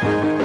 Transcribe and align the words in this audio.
Thank 0.00 0.24
you. 0.26 0.35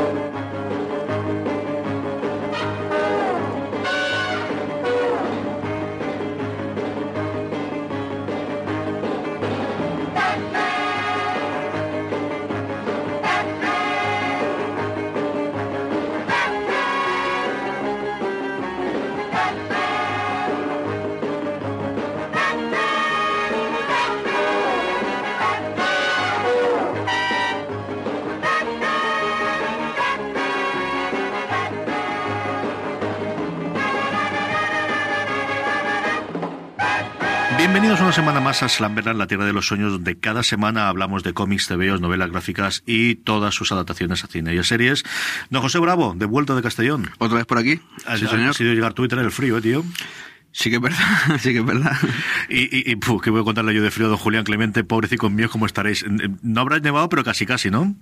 Bienvenidos 37.92 38.16
una 38.16 38.26
semana 38.26 38.40
más 38.40 38.64
a 38.64 38.70
Slamberland, 38.70 39.20
la 39.20 39.28
tierra 39.28 39.44
de 39.44 39.52
los 39.52 39.68
sueños, 39.68 39.92
donde 39.92 40.18
cada 40.18 40.44
semana 40.44 40.88
hablamos 40.88 41.24
de 41.24 41.34
cómics, 41.34 41.68
TVOs, 41.68 42.00
novelas 42.00 42.32
gráficas 42.32 42.84
y 42.86 43.16
todas 43.16 43.54
sus 43.54 43.74
adaptaciones 43.74 44.24
a 44.24 44.28
cine 44.28 44.56
y 44.56 44.60
a 44.60 44.64
series. 44.64 45.04
Don 45.50 45.62
José 45.62 45.78
Bravo, 45.80 46.14
de 46.16 46.26
vuelta 46.26 46.56
de 46.56 46.62
Castellón. 46.62 47.10
¿Otra 47.20 47.36
vez 47.36 47.46
por 47.46 47.58
aquí? 47.58 47.82
Has, 48.08 48.20
Sí, 48.20 48.26
has 48.28 48.32
señor. 48.32 48.54
sido 48.56 48.74
llegar 48.74 48.94
tú 48.94 49.04
y 49.04 49.10
tener 49.10 49.26
el 49.26 49.32
frío, 49.32 49.58
¿eh, 49.58 49.62
tío? 49.62 49.84
Sí 50.54 50.70
que 50.70 50.78
es 50.78 50.82
verdad, 50.82 51.00
sí 51.40 51.52
que 51.52 51.60
es 51.60 51.66
verdad. 51.66 51.92
Y, 52.48 52.62
y, 52.78 52.90
y 52.94 52.96
puf, 52.96 53.22
¿qué 53.22 53.30
voy 53.30 53.42
a 53.42 53.44
contarle 53.44 53.74
yo 53.74 53.84
de 53.84 53.92
frío, 53.92 54.08
don 54.08 54.16
Julián 54.18 54.46
Clemente? 54.46 54.86
Pobrecicos 54.86 55.30
míos, 55.30 55.52
¿cómo 55.52 55.66
estaréis? 55.66 56.06
No 56.44 56.62
habrá 56.62 56.80
nevado, 56.80 57.10
pero 57.10 57.26
casi 57.26 57.46
casi, 57.46 57.70
¿no? 57.72 57.94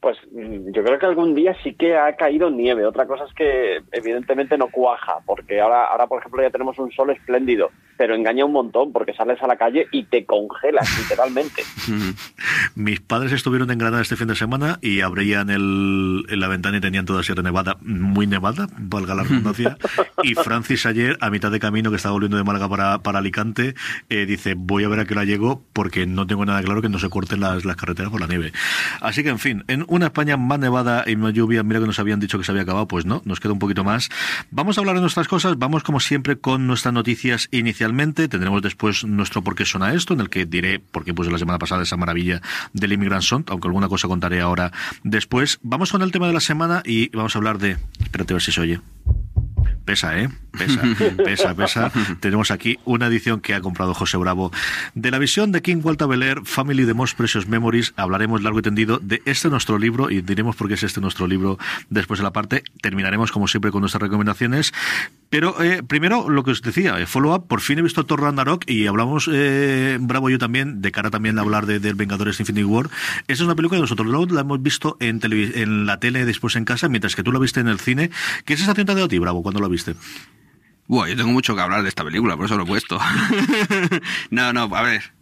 Pues 0.00 0.18
mm, 0.32 0.72
yo 0.74 0.82
creo 0.82 0.98
que 0.98 1.06
algún 1.06 1.36
día 1.36 1.54
sí 1.62 1.74
que 1.74 1.96
ha 1.96 2.16
caído 2.16 2.50
nieve. 2.50 2.84
Otra 2.84 3.06
cosa 3.06 3.22
es 3.26 3.32
que 3.34 3.82
evidentemente 3.92 4.58
no 4.58 4.66
cuaja, 4.66 5.18
porque 5.24 5.60
ahora, 5.60 5.84
ahora 5.92 6.08
por 6.08 6.18
ejemplo, 6.18 6.42
ya 6.42 6.50
tenemos 6.50 6.76
un 6.80 6.90
sol 6.90 7.10
espléndido, 7.10 7.70
pero 7.96 8.14
engaña 8.14 8.44
un 8.44 8.52
montón 8.52 8.92
porque 8.92 9.12
sales 9.14 9.40
a 9.42 9.46
la 9.46 9.56
calle 9.56 9.86
y 9.92 10.04
te 10.04 10.24
congelas 10.24 10.88
literalmente. 10.98 11.62
Mis 12.74 13.00
padres 13.00 13.32
estuvieron 13.32 13.70
en 13.70 13.78
Granada 13.78 14.02
este 14.02 14.16
fin 14.16 14.28
de 14.28 14.36
semana 14.36 14.78
y 14.80 15.00
abrían 15.00 15.50
el, 15.50 16.24
en 16.28 16.40
la 16.40 16.48
ventana 16.48 16.78
y 16.78 16.80
tenían 16.80 17.04
toda 17.04 17.22
Sierra 17.22 17.42
Nevada, 17.42 17.76
muy 17.82 18.26
nevada, 18.26 18.68
valga 18.78 19.14
la 19.14 19.24
redundancia. 19.24 19.76
y 20.22 20.34
Francis 20.34 20.86
ayer, 20.86 21.16
a 21.20 21.30
mitad 21.30 21.50
de 21.50 21.60
camino, 21.60 21.90
que 21.90 21.96
estaba 21.96 22.12
volviendo 22.12 22.36
de 22.36 22.44
Málaga 22.44 22.68
para, 22.68 22.98
para 22.98 23.18
Alicante, 23.18 23.74
eh, 24.08 24.26
dice, 24.26 24.54
voy 24.56 24.84
a 24.84 24.88
ver 24.88 25.00
a 25.00 25.04
qué 25.04 25.14
hora 25.14 25.24
llego 25.24 25.62
porque 25.72 26.06
no 26.06 26.26
tengo 26.26 26.44
nada 26.44 26.62
claro 26.62 26.82
que 26.82 26.88
no 26.88 26.98
se 26.98 27.08
corten 27.08 27.40
las, 27.40 27.64
las 27.64 27.76
carreteras 27.76 28.10
por 28.10 28.20
la 28.20 28.26
nieve. 28.26 28.52
Así 29.00 29.22
que, 29.22 29.30
en 29.30 29.38
fin, 29.38 29.64
en 29.68 29.84
una 29.88 30.06
España 30.06 30.36
más 30.36 30.58
nevada 30.58 31.04
y 31.06 31.16
más 31.16 31.32
lluvia, 31.32 31.62
mira 31.62 31.80
que 31.80 31.86
nos 31.86 31.98
habían 31.98 32.20
dicho 32.20 32.38
que 32.38 32.44
se 32.44 32.52
había 32.52 32.62
acabado, 32.62 32.88
pues 32.88 33.06
no, 33.06 33.22
nos 33.24 33.40
queda 33.40 33.52
un 33.52 33.58
poquito 33.58 33.84
más. 33.84 34.08
Vamos 34.50 34.76
a 34.76 34.80
hablar 34.80 34.96
de 34.96 35.00
nuestras 35.00 35.28
cosas, 35.28 35.58
vamos 35.58 35.82
como 35.82 36.00
siempre 36.00 36.38
con 36.38 36.66
nuestras 36.66 36.94
noticias 36.94 37.48
tendremos 38.28 38.62
después 38.62 39.04
nuestro 39.04 39.42
por 39.42 39.54
qué 39.54 39.64
suena 39.64 39.92
esto, 39.92 40.14
en 40.14 40.20
el 40.20 40.30
que 40.30 40.46
diré 40.46 40.78
por 40.78 41.04
qué 41.04 41.14
puse 41.14 41.30
la 41.30 41.38
semana 41.38 41.58
pasada 41.58 41.82
esa 41.82 41.96
maravilla 41.96 42.40
del 42.72 42.92
Immigrant 42.92 43.22
Song, 43.22 43.44
aunque 43.48 43.68
alguna 43.68 43.88
cosa 43.88 44.08
contaré 44.08 44.40
ahora 44.40 44.72
después. 45.02 45.58
Vamos 45.62 45.92
con 45.92 46.02
el 46.02 46.12
tema 46.12 46.26
de 46.26 46.32
la 46.32 46.40
semana 46.40 46.82
y 46.84 47.08
vamos 47.14 47.34
a 47.34 47.38
hablar 47.38 47.58
de... 47.58 47.76
Espérate 48.00 48.32
a 48.32 48.36
ver 48.36 48.42
si 48.42 48.52
se 48.52 48.60
oye. 48.60 48.80
Pesa, 49.84 50.18
¿eh? 50.18 50.28
Pesa, 50.56 50.82
pesa, 51.24 51.54
pesa. 51.54 51.92
Tenemos 52.20 52.50
aquí 52.50 52.78
una 52.84 53.08
edición 53.08 53.40
que 53.40 53.54
ha 53.54 53.60
comprado 53.60 53.94
José 53.94 54.16
Bravo 54.16 54.52
de 54.94 55.10
la 55.10 55.18
visión 55.18 55.50
de 55.50 55.60
King 55.60 55.80
Walter 55.82 56.06
Belair, 56.06 56.42
Family 56.44 56.84
de 56.84 56.94
Most 56.94 57.16
Precious 57.16 57.48
Memories. 57.48 57.92
Hablaremos 57.96 58.42
largo 58.42 58.60
y 58.60 58.62
tendido 58.62 58.98
de 58.98 59.22
este 59.24 59.48
nuestro 59.48 59.78
libro 59.78 60.10
y 60.10 60.20
diremos 60.20 60.54
por 60.54 60.68
qué 60.68 60.74
es 60.74 60.82
este 60.84 61.00
nuestro 61.00 61.26
libro 61.26 61.58
después 61.90 62.18
de 62.20 62.24
la 62.24 62.32
parte. 62.32 62.62
Terminaremos, 62.80 63.32
como 63.32 63.48
siempre, 63.48 63.72
con 63.72 63.80
nuestras 63.80 64.02
recomendaciones. 64.02 64.72
Pero 65.32 65.62
eh, 65.62 65.82
primero, 65.82 66.28
lo 66.28 66.44
que 66.44 66.50
os 66.50 66.60
decía, 66.60 67.00
eh, 67.00 67.06
follow-up, 67.06 67.48
por 67.48 67.62
fin 67.62 67.78
he 67.78 67.82
visto 67.82 68.04
Thor 68.04 68.20
Ragnarok 68.20 68.68
y 68.68 68.86
hablamos, 68.86 69.30
eh, 69.32 69.96
Bravo 69.98 70.28
yo 70.28 70.36
también, 70.36 70.82
de 70.82 70.92
cara 70.92 71.08
también 71.08 71.38
a 71.38 71.40
hablar 71.40 71.64
de, 71.64 71.80
del 71.80 71.94
Vengadores 71.94 72.38
Infinity 72.38 72.64
War. 72.64 72.90
Esta 73.20 73.32
es 73.32 73.40
una 73.40 73.54
película 73.54 73.78
que 73.78 73.80
nosotros 73.80 74.30
la 74.30 74.42
hemos 74.42 74.62
visto 74.62 74.98
en, 75.00 75.20
en 75.22 75.86
la 75.86 75.98
tele 75.98 76.26
después 76.26 76.54
en 76.56 76.66
casa, 76.66 76.90
mientras 76.90 77.16
que 77.16 77.22
tú 77.22 77.32
la 77.32 77.38
viste 77.38 77.60
en 77.60 77.68
el 77.68 77.80
cine. 77.80 78.10
¿Qué 78.44 78.58
sensación 78.58 78.84
te 78.84 78.92
ha 78.92 78.94
dado 78.94 79.08
a 79.10 79.20
Bravo, 79.20 79.42
cuando 79.42 79.58
lo 79.58 79.70
viste? 79.70 79.94
Buah, 80.86 81.08
yo 81.08 81.16
tengo 81.16 81.32
mucho 81.32 81.54
que 81.54 81.62
hablar 81.62 81.82
de 81.82 81.88
esta 81.88 82.04
película, 82.04 82.36
por 82.36 82.44
eso 82.44 82.58
lo 82.58 82.64
he 82.64 82.66
puesto. 82.66 83.00
no, 84.30 84.52
no, 84.52 84.64
a 84.76 84.82
ver. 84.82 85.14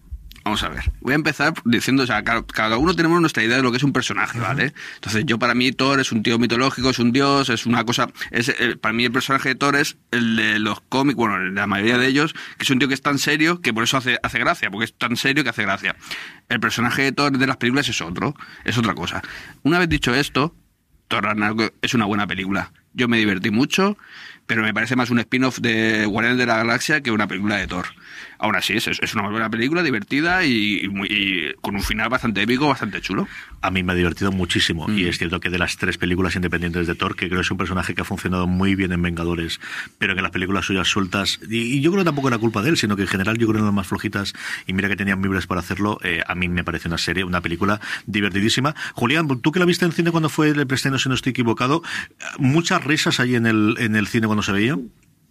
Vamos 0.44 0.62
a 0.62 0.68
ver. 0.70 0.90
Voy 1.00 1.12
a 1.12 1.16
empezar 1.16 1.52
diciendo, 1.64 2.02
o 2.02 2.06
sea, 2.06 2.24
cada, 2.24 2.46
cada 2.46 2.78
uno 2.78 2.94
tenemos 2.94 3.20
nuestra 3.20 3.42
idea 3.42 3.56
de 3.56 3.62
lo 3.62 3.70
que 3.70 3.76
es 3.76 3.82
un 3.82 3.92
personaje, 3.92 4.38
¿vale? 4.40 4.72
Entonces, 4.94 5.24
yo 5.26 5.38
para 5.38 5.54
mí 5.54 5.70
Thor 5.72 6.00
es 6.00 6.12
un 6.12 6.22
tío 6.22 6.38
mitológico, 6.38 6.90
es 6.90 6.98
un 6.98 7.12
dios, 7.12 7.50
es 7.50 7.66
una 7.66 7.84
cosa... 7.84 8.10
Es, 8.30 8.54
para 8.80 8.92
mí 8.92 9.04
el 9.04 9.12
personaje 9.12 9.50
de 9.50 9.54
Thor 9.54 9.76
es 9.76 9.98
el 10.10 10.36
de 10.36 10.58
los 10.58 10.80
cómics, 10.80 11.16
bueno, 11.16 11.38
la 11.38 11.66
mayoría 11.66 11.98
de 11.98 12.06
ellos, 12.06 12.32
que 12.56 12.64
es 12.64 12.70
un 12.70 12.78
tío 12.78 12.88
que 12.88 12.94
es 12.94 13.02
tan 13.02 13.18
serio 13.18 13.60
que 13.60 13.74
por 13.74 13.84
eso 13.84 13.98
hace, 13.98 14.18
hace 14.22 14.38
gracia, 14.38 14.70
porque 14.70 14.86
es 14.86 14.94
tan 14.94 15.16
serio 15.16 15.44
que 15.44 15.50
hace 15.50 15.62
gracia. 15.62 15.94
El 16.48 16.58
personaje 16.58 17.02
de 17.02 17.12
Thor 17.12 17.36
de 17.36 17.46
las 17.46 17.58
películas 17.58 17.88
es 17.88 18.00
otro, 18.00 18.34
es 18.64 18.78
otra 18.78 18.94
cosa. 18.94 19.22
Una 19.62 19.78
vez 19.78 19.88
dicho 19.88 20.14
esto, 20.14 20.54
Thor 21.08 21.24
Ragnarok 21.24 21.74
es 21.82 21.92
una 21.92 22.06
buena 22.06 22.26
película. 22.26 22.72
Yo 22.92 23.08
me 23.08 23.18
divertí 23.18 23.50
mucho, 23.50 23.98
pero 24.50 24.62
me 24.64 24.74
parece 24.74 24.96
más 24.96 25.10
un 25.10 25.20
spin-off 25.20 25.58
de 25.60 26.06
Guardianes 26.06 26.36
de 26.38 26.46
la 26.46 26.56
Galaxia 26.56 27.00
que 27.02 27.12
una 27.12 27.28
película 27.28 27.54
de 27.56 27.68
Thor. 27.68 27.86
Aún 28.40 28.56
así, 28.56 28.72
es, 28.72 28.88
es 28.88 29.14
una 29.14 29.28
buena 29.28 29.48
película, 29.48 29.84
divertida 29.84 30.44
y, 30.44 30.80
y 30.84 30.88
muy- 30.88 31.06
y 31.08 31.52
con 31.60 31.76
un 31.76 31.82
final 31.84 32.08
bastante 32.08 32.42
épico, 32.42 32.66
bastante 32.66 33.00
chulo. 33.00 33.28
A 33.62 33.70
mí 33.70 33.84
me 33.84 33.92
ha 33.92 33.94
divertido 33.94 34.32
muchísimo 34.32 34.88
Mm. 34.88 34.98
y 34.98 35.04
es 35.04 35.18
cierto 35.18 35.38
que 35.38 35.50
de 35.50 35.58
las 35.58 35.76
tres 35.76 35.98
películas 35.98 36.34
independientes 36.34 36.88
de 36.88 36.96
Thor, 36.96 37.14
que 37.14 37.26
creo 37.28 37.38
que 37.38 37.44
es 37.44 37.50
un 37.52 37.58
personaje 37.58 37.94
que 37.94 38.00
ha 38.00 38.04
funcionado 38.04 38.48
muy 38.48 38.74
bien 38.74 38.90
en 38.92 39.02
Vengadores, 39.02 39.60
pero 39.98 40.16
que 40.16 40.22
las 40.22 40.32
películas 40.32 40.64
suyas 40.64 40.88
sueltas, 40.88 41.38
y, 41.48 41.58
y 41.58 41.80
yo 41.80 41.92
creo 41.92 42.02
que 42.02 42.06
tampoco 42.06 42.26
era 42.26 42.38
culpa 42.38 42.60
de 42.62 42.70
él, 42.70 42.76
sino 42.76 42.96
que 42.96 43.02
en 43.02 43.08
general 43.08 43.36
yo 43.38 43.46
creo 43.46 43.52
que 43.52 43.58
eran 43.58 43.66
las 43.66 43.74
más 43.74 43.86
flojitas 43.86 44.32
y 44.66 44.72
mira 44.72 44.88
que 44.88 44.96
tenían 44.96 45.22
libres 45.22 45.46
para 45.46 45.60
hacerlo, 45.60 46.00
eh, 46.02 46.22
a 46.26 46.34
mí 46.34 46.48
me 46.48 46.64
parece 46.64 46.88
una 46.88 46.98
serie, 46.98 47.22
una 47.22 47.40
película 47.40 47.80
divertidísima. 48.06 48.74
Julián, 48.94 49.28
tú 49.42 49.52
que 49.52 49.60
la 49.60 49.66
viste 49.66 49.84
en 49.84 49.92
cine 49.92 50.10
cuando 50.10 50.28
fue 50.28 50.48
el 50.48 50.66
preestreno, 50.66 50.98
si 50.98 51.08
no 51.08 51.14
estoy 51.14 51.30
equivocado, 51.30 51.82
muchas 52.38 52.82
risas 52.82 53.20
ahí 53.20 53.34
en 53.36 53.46
el, 53.46 53.76
en 53.78 53.94
el 53.96 54.06
cine 54.08 54.26
cuando 54.26 54.39
se 54.42 54.52
veía. 54.52 54.76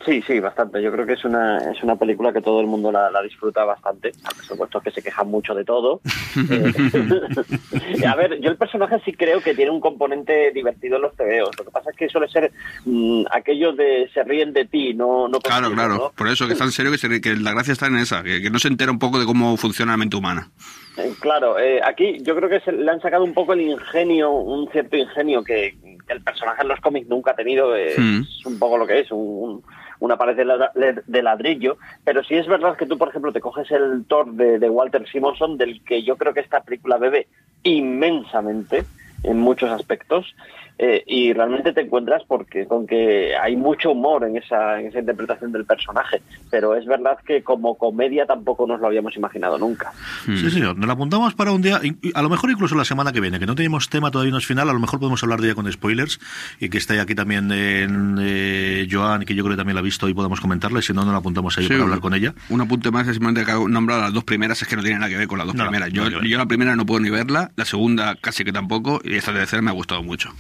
Sí, 0.06 0.22
sí, 0.26 0.40
bastante. 0.40 0.82
Yo 0.82 0.94
creo 0.94 1.06
que 1.06 1.12
es 1.14 1.26
una, 1.26 1.58
es 1.74 1.84
una 1.84 1.98
película 1.98 2.32
que 2.32 2.42
todo 2.42 2.62
el 2.62 2.68
mundo 2.68 2.90
la, 2.90 3.12
la 3.12 3.22
disfruta 3.22 3.66
bastante. 3.66 4.14
Por 4.24 4.46
supuesto 4.46 4.80
que 4.80 4.92
se 4.92 5.02
quejan 5.04 5.28
mucho 5.28 5.54
de 5.54 5.66
todo. 5.66 6.00
Eh, 6.50 8.06
a 8.08 8.16
ver, 8.16 8.40
yo 8.40 8.50
el 8.52 8.56
personaje 8.58 8.98
sí 9.04 9.14
creo 9.14 9.42
que 9.42 9.54
tiene 9.56 9.72
un 9.72 9.82
componente 9.82 10.52
divertido 10.54 10.96
en 10.96 11.02
los 11.04 11.16
tebeos. 11.16 11.50
Lo 11.58 11.66
que 11.66 11.72
pasa 11.72 11.90
es 11.92 11.98
que 11.98 12.08
suele 12.10 12.28
ser 12.30 12.52
mm, 12.86 13.26
aquello 13.32 13.74
de 13.74 14.10
se 14.14 14.24
ríen 14.24 14.54
de 14.54 14.66
ti, 14.66 14.94
no, 14.94 15.28
no 15.28 15.40
Claro, 15.40 15.72
claro. 15.72 15.96
¿no? 15.96 16.12
Por 16.16 16.28
eso 16.30 16.48
que 16.48 16.54
es 16.54 16.60
tan 16.60 16.72
serio 16.72 16.92
que, 16.92 16.98
se- 16.98 17.20
que 17.22 17.36
la 17.36 17.52
gracia 17.52 17.74
está 17.74 17.88
en 17.88 17.98
esa, 17.98 18.24
que, 18.24 18.42
que 18.42 18.50
no 18.50 18.60
se 18.60 18.68
entera 18.70 18.92
un 18.92 19.00
poco 19.00 19.20
de 19.20 19.26
cómo 19.26 19.58
funciona 19.58 19.92
la 19.94 19.98
mente 19.98 20.16
humana. 20.16 20.50
Eh, 20.98 21.12
Claro, 21.20 21.60
eh, 21.60 21.82
aquí 21.84 22.20
yo 22.22 22.36
creo 22.36 22.50
que 22.50 22.60
se 22.62 22.72
le 22.72 22.90
han 22.90 23.02
sacado 23.02 23.24
un 23.24 23.34
poco 23.34 23.54
el 23.54 23.62
ingenio, 23.62 24.32
un 24.32 24.70
cierto 24.72 24.96
ingenio 24.98 25.44
que 25.44 25.76
el 26.10 26.22
personaje 26.22 26.62
en 26.64 26.68
los 26.68 26.80
cómics 26.82 27.08
nunca 27.08 27.32
ha 27.32 27.36
tenido. 27.36 27.70
Mm. 27.70 28.22
Es 28.22 28.46
un 28.46 28.60
poco 28.60 28.78
lo 28.78 28.86
que 28.88 29.00
es, 29.00 29.12
un, 29.12 29.20
un- 29.20 29.64
una 30.02 30.18
pared 30.18 30.36
de, 30.36 31.22
ladrillo. 31.24 31.78
Pero 32.06 32.24
sí 32.24 32.36
es 32.36 32.48
verdad 32.48 32.78
que 32.78 32.86
tú, 32.86 32.98
por 32.98 33.10
ejemplo, 33.10 33.34
te 33.34 33.42
coges 33.42 33.70
el 33.72 34.06
Thor 34.08 34.32
de, 34.32 34.58
de 34.58 34.70
Walter 34.70 35.06
Simonson, 35.10 35.58
del 35.58 35.84
que 35.84 36.04
yo 36.04 36.16
creo 36.16 36.34
que 36.34 36.40
esta 36.40 36.62
película 36.62 36.98
bebe 36.98 37.28
inmensamente 37.64 38.86
en 39.24 39.40
muchos 39.40 39.70
aspectos. 39.72 40.36
Eh, 40.82 41.04
y 41.06 41.34
realmente 41.34 41.74
te 41.74 41.82
encuentras 41.82 42.24
porque 42.26 42.66
con 42.66 42.88
que 42.88 43.36
hay 43.36 43.58
mucho 43.58 43.92
humor 43.92 44.24
en 44.24 44.38
esa, 44.38 44.80
en 44.80 44.88
esa 44.88 45.00
interpretación 45.00 45.52
del 45.52 45.66
personaje, 45.66 46.22
pero 46.50 46.74
es 46.74 46.86
verdad 46.86 47.18
que 47.26 47.44
como 47.44 47.78
comedia 47.78 48.26
tampoco 48.26 48.66
nos 48.66 48.80
lo 48.80 48.88
habíamos 48.88 49.14
imaginado 49.18 49.58
nunca. 49.58 49.92
Sí, 50.26 50.50
señor, 50.50 50.78
nos 50.78 50.88
lo 50.88 50.94
apuntamos 50.94 51.34
para 51.34 51.52
un 51.52 51.62
día, 51.62 51.82
a 52.14 52.22
lo 52.22 52.30
mejor 52.30 52.50
incluso 52.50 52.76
la 52.76 52.86
semana 52.86 53.12
que 53.12 53.20
viene, 53.20 53.40
que 53.40 53.46
no 53.46 53.56
tenemos 53.56 53.90
tema 53.90 54.10
todavía 54.10 54.32
no 54.32 54.38
es 54.38 54.46
final, 54.46 54.70
a 54.70 54.74
lo 54.74 54.80
mejor 54.80 55.00
podemos 55.00 55.22
hablar 55.22 55.42
de 55.42 55.48
ella 55.48 55.56
con 55.56 55.70
spoilers 55.70 56.18
y 56.62 56.70
que 56.70 56.78
esté 56.78 57.02
aquí 57.02 57.14
también 57.14 57.52
en, 57.52 58.18
eh, 58.22 58.88
Joan, 58.90 59.26
que 59.26 59.36
yo 59.36 59.44
creo 59.44 59.56
que 59.56 59.58
también 59.58 59.76
la 59.76 59.82
ha 59.82 59.84
visto 59.84 60.08
y 60.08 60.14
podemos 60.14 60.40
comentarla, 60.40 60.80
y 60.80 60.84
si 60.84 60.94
no, 60.94 61.04
no 61.04 61.12
la 61.12 61.18
apuntamos 61.18 61.58
ahí 61.58 61.68
para 61.68 61.84
hablar 61.84 62.00
con 62.00 62.14
ella. 62.14 62.34
Un 62.48 62.62
apunte 62.62 62.90
más 62.90 63.06
es 63.06 63.16
simplemente 63.16 63.46
que 63.46 63.52
nombrar 63.70 64.00
las 64.00 64.14
dos 64.14 64.24
primeras, 64.24 64.62
es 64.62 64.68
que 64.70 64.78
no 64.78 64.82
tiene 64.82 65.00
nada 65.00 65.10
que 65.10 65.18
ver 65.18 65.28
con 65.28 65.40
las 65.40 65.48
dos 65.48 65.58
primeras. 65.58 65.92
Yo, 65.92 66.10
yo 66.10 66.38
la 66.38 66.46
primera 66.46 66.78
no 66.78 66.86
puedo 66.86 67.02
ni 67.02 67.10
verla, 67.10 67.52
la 67.58 67.66
segunda 67.66 68.16
casi 68.16 68.46
que 68.46 68.54
tampoco, 68.54 69.02
y 69.04 69.16
esta 69.16 69.34
tercera 69.34 69.62
me 69.62 69.72
ha 69.72 69.74
gustado 69.74 70.04
mucho. 70.04 70.34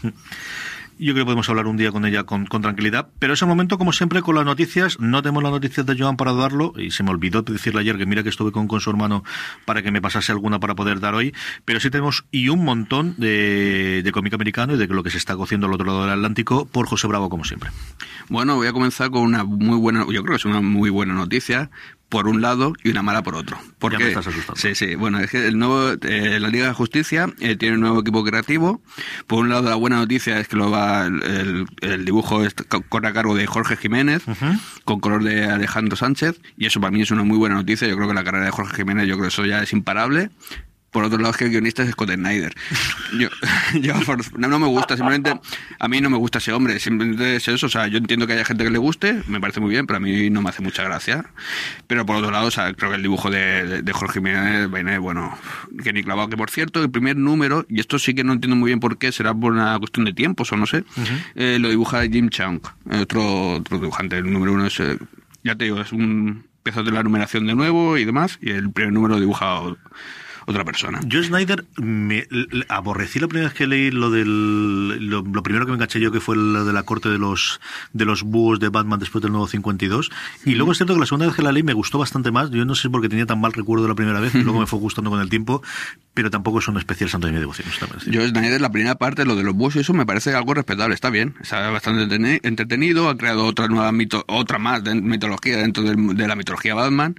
Yo 1.00 1.14
creo 1.14 1.24
que 1.24 1.28
podemos 1.28 1.48
hablar 1.48 1.68
un 1.68 1.78
día 1.78 1.94
con 1.94 2.06
ella 2.06 2.26
con, 2.26 2.46
tranquilidad. 2.46 3.08
Pero 3.20 3.34
ese 3.34 3.46
momento, 3.46 3.78
como 3.78 3.94
siempre, 3.94 4.22
con 4.22 4.36
las 4.36 4.44
noticias, 4.44 5.00
no 5.00 5.22
tenemos 5.22 5.42
las 5.42 5.54
noticias 5.54 5.86
de 5.86 5.98
Joan 5.98 6.18
para 6.18 6.34
darlo. 6.34 6.74
Y 6.76 6.92
se 6.92 7.04
me 7.04 7.12
olvidó 7.12 7.42
decirle 7.42 7.80
ayer 7.80 7.98
que 7.98 8.06
mira 8.06 8.22
que 8.22 8.28
estuve 8.28 8.52
con, 8.52 8.68
su 8.82 8.90
hermano 8.90 9.24
para 9.64 9.82
que 9.82 9.92
me 9.92 10.02
pasase 10.02 10.34
alguna 10.34 10.60
para 10.60 10.76
poder 10.76 11.00
dar 11.00 11.16
hoy. 11.16 11.34
Pero 11.64 11.80
sí 11.80 11.90
tenemos 11.90 12.26
y 12.32 12.50
un 12.50 12.66
montón 12.66 13.16
de, 13.18 14.02
de 14.04 14.12
cómic 14.12 14.34
americano 14.34 14.74
y 14.74 14.78
de 14.78 14.88
lo 14.88 15.02
que 15.02 15.10
se 15.10 15.18
está 15.18 15.38
cociendo 15.38 15.68
al 15.68 15.74
otro 15.74 15.86
lado 15.86 16.02
del 16.02 16.12
Atlántico 16.12 16.66
por 16.66 16.86
José 16.86 17.08
Bravo, 17.08 17.30
como 17.30 17.46
siempre. 17.46 17.70
Bueno, 18.28 18.58
voy 18.58 18.68
a 18.68 18.74
comenzar 18.74 19.10
con 19.10 19.22
una 19.22 19.46
muy 19.46 19.78
buena, 19.78 20.02
yo 20.02 20.22
creo 20.22 20.26
que 20.32 20.36
es 20.36 20.46
una 20.46 20.60
muy 20.62 20.90
buena 20.90 21.14
noticia, 21.14 21.72
por 22.10 22.28
un 22.28 22.42
lado 22.42 22.74
y 22.84 22.90
una 22.90 23.04
mala 23.04 23.22
por 23.24 23.36
otro. 23.36 23.58
Porque, 23.78 24.00
me 24.00 24.08
estás 24.08 24.28
asustando. 24.28 24.60
Sí, 24.60 24.76
sí. 24.76 24.96
Bueno, 24.96 25.20
es 25.20 25.30
que 25.30 25.48
el 25.48 25.58
nuevo, 25.58 25.92
eh, 26.02 26.40
la 26.40 26.50
Liga 26.50 26.68
de 26.68 26.74
Justicia 26.74 27.32
eh, 27.40 27.56
tiene 27.56 27.76
un 27.76 27.82
nuevo 27.82 28.02
equipo 28.02 28.24
creativo. 28.24 28.82
Por 29.28 29.40
un 29.40 29.50
lado, 29.50 29.70
la 29.70 29.76
buena 29.76 29.98
noticia 29.98 30.40
es 30.40 30.48
que 30.48 30.56
lo 30.56 30.72
va 30.72 31.06
el, 31.06 32.06
dibujo 32.06 32.42
corre 32.90 33.08
a 33.08 33.14
cargo 33.14 33.36
de 33.36 33.46
Jorge 33.46 33.78
Jiménez, 33.78 34.24
con 34.84 35.00
color 35.00 35.24
de 35.24 35.46
Alejandro 35.46 35.96
Sánchez, 35.96 36.42
y 36.58 36.66
eso 36.66 36.82
para 36.82 36.92
mí 36.92 37.02
es 37.02 37.12
una 37.12 37.24
muy 37.24 37.38
buena 37.38 37.56
noticia. 37.56 37.88
Yo 37.88 37.96
creo 37.96 38.08
que 38.08 38.16
la 38.16 38.24
carrera 38.24 38.46
de 38.46 38.52
Jorge 38.52 38.76
Jiménez, 38.76 39.08
yo 39.08 39.14
creo 39.14 39.24
que 39.24 39.34
eso 39.34 39.46
ya 39.46 39.62
es 39.62 39.72
imparable. 39.72 40.32
Por 40.92 41.04
otro 41.04 41.20
lado, 41.20 41.32
es 41.32 41.38
que 41.38 41.46
el 41.46 41.52
guionista 41.52 41.84
es 41.84 41.92
Scott 41.92 42.12
Snyder. 42.12 42.54
Yo, 43.20 43.30
no, 44.38 44.60
me 44.60 44.68
gusta, 44.68 44.98
simplemente 44.98 45.40
a 45.80 45.88
mí 45.88 46.02
no 46.02 46.10
me 46.10 46.18
gusta 46.18 46.40
ese 46.40 46.52
hombre, 46.52 46.80
simplemente 46.80 47.36
es 47.36 47.48
eso. 47.48 47.68
O 47.68 47.70
sea, 47.70 47.88
yo 47.88 48.00
entiendo 48.00 48.26
que 48.26 48.34
haya 48.34 48.46
gente 48.46 48.64
que 48.64 48.72
le 48.72 48.80
guste, 48.80 49.22
me 49.28 49.40
parece 49.40 49.60
muy 49.60 49.70
bien, 49.70 49.86
pero 49.86 49.98
a 49.98 50.00
mí 50.00 50.30
no 50.30 50.42
me 50.42 50.50
hace 50.50 50.64
mucha 50.64 50.84
gracia. 50.84 51.26
Pero 51.86 52.06
por 52.06 52.16
otro 52.16 52.32
lado, 52.32 52.48
o 52.48 52.52
sea, 52.52 52.74
creo 52.74 52.90
que 52.90 52.96
el 52.96 53.04
dibujo 53.04 53.30
de, 53.30 53.84
Jorge 53.94 54.16
Jiménez 54.16 54.72
viene, 54.72 54.98
bueno, 54.98 55.38
que 55.84 55.94
ni 55.94 56.04
clavado. 56.04 56.30
Que 56.30 56.38
por 56.38 56.50
cierto, 56.50 56.82
el 56.82 56.90
primer 56.90 57.18
número, 57.18 57.66
y 57.70 57.80
esto 57.80 58.00
sí 58.00 58.16
que 58.16 58.24
no 58.24 58.34
entiendo 58.34 58.56
muy 58.56 58.70
bien 58.70 58.80
por 58.80 58.98
qué, 58.98 59.12
será 59.12 59.34
por 59.34 59.52
una 59.52 59.78
cuestión 59.78 60.06
de 60.06 60.14
tiempos 60.14 60.52
o 60.52 60.58
no 60.58 60.66
sé, 60.66 60.84
eh, 61.36 61.58
lo 61.60 61.70
dibuja 61.70 62.02
Jim 62.08 62.30
Chung, 62.30 62.62
otro, 62.92 63.54
otro 63.58 63.78
dibujante. 63.78 64.18
El 64.18 64.32
número 64.32 64.54
uno 64.54 64.66
es, 64.66 64.80
eh, 64.80 64.98
ya 65.44 65.56
te 65.56 65.66
digo, 65.66 65.80
es 65.82 65.92
un 65.92 66.46
pedazo 66.64 66.84
de 66.84 66.92
la 66.92 67.04
numeración 67.04 67.46
de 67.46 67.56
nuevo 67.56 67.98
y 67.98 68.06
demás, 68.06 68.40
y 68.42 68.50
el 68.52 68.72
primer 68.72 68.94
número 68.94 69.20
dibujado 69.20 69.78
otra 70.50 70.66
persona. 70.66 71.00
Yo 71.06 71.24
Snyder 71.24 71.66
me 71.78 72.28
aborrecí 72.68 73.20
la 73.20 73.28
primera 73.28 73.50
vez 73.50 73.58
que 73.58 73.68
leí 73.68 73.92
lo 73.92 74.10
del 74.10 75.10
lo, 75.10 75.24
primero 75.44 75.66
que 75.66 75.72
me 75.72 75.76
enganché 75.76 76.00
yo 76.00 76.12
que 76.12 76.20
fue 76.20 76.36
lo 76.36 76.66
de 76.66 76.74
la 76.74 76.84
corte 76.84 77.10
de 77.10 77.20
los 77.20 77.62
de 77.94 78.06
los 78.06 78.24
búhos 78.24 78.60
de 78.60 78.70
Batman 78.70 79.00
después 79.00 79.22
del 79.22 79.32
nuevo 79.32 79.48
52 79.48 80.10
y 80.46 80.56
luego 80.56 80.72
es 80.72 80.78
cierto 80.78 80.94
que 80.96 81.00
la 81.00 81.06
segunda 81.06 81.28
vez 81.28 81.36
que 81.36 81.44
la 81.44 81.52
leí 81.52 81.64
me 81.64 81.74
gustó 81.74 82.00
bastante 82.00 82.32
más. 82.32 82.50
Yo 82.50 82.66
no 82.66 82.76
sé 82.76 82.90
por 82.90 83.02
qué 83.02 83.10
tenía 83.10 83.26
tan 83.26 83.40
mal 83.40 83.54
recuerdo 83.54 83.84
de 83.84 83.90
la 83.90 83.96
primera 83.96 84.20
vez, 84.20 84.34
y 84.34 84.44
luego 84.44 84.60
me 84.60 84.66
fue 84.66 84.80
gustando 84.80 85.10
con 85.10 85.20
el 85.20 85.30
tiempo, 85.30 85.62
pero 86.14 86.30
tampoco 86.30 86.60
es 86.60 86.68
un 86.68 86.78
especial 86.78 87.10
santo 87.10 87.28
de 87.28 87.34
mi 87.34 87.40
devoción. 87.40 87.68
Yo 88.08 88.28
Snyder 88.28 88.60
la 88.60 88.72
primera 88.72 88.96
parte 88.96 89.26
lo 89.26 89.36
de 89.36 89.44
los 89.44 89.54
búhos 89.54 89.76
y 89.76 89.80
eso 89.80 89.94
me 89.94 90.06
parece 90.06 90.34
algo 90.34 90.54
respetable, 90.54 90.96
está 90.96 91.10
bien, 91.10 91.36
está 91.42 91.70
bastante 91.70 92.40
entretenido, 92.44 93.10
ha 93.10 93.18
creado 93.18 93.46
otra 93.46 93.68
nueva 93.68 93.92
mito, 93.92 94.26
otra 94.28 94.58
más 94.58 94.84
de 94.84 94.96
mitología 94.96 95.58
dentro 95.58 95.84
de 95.84 96.28
la 96.28 96.36
mitología 96.36 96.74
Batman 96.74 97.16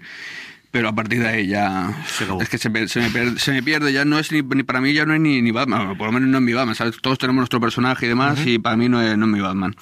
pero 0.70 0.88
a 0.88 0.94
partir 0.94 1.20
de 1.20 1.28
ahí 1.28 1.46
ya 1.49 1.94
es 2.40 2.49
que 2.49 2.58
se, 2.58 2.70
me, 2.70 2.87
se, 2.88 3.00
me 3.00 3.62
pierde, 3.62 3.93
ya 3.93 4.05
no 4.05 4.19
es 4.19 4.31
ni, 4.32 4.43
para 4.43 4.81
mí 4.81 4.93
ya 4.93 5.05
no 5.05 5.14
es 5.14 5.20
ni, 5.20 5.43
ni, 5.43 5.50
Batman, 5.50 5.96
por 5.96 6.06
lo 6.06 6.12
menos 6.12 6.28
no 6.28 6.38
es 6.38 6.44
mi 6.44 6.52
Batman, 6.52 6.75
¿sabes? 6.75 6.96
Todos 7.00 7.19
tenemos 7.19 7.40
nuestro 7.40 7.61
personaje 7.61 8.06
y 8.06 8.08
demás 8.08 8.38
y 8.46 8.58
para 8.58 8.76
mí 8.76 8.88
no 8.88 9.02
es, 9.02 9.17
no 9.17 9.26
es 9.26 9.32
mi 9.32 9.40
Batman. 9.40 9.75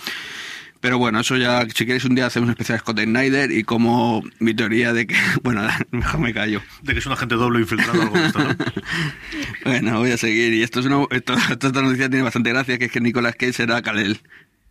Pero 0.80 0.98
bueno, 0.98 1.18
eso 1.18 1.36
ya, 1.36 1.66
si 1.74 1.86
queréis 1.86 2.04
un 2.04 2.14
día 2.14 2.26
hacemos 2.26 2.46
un 2.46 2.50
especial 2.52 2.78
Scott 2.78 3.00
Snyder 3.00 3.50
y 3.50 3.64
como 3.64 4.22
mi 4.38 4.54
teoría 4.54 4.92
de 4.92 5.06
que, 5.06 5.16
bueno, 5.42 5.66
mejor 5.90 6.20
me 6.20 6.32
callo. 6.32 6.62
De 6.82 6.92
que 6.92 7.00
es 7.00 7.06
un 7.06 7.12
agente 7.12 7.34
doble 7.34 7.60
infiltrado 7.60 7.98
o 7.98 8.02
algo 8.02 8.18
de 8.18 8.26
esto, 8.26 8.38
¿no? 8.38 8.56
bueno, 9.64 9.98
voy 9.98 10.12
a 10.12 10.16
seguir. 10.16 10.54
Y 10.54 10.62
esto 10.62 10.80
es 10.80 10.86
una, 10.86 11.04
esto, 11.10 11.34
esta 11.34 11.82
noticia 11.82 12.08
tiene 12.08 12.22
bastante 12.22 12.50
gracia, 12.50 12.78
que 12.78 12.86
es 12.86 12.92
que 12.92 13.00
Nicolas 13.00 13.34
Cage 13.34 13.52
será 13.52 13.82
Kalel 13.82 14.20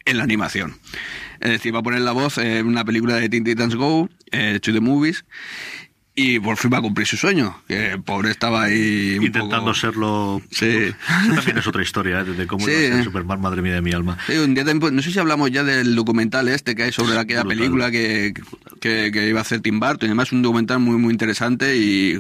en 0.06 0.18
la 0.18 0.24
animación. 0.24 0.78
Es 1.42 1.52
decir, 1.52 1.76
va 1.76 1.80
a 1.80 1.84
poner 1.84 2.02
la 2.02 2.14
voz 2.14 2.38
en 2.38 2.66
una 2.66 2.86
película 2.86 3.16
de 3.16 3.28
Teen 3.28 3.44
Titans 3.44 3.76
Go, 3.76 4.10
eh, 4.32 4.60
To 4.62 4.72
The 4.72 4.80
Movies, 4.80 5.26
y 6.20 6.40
por 6.40 6.58
fin 6.58 6.72
va 6.74 6.80
a 6.80 6.82
cumplir 6.82 7.06
su 7.06 7.16
sueño, 7.16 7.62
que 7.68 8.02
pobre 8.04 8.32
estaba 8.32 8.64
ahí 8.64 9.20
intentando 9.22 9.72
serlo. 9.76 10.42
Sí. 10.50 10.66
Eso 10.66 11.36
también 11.36 11.60
es 11.60 11.68
otra 11.68 11.84
historia, 11.84 12.22
¿eh? 12.22 12.24
de 12.24 12.48
cómo 12.48 12.68
iba 12.68 12.76
a 12.76 12.82
ser 12.82 13.04
Superman, 13.04 13.40
madre 13.40 13.62
mía 13.62 13.76
de 13.76 13.82
mi 13.84 13.92
alma. 13.94 14.18
Sí, 14.26 14.36
un 14.36 14.56
día 14.56 14.64
no 14.64 15.02
sé 15.04 15.12
si 15.12 15.20
hablamos 15.20 15.52
ya 15.52 15.64
del 15.64 15.96
documental 15.96 16.48
este 16.48 16.74
que 16.74 16.84
hay 16.84 16.92
sobre 16.92 17.20
aquella 17.20 17.44
película 17.44 17.92
que, 17.92 18.34
que, 18.82 19.28
iba 19.30 19.38
a 19.38 19.42
hacer 19.44 19.62
Tim 19.62 19.80
Burton 19.80 20.02
y 20.02 20.06
además 20.08 20.32
un 20.32 20.42
documental 20.42 20.80
muy 20.80 20.98
muy 20.98 21.12
interesante 21.12 21.78
y 21.78 22.20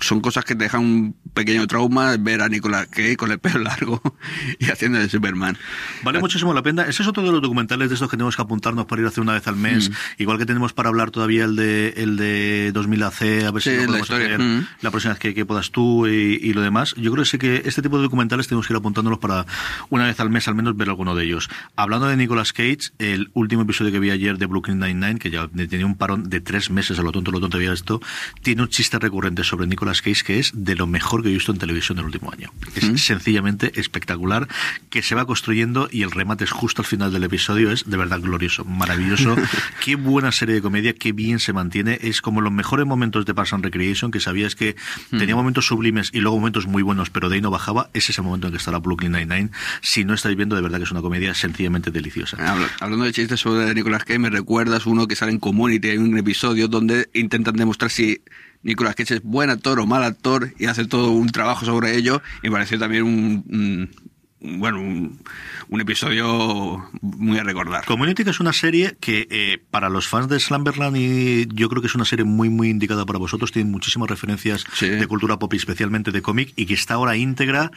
son 0.00 0.20
cosas 0.20 0.44
que 0.44 0.54
te 0.54 0.64
dejan 0.64 0.82
un 0.82 1.16
pequeño 1.32 1.66
trauma 1.66 2.14
ver 2.18 2.42
a 2.42 2.50
Nicolas 2.50 2.86
Cage 2.88 3.16
con 3.16 3.32
el 3.32 3.38
pelo 3.38 3.60
largo 3.60 4.02
y 4.58 4.66
haciendo 4.66 4.98
de 4.98 5.08
Superman. 5.08 5.56
Vale 6.02 6.20
muchísimo 6.20 6.52
la 6.52 6.62
pena. 6.62 6.82
Ese 6.82 7.02
es 7.02 7.08
otro 7.08 7.22
de 7.22 7.32
los 7.32 7.40
documentales 7.40 7.88
de 7.88 7.94
estos 7.94 8.10
que 8.10 8.18
tenemos 8.18 8.36
que 8.36 8.42
apuntarnos 8.42 8.84
para 8.84 9.00
ir 9.00 9.06
a 9.06 9.08
hacer 9.08 9.22
una 9.22 9.32
vez 9.32 9.48
al 9.48 9.56
mes, 9.56 9.88
mm. 9.88 9.94
igual 10.18 10.36
que 10.36 10.44
tenemos 10.44 10.74
para 10.74 10.90
hablar 10.90 11.10
todavía 11.10 11.44
el 11.44 11.56
de 11.56 11.94
el 11.96 12.18
de 12.18 12.73
2000 12.74 13.02
AC, 13.02 13.22
a 13.46 13.50
ver 13.50 13.62
si 13.62 13.70
lo 13.70 13.86
podemos 13.86 14.10
la, 14.10 14.16
hacer 14.16 14.38
mm. 14.38 14.66
la 14.82 14.90
próxima 14.90 15.14
vez 15.14 15.34
que, 15.34 15.46
puedas 15.46 15.70
tú 15.70 16.06
y, 16.06 16.52
lo 16.52 16.60
demás. 16.60 16.94
Yo 16.98 17.10
creo 17.10 17.24
que, 17.24 17.30
sí 17.30 17.38
que 17.38 17.62
este 17.64 17.80
tipo 17.80 17.96
de 17.96 18.02
documentales 18.02 18.48
tenemos 18.48 18.66
que 18.66 18.74
ir 18.74 18.76
apuntándolos 18.76 19.18
para 19.18 19.46
una 19.88 20.04
vez 20.04 20.20
al 20.20 20.28
mes 20.30 20.46
al 20.48 20.54
menos 20.54 20.76
ver 20.76 20.88
alguno 20.88 21.14
de 21.14 21.24
ellos. 21.24 21.48
Hablando 21.76 22.06
de 22.06 22.16
Nicolas 22.16 22.52
Cage, 22.52 22.90
el 22.98 23.30
último 23.32 23.62
episodio 23.62 23.90
que 23.92 24.00
vi 24.00 24.10
ayer 24.10 24.36
de 24.36 24.46
Brooklyn 24.46 24.78
Nine-Nine, 24.78 25.18
que 25.18 25.30
ya 25.30 25.48
tenía 25.48 25.86
un 25.86 25.96
parón 25.96 26.28
de 26.28 26.40
tres 26.40 26.70
meses, 26.70 26.98
a 26.98 27.02
lo 27.02 27.12
tonto, 27.12 27.30
lo 27.30 27.40
tonto 27.40 27.56
había 27.56 27.72
esto, 27.72 28.00
tiene 28.42 28.62
un 28.62 28.68
chiste 28.68 28.98
recurrente 28.98 29.44
sobre 29.44 29.66
Nicolas 29.66 30.02
Cage 30.02 30.24
que 30.24 30.38
es 30.38 30.52
de 30.54 30.74
lo 30.74 30.86
mejor 30.86 31.22
que 31.22 31.30
he 31.30 31.32
visto 31.32 31.52
en 31.52 31.58
televisión 31.58 31.98
el 31.98 32.06
último 32.06 32.32
año. 32.32 32.52
Es 32.74 32.90
mm. 32.90 32.96
sencillamente 32.96 33.78
espectacular, 33.80 34.48
que 34.90 35.02
se 35.02 35.14
va 35.14 35.26
construyendo 35.26 35.88
y 35.90 36.02
el 36.02 36.10
remate 36.10 36.44
es 36.44 36.50
justo 36.50 36.82
al 36.82 36.86
final 36.86 37.12
del 37.12 37.24
episodio, 37.24 37.70
es 37.70 37.88
de 37.88 37.96
verdad 37.96 38.20
glorioso, 38.20 38.64
maravilloso. 38.64 39.36
qué 39.84 39.96
buena 39.96 40.32
serie 40.32 40.56
de 40.56 40.62
comedia, 40.62 40.94
qué 40.94 41.12
bien 41.12 41.38
se 41.38 41.52
mantiene, 41.52 41.98
es 42.02 42.20
como 42.20 42.40
los 42.40 42.52
mejores 42.52 42.63
momentos 42.84 43.24
de 43.24 43.34
Parks 43.34 43.52
and 43.52 43.64
Recreation, 43.64 44.10
que 44.10 44.20
sabías 44.20 44.54
que 44.54 44.76
tenía 45.10 45.36
momentos 45.36 45.66
sublimes 45.66 46.10
y 46.12 46.20
luego 46.20 46.38
momentos 46.38 46.66
muy 46.66 46.82
buenos, 46.82 47.10
pero 47.10 47.28
de 47.28 47.36
ahí 47.36 47.40
no 47.40 47.50
bajaba, 47.50 47.90
ese 47.94 48.12
es 48.12 48.18
el 48.18 48.24
momento 48.24 48.48
en 48.48 48.52
que 48.52 48.58
estará 48.58 48.78
Brooklyn 48.78 49.12
Nine-Nine. 49.12 49.50
Si 49.80 50.04
no 50.04 50.14
estáis 50.14 50.36
viendo, 50.36 50.56
de 50.56 50.62
verdad 50.62 50.78
que 50.78 50.84
es 50.84 50.90
una 50.90 51.02
comedia 51.02 51.34
sencillamente 51.34 51.90
deliciosa. 51.90 52.36
Hablando 52.80 53.04
de 53.04 53.12
chistes 53.12 53.40
sobre 53.40 53.72
Nicolas 53.74 54.04
Cage, 54.04 54.18
me 54.18 54.30
recuerdas 54.30 54.86
uno 54.86 55.06
que 55.06 55.16
sale 55.16 55.32
en 55.32 55.38
Community, 55.38 55.90
hay 55.90 55.98
un 55.98 56.16
episodio 56.18 56.68
donde 56.68 57.08
intentan 57.14 57.54
demostrar 57.56 57.90
si 57.90 58.22
Nicolas 58.62 58.94
Cage 58.94 59.14
es 59.14 59.22
buen 59.22 59.50
actor 59.50 59.78
o 59.78 59.86
mal 59.86 60.02
actor 60.02 60.52
y 60.58 60.66
hace 60.66 60.86
todo 60.86 61.10
un 61.10 61.28
trabajo 61.30 61.64
sobre 61.64 61.96
ello 61.96 62.22
y 62.42 62.48
me 62.48 62.52
pareció 62.52 62.78
también 62.78 63.02
un 63.02 63.90
bueno, 64.44 64.80
un, 64.80 65.80
episodio 65.80 66.88
muy 67.00 67.38
a 67.38 67.42
recordar. 67.42 67.84
Community 67.84 68.24
que 68.24 68.30
es 68.30 68.40
una 68.40 68.52
serie 68.52 68.96
que 69.00 69.26
eh, 69.30 69.58
para 69.70 69.88
los 69.88 70.06
fans 70.06 70.28
de 70.28 70.38
Slumberland 70.38 70.96
y 70.96 71.46
yo 71.52 71.68
creo 71.68 71.80
que 71.82 71.88
es 71.88 71.94
una 71.94 72.04
serie 72.04 72.24
muy 72.24 72.48
muy 72.48 72.68
indicada 72.68 73.04
para 73.04 73.18
vosotros, 73.18 73.52
tiene 73.52 73.70
muchísimas 73.70 74.08
referencias 74.08 74.64
de 74.80 75.06
cultura 75.06 75.38
pop 75.38 75.52
y 75.54 75.56
especialmente 75.56 76.12
de 76.12 76.22
cómic 76.22 76.52
y 76.56 76.66
que 76.66 76.74
está 76.74 76.94
ahora 76.94 77.16
íntegra. 77.16 77.70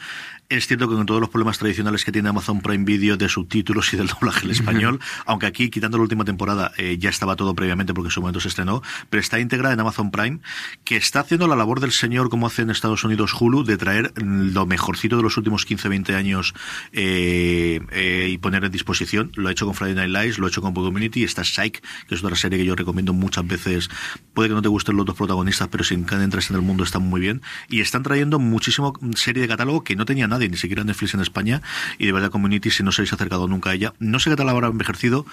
Es 0.50 0.66
cierto 0.66 0.88
que 0.88 0.94
con 0.94 1.04
todos 1.04 1.20
los 1.20 1.28
problemas 1.28 1.58
tradicionales 1.58 2.06
que 2.06 2.12
tiene 2.12 2.30
Amazon 2.30 2.62
Prime 2.62 2.82
Video 2.82 3.18
de 3.18 3.28
subtítulos 3.28 3.92
y 3.92 3.98
del 3.98 4.06
doblaje 4.06 4.46
en 4.46 4.50
español, 4.52 4.98
aunque 5.26 5.44
aquí 5.44 5.68
quitando 5.68 5.98
la 5.98 6.04
última 6.04 6.24
temporada 6.24 6.72
eh, 6.78 6.96
ya 6.98 7.10
estaba 7.10 7.36
todo 7.36 7.54
previamente 7.54 7.92
porque 7.92 8.06
en 8.06 8.12
su 8.12 8.22
momento 8.22 8.40
se 8.40 8.48
estrenó, 8.48 8.82
pero 9.10 9.20
está 9.20 9.38
íntegra 9.38 9.74
en 9.74 9.80
Amazon 9.80 10.10
Prime, 10.10 10.38
que 10.84 10.96
está 10.96 11.20
haciendo 11.20 11.48
la 11.48 11.54
labor 11.54 11.80
del 11.80 11.92
señor 11.92 12.30
como 12.30 12.46
hace 12.46 12.62
en 12.62 12.70
Estados 12.70 13.04
Unidos 13.04 13.34
Hulu 13.38 13.62
de 13.62 13.76
traer 13.76 14.14
lo 14.16 14.64
mejorcito 14.64 15.18
de 15.18 15.22
los 15.22 15.36
últimos 15.36 15.68
15-20 15.68 16.14
años 16.14 16.54
eh, 16.92 17.80
eh, 17.92 18.28
y 18.30 18.38
poner 18.38 18.64
en 18.64 18.72
disposición. 18.72 19.32
Lo 19.34 19.50
ha 19.50 19.52
hecho 19.52 19.66
con 19.66 19.74
Friday 19.74 19.96
Night 19.96 20.10
Lights, 20.10 20.38
lo 20.38 20.46
ha 20.46 20.48
hecho 20.48 20.62
con 20.62 20.72
Community, 20.72 21.24
está 21.24 21.44
Psych, 21.44 21.82
que 22.08 22.14
es 22.14 22.24
otra 22.24 22.36
serie 22.36 22.58
que 22.58 22.64
yo 22.64 22.74
recomiendo 22.74 23.12
muchas 23.12 23.46
veces. 23.46 23.90
Puede 24.32 24.48
que 24.48 24.54
no 24.54 24.62
te 24.62 24.68
gusten 24.68 24.96
los 24.96 25.04
dos 25.04 25.14
protagonistas, 25.14 25.68
pero 25.68 25.84
si 25.84 25.92
entras 25.92 26.48
en 26.48 26.56
el 26.56 26.62
mundo 26.62 26.84
está 26.84 27.00
muy 27.00 27.20
bien. 27.20 27.42
Y 27.68 27.82
están 27.82 28.02
trayendo 28.02 28.38
muchísimo 28.38 28.98
serie 29.14 29.42
de 29.42 29.48
catálogo 29.48 29.84
que 29.84 29.94
no 29.94 30.06
tenía 30.06 30.26
nadie, 30.38 30.48
ni 30.48 30.56
siquiera 30.56 30.84
Netflix 30.84 31.14
en 31.14 31.20
España. 31.20 31.62
Y 31.98 32.06
de 32.06 32.12
verdad, 32.12 32.30
Community, 32.30 32.70
si 32.70 32.82
no 32.82 32.90
os 32.90 32.98
habéis 32.98 33.12
acercado 33.12 33.48
nunca 33.48 33.70
a 33.70 33.74
ella, 33.74 33.94
no 33.98 34.18
sé 34.18 34.30
qué 34.30 34.36
tal 34.36 34.48
habrá 34.48 34.68
envejecido 34.68 35.26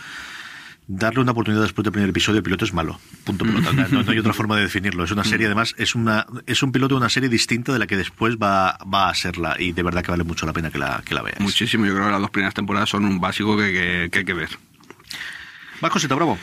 darle 0.88 1.22
una 1.22 1.32
oportunidad 1.32 1.64
después 1.64 1.84
del 1.84 1.92
primer 1.92 2.10
episodio, 2.10 2.38
el 2.38 2.44
piloto 2.44 2.66
es 2.66 2.74
malo. 2.74 3.00
Punto 3.24 3.46
pelota. 3.46 3.72
No, 3.92 4.04
no 4.04 4.12
hay 4.12 4.20
otra 4.20 4.34
forma 4.34 4.56
de 4.56 4.64
definirlo. 4.64 5.04
Es 5.04 5.12
una 5.12 5.24
serie, 5.24 5.48
además, 5.48 5.74
es 5.78 5.96
una 5.96 6.26
es 6.46 6.62
un 6.64 6.72
piloto 6.72 6.96
de 6.96 7.00
una 7.00 7.10
serie 7.10 7.30
distinta 7.30 7.74
de 7.74 7.80
la 7.80 7.88
que 7.88 7.98
después 7.98 8.38
va, 8.38 8.78
va 8.82 9.10
a 9.10 9.16
serla. 9.16 9.56
Y 9.60 9.72
de 9.72 9.84
verdad 9.84 10.04
que 10.04 10.12
vale 10.12 10.24
mucho 10.24 10.46
la 10.46 10.54
pena 10.54 10.72
que 10.72 10.78
la, 10.78 11.02
que 11.06 11.16
la 11.16 11.22
veas. 11.22 11.40
Muchísimo. 11.40 11.86
Yo 11.86 11.94
creo 11.94 12.06
que 12.06 12.12
las 12.12 12.22
dos 12.22 12.30
primeras 12.30 12.54
temporadas 12.54 12.90
son 12.90 13.06
un 13.06 13.20
básico 13.20 13.58
que, 13.58 13.72
que, 13.72 14.10
que 14.12 14.20
hay 14.20 14.26
que 14.26 14.34
ver. 14.34 14.50
Más 15.82 15.92
cosita, 15.92 16.16
bravo. 16.16 16.38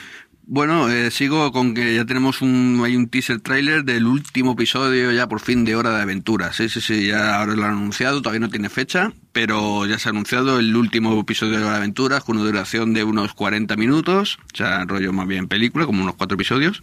Bueno, 0.45 0.91
eh, 0.91 1.13
sigo 1.13 1.53
con 1.53 1.73
que 1.73 1.95
ya 1.95 2.05
tenemos 2.05 2.43
un, 2.43 2.83
hay 2.85 2.97
un 2.97 3.09
teaser 3.09 3.41
trailer 3.41 3.85
del 3.85 4.07
último 4.07 4.53
episodio 4.53 5.13
ya 5.13 5.29
por 5.29 5.41
fin 5.41 5.65
de 5.65 5.77
Hora 5.77 5.97
de 5.97 6.03
Aventura. 6.03 6.53
Sí, 6.53 6.69
sí, 6.69 6.81
sí, 6.81 7.07
ya 7.07 7.37
ahora 7.37 7.55
lo 7.55 7.65
han 7.65 7.73
anunciado, 7.73 8.21
todavía 8.21 8.41
no 8.41 8.51
tiene 8.51 8.69
fecha, 8.69 9.13
pero 9.33 9.87
ya 9.87 10.01
se 10.01 10.09
ha 10.09 10.11
anunciado 10.11 10.59
el 10.59 10.75
último 10.75 11.19
episodio 11.19 11.53
de 11.53 11.65
Hora 11.65 11.73
de 11.73 11.79
Aventura 11.79 12.21
con 12.21 12.37
una 12.37 12.47
duración 12.47 12.93
de 12.93 13.05
unos 13.05 13.35
40 13.35 13.77
minutos, 13.77 14.39
o 14.53 14.57
sea, 14.57 14.85
rollo 14.85 15.13
más 15.13 15.29
bien 15.29 15.47
película, 15.47 15.87
como 15.87 16.03
unos 16.03 16.17
cuatro 16.17 16.35
episodios. 16.35 16.83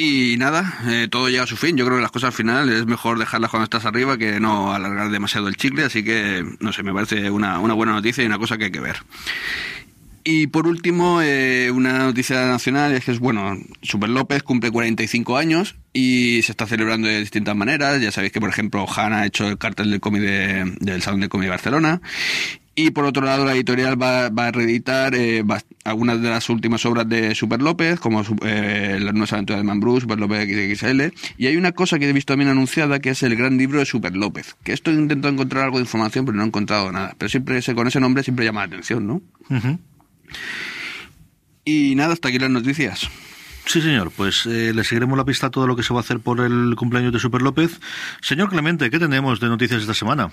Y 0.00 0.36
nada, 0.38 0.78
eh, 0.86 1.08
todo 1.10 1.28
llega 1.28 1.42
a 1.42 1.46
su 1.48 1.56
fin. 1.56 1.76
Yo 1.76 1.84
creo 1.84 1.98
que 1.98 2.02
las 2.02 2.12
cosas 2.12 2.28
al 2.28 2.32
final 2.32 2.68
es 2.68 2.86
mejor 2.86 3.18
dejarlas 3.18 3.50
cuando 3.50 3.64
estás 3.64 3.84
arriba 3.84 4.16
que 4.16 4.38
no 4.38 4.72
alargar 4.72 5.10
demasiado 5.10 5.48
el 5.48 5.56
chicle, 5.56 5.82
así 5.82 6.04
que, 6.04 6.44
no 6.60 6.72
sé, 6.72 6.84
me 6.84 6.94
parece 6.94 7.30
una, 7.30 7.58
una 7.58 7.74
buena 7.74 7.92
noticia 7.92 8.22
y 8.22 8.26
una 8.26 8.38
cosa 8.38 8.56
que 8.56 8.66
hay 8.66 8.70
que 8.70 8.78
ver. 8.78 8.96
Y 10.30 10.46
por 10.48 10.66
último, 10.66 11.22
eh, 11.22 11.70
una 11.70 12.00
noticia 12.00 12.46
nacional 12.48 12.92
es 12.92 13.02
que 13.06 13.12
es, 13.12 13.18
bueno, 13.18 13.56
Super 13.80 14.10
López 14.10 14.42
cumple 14.42 14.70
45 14.70 15.38
años 15.38 15.76
y 15.94 16.42
se 16.42 16.52
está 16.52 16.66
celebrando 16.66 17.08
de 17.08 17.20
distintas 17.20 17.56
maneras. 17.56 17.98
Ya 18.02 18.12
sabéis 18.12 18.32
que, 18.34 18.40
por 18.40 18.50
ejemplo, 18.50 18.84
Han 18.94 19.14
ha 19.14 19.24
hecho 19.24 19.48
el 19.48 19.56
cartel 19.56 19.90
del 19.90 20.00
cómic 20.00 20.20
de, 20.20 20.76
del 20.80 21.00
Salón 21.00 21.20
de 21.20 21.30
Cómic 21.30 21.46
de 21.46 21.50
Barcelona. 21.50 22.02
Y 22.74 22.90
por 22.90 23.06
otro 23.06 23.24
lado, 23.24 23.46
la 23.46 23.54
editorial 23.54 24.00
va, 24.00 24.26
a 24.26 24.50
reeditar 24.52 25.14
eh, 25.14 25.42
va- 25.42 25.62
algunas 25.84 26.20
de 26.20 26.28
las 26.28 26.50
últimas 26.50 26.84
obras 26.84 27.08
de 27.08 27.34
Super 27.34 27.62
López, 27.62 27.98
como 27.98 28.22
eh, 28.44 28.98
Las 29.00 29.14
nuevas 29.14 29.32
aventuras 29.32 29.60
de 29.62 29.64
Man 29.66 29.80
Bruce, 29.80 30.02
Super 30.02 30.20
López 30.20 30.46
XXL. 30.46 31.00
Y 31.38 31.46
hay 31.46 31.56
una 31.56 31.72
cosa 31.72 31.98
que 31.98 32.06
he 32.06 32.12
visto 32.12 32.34
también 32.34 32.50
anunciada, 32.50 32.98
que 33.00 33.08
es 33.10 33.22
el 33.22 33.34
gran 33.34 33.56
libro 33.56 33.78
de 33.78 33.86
Super 33.86 34.14
López. 34.14 34.56
Que 34.62 34.74
esto 34.74 34.90
he 34.90 34.94
intentado 34.94 35.32
encontrar 35.32 35.64
algo 35.64 35.78
de 35.78 35.84
información, 35.84 36.26
pero 36.26 36.36
no 36.36 36.44
he 36.44 36.46
encontrado 36.48 36.92
nada. 36.92 37.14
Pero 37.16 37.30
siempre 37.30 37.56
ese, 37.56 37.74
con 37.74 37.86
ese 37.88 37.98
nombre 37.98 38.22
siempre 38.22 38.44
llama 38.44 38.60
la 38.60 38.66
atención, 38.66 39.06
¿no? 39.06 39.22
Y 41.64 41.94
nada, 41.96 42.14
hasta 42.14 42.28
aquí 42.28 42.38
las 42.38 42.50
noticias. 42.50 43.08
Sí, 43.66 43.82
señor. 43.82 44.10
Pues 44.16 44.46
eh, 44.46 44.72
le 44.74 44.82
seguiremos 44.82 45.18
la 45.18 45.26
pista 45.26 45.48
a 45.48 45.50
todo 45.50 45.66
lo 45.66 45.76
que 45.76 45.82
se 45.82 45.92
va 45.92 46.00
a 46.00 46.02
hacer 46.02 46.20
por 46.20 46.40
el 46.40 46.74
cumpleaños 46.76 47.12
de 47.12 47.18
Super 47.18 47.42
López. 47.42 47.78
Señor 48.22 48.48
Clemente, 48.48 48.88
¿qué 48.88 48.98
tenemos 48.98 49.40
de 49.40 49.48
noticias 49.48 49.82
esta 49.82 49.92
semana? 49.92 50.30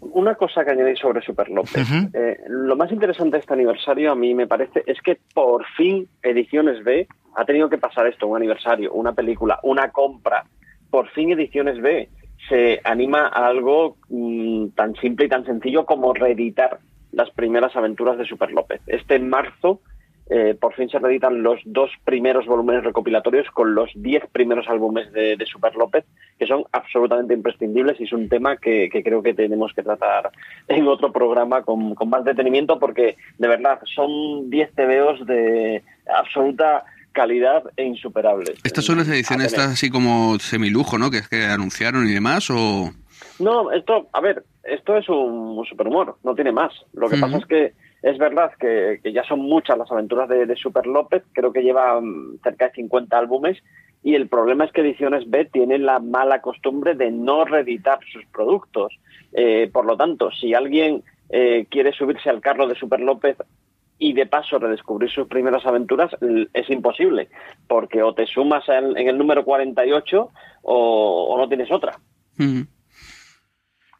Una 0.00 0.36
cosa 0.36 0.64
que 0.64 0.70
añadir 0.70 0.96
sobre 0.96 1.20
Super 1.22 1.48
López. 1.48 1.88
Eh, 2.14 2.38
lo 2.48 2.76
más 2.76 2.92
interesante 2.92 3.36
de 3.36 3.40
este 3.40 3.52
aniversario, 3.52 4.12
a 4.12 4.14
mí 4.14 4.32
me 4.32 4.46
parece, 4.46 4.84
es 4.86 5.00
que 5.02 5.18
por 5.34 5.66
fin 5.76 6.06
Ediciones 6.22 6.84
B 6.84 7.08
ha 7.34 7.44
tenido 7.44 7.68
que 7.68 7.78
pasar 7.78 8.06
esto, 8.06 8.28
un 8.28 8.36
aniversario, 8.36 8.92
una 8.92 9.12
película, 9.12 9.58
una 9.64 9.90
compra. 9.90 10.44
Por 10.88 11.08
fin 11.10 11.32
Ediciones 11.32 11.82
B 11.82 12.08
se 12.48 12.80
anima 12.84 13.26
a 13.26 13.48
algo 13.48 13.96
mm, 14.08 14.68
tan 14.76 14.94
simple 14.96 15.26
y 15.26 15.28
tan 15.28 15.44
sencillo 15.44 15.84
como 15.84 16.14
reeditar 16.14 16.78
las 17.12 17.30
primeras 17.30 17.74
aventuras 17.76 18.18
de 18.18 18.24
Super 18.24 18.52
López. 18.52 18.80
Este 18.86 19.18
marzo 19.18 19.80
eh, 20.30 20.54
por 20.60 20.74
fin 20.74 20.90
se 20.90 20.98
reeditan 20.98 21.42
los 21.42 21.58
dos 21.64 21.90
primeros 22.04 22.44
volúmenes 22.44 22.84
recopilatorios 22.84 23.46
con 23.50 23.74
los 23.74 23.90
diez 23.94 24.22
primeros 24.30 24.68
álbumes 24.68 25.10
de, 25.12 25.36
de 25.36 25.46
Super 25.46 25.74
López, 25.74 26.04
que 26.38 26.46
son 26.46 26.64
absolutamente 26.72 27.32
imprescindibles 27.32 27.98
y 27.98 28.04
es 28.04 28.12
un 28.12 28.28
tema 28.28 28.58
que, 28.58 28.90
que 28.92 29.02
creo 29.02 29.22
que 29.22 29.32
tenemos 29.32 29.72
que 29.72 29.82
tratar 29.82 30.30
en 30.68 30.86
otro 30.86 31.12
programa 31.12 31.62
con, 31.62 31.94
con 31.94 32.10
más 32.10 32.24
detenimiento 32.24 32.78
porque, 32.78 33.16
de 33.38 33.48
verdad, 33.48 33.80
son 33.94 34.50
10 34.50 34.74
TVOs 34.74 35.26
de 35.26 35.82
absoluta 36.14 36.84
calidad 37.12 37.62
e 37.76 37.84
insuperables. 37.84 38.58
Estas 38.64 38.84
son 38.84 38.98
las 38.98 39.08
ediciones 39.08 39.46
estas 39.46 39.72
así 39.72 39.88
como 39.88 40.38
semilujo, 40.38 40.98
¿no? 40.98 41.10
Que 41.10 41.18
es 41.18 41.28
que 41.28 41.46
anunciaron 41.46 42.06
y 42.06 42.12
demás, 42.12 42.50
o... 42.50 42.92
No, 43.38 43.70
esto, 43.70 44.08
a 44.12 44.20
ver, 44.20 44.44
esto 44.64 44.96
es 44.96 45.08
un, 45.08 45.64
superhumor, 45.68 46.16
no 46.24 46.34
tiene 46.34 46.52
más. 46.52 46.72
Lo 46.92 47.08
que 47.08 47.18
pasa 47.18 47.38
es 47.38 47.46
que 47.46 47.72
es 48.02 48.18
verdad 48.18 48.52
que, 48.58 49.00
que 49.02 49.12
ya 49.12 49.24
son 49.24 49.40
muchas 49.40 49.78
las 49.78 49.90
aventuras 49.90 50.28
de, 50.28 50.46
de 50.46 50.56
Super 50.56 50.86
López, 50.86 51.22
creo 51.32 51.52
que 51.52 51.62
lleva 51.62 52.00
mm, 52.00 52.40
cerca 52.42 52.66
de 52.68 52.74
50 52.74 53.16
álbumes, 53.16 53.58
y 54.02 54.14
el 54.14 54.28
problema 54.28 54.64
es 54.64 54.72
que 54.72 54.80
Ediciones 54.80 55.28
B 55.28 55.46
tiene 55.46 55.78
la 55.78 55.98
mala 55.98 56.40
costumbre 56.40 56.94
de 56.94 57.10
no 57.10 57.44
reeditar 57.44 57.98
sus 58.12 58.24
productos. 58.26 58.96
Eh, 59.32 59.68
por 59.72 59.84
lo 59.84 59.96
tanto, 59.96 60.30
si 60.30 60.54
alguien 60.54 61.02
eh, 61.30 61.66
quiere 61.68 61.92
subirse 61.92 62.30
al 62.30 62.40
carro 62.40 62.66
de 62.66 62.76
Super 62.76 63.00
López 63.00 63.36
y 63.98 64.12
de 64.12 64.26
paso 64.26 64.58
redescubrir 64.58 65.10
sus 65.10 65.26
primeras 65.26 65.66
aventuras, 65.66 66.12
es 66.52 66.70
imposible, 66.70 67.28
porque 67.66 68.02
o 68.02 68.14
te 68.14 68.26
sumas 68.26 68.68
en, 68.68 68.96
en 68.96 69.08
el 69.08 69.18
número 69.18 69.44
48 69.44 70.30
o, 70.62 71.26
o 71.28 71.36
no 71.36 71.48
tienes 71.48 71.70
otra. 71.72 71.98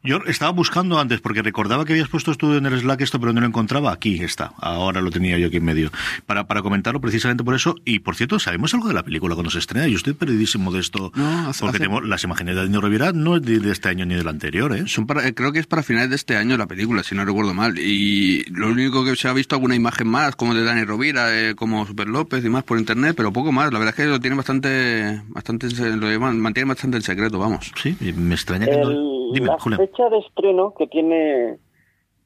Yo 0.01 0.19
estaba 0.27 0.51
buscando 0.51 0.97
antes 0.97 1.19
porque 1.19 1.41
recordaba 1.41 1.83
que 1.83 1.91
habías 1.91 2.07
puesto 2.07 2.33
tú 2.35 2.53
en 2.53 2.65
el 2.65 2.79
Slack 2.79 3.01
esto, 3.01 3.19
pero 3.19 3.33
no 3.33 3.41
lo 3.41 3.47
encontraba. 3.47 3.91
Aquí 3.91 4.23
está. 4.23 4.53
Ahora 4.57 5.01
lo 5.01 5.11
tenía 5.11 5.37
yo 5.37 5.47
aquí 5.47 5.57
en 5.57 5.65
medio. 5.65 5.91
Para, 6.25 6.47
para 6.47 6.61
comentarlo 6.61 7.01
precisamente 7.01 7.43
por 7.43 7.53
eso. 7.53 7.75
Y 7.83 7.99
por 7.99 8.15
cierto, 8.15 8.39
¿sabemos 8.39 8.73
algo 8.73 8.87
de 8.87 8.93
la 8.93 9.03
película 9.03 9.35
cuando 9.35 9.51
se 9.51 9.59
estrena? 9.59 9.87
Yo 9.89 9.97
estoy 9.97 10.13
perdidísimo 10.13 10.71
de 10.71 10.79
esto. 10.79 11.11
No, 11.15 11.49
hace- 11.49 11.59
porque 11.59 11.69
hace- 11.77 11.79
tenemos 11.79 12.05
las 12.07 12.23
imágenes 12.23 12.55
de 12.55 12.61
Daniel 12.61 12.81
Rivera 12.81 13.11
no 13.11 13.35
es 13.35 13.41
de, 13.41 13.59
de 13.59 13.71
este 13.73 13.89
año 13.89 14.05
ni 14.05 14.15
del 14.15 14.27
anterior, 14.29 14.73
¿eh? 14.73 14.83
Son 14.87 15.05
para, 15.05 15.27
eh, 15.27 15.33
creo 15.33 15.51
que 15.51 15.59
es 15.59 15.67
para 15.67 15.83
finales 15.83 16.09
de 16.11 16.15
este 16.15 16.37
año 16.37 16.55
la 16.55 16.67
película, 16.67 17.03
si 17.03 17.13
no 17.13 17.25
recuerdo 17.25 17.53
mal. 17.53 17.77
Y 17.77 18.45
lo 18.51 18.69
único 18.69 19.03
que 19.03 19.17
se 19.17 19.27
ha 19.27 19.33
visto 19.33 19.55
alguna 19.55 19.75
imagen 19.75 20.07
más, 20.07 20.35
como 20.37 20.53
de 20.55 20.63
Dani 20.63 20.85
Rovira, 20.85 21.37
eh, 21.37 21.55
como 21.55 21.85
Super 21.85 22.07
López 22.07 22.45
y 22.45 22.49
más 22.49 22.63
por 22.63 22.79
internet, 22.79 23.15
pero 23.17 23.33
poco 23.33 23.51
más. 23.51 23.73
La 23.73 23.79
verdad 23.79 23.93
es 23.97 24.05
que 24.05 24.09
lo 24.09 24.21
tiene 24.21 24.37
bastante, 24.37 25.21
bastante, 25.27 25.67
lo 25.97 26.07
llevan- 26.09 26.39
mantiene 26.39 26.69
bastante 26.69 26.95
en 26.95 27.03
secreto, 27.03 27.37
vamos. 27.37 27.69
Sí, 27.81 27.97
me 28.15 28.35
extraña 28.35 28.65
que 28.65 28.71
El- 28.71 28.93
no. 28.93 29.18
Dime, 29.33 29.47
la 29.47 29.59
Julián. 29.59 29.79
fecha 29.79 30.09
de 30.09 30.17
estreno 30.19 30.73
que 30.77 30.87
tiene 30.87 31.57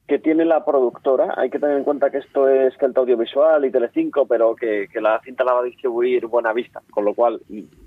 que 0.06 0.18
tiene 0.18 0.44
la 0.44 0.66
productora, 0.66 1.32
hay 1.38 1.48
que 1.48 1.58
tener 1.58 1.78
en 1.78 1.84
cuenta 1.84 2.10
que 2.10 2.18
esto 2.18 2.46
es 2.46 2.76
Celta 2.78 3.00
Audiovisual 3.00 3.64
y 3.64 3.70
Telecinco, 3.70 4.26
pero 4.26 4.54
que, 4.54 4.86
que 4.92 5.00
la 5.00 5.18
cinta 5.24 5.44
la 5.44 5.54
va 5.54 5.60
a 5.60 5.64
distribuir 5.64 6.26
Buenavista, 6.26 6.82
con 6.90 7.06
lo 7.06 7.14
cual 7.14 7.40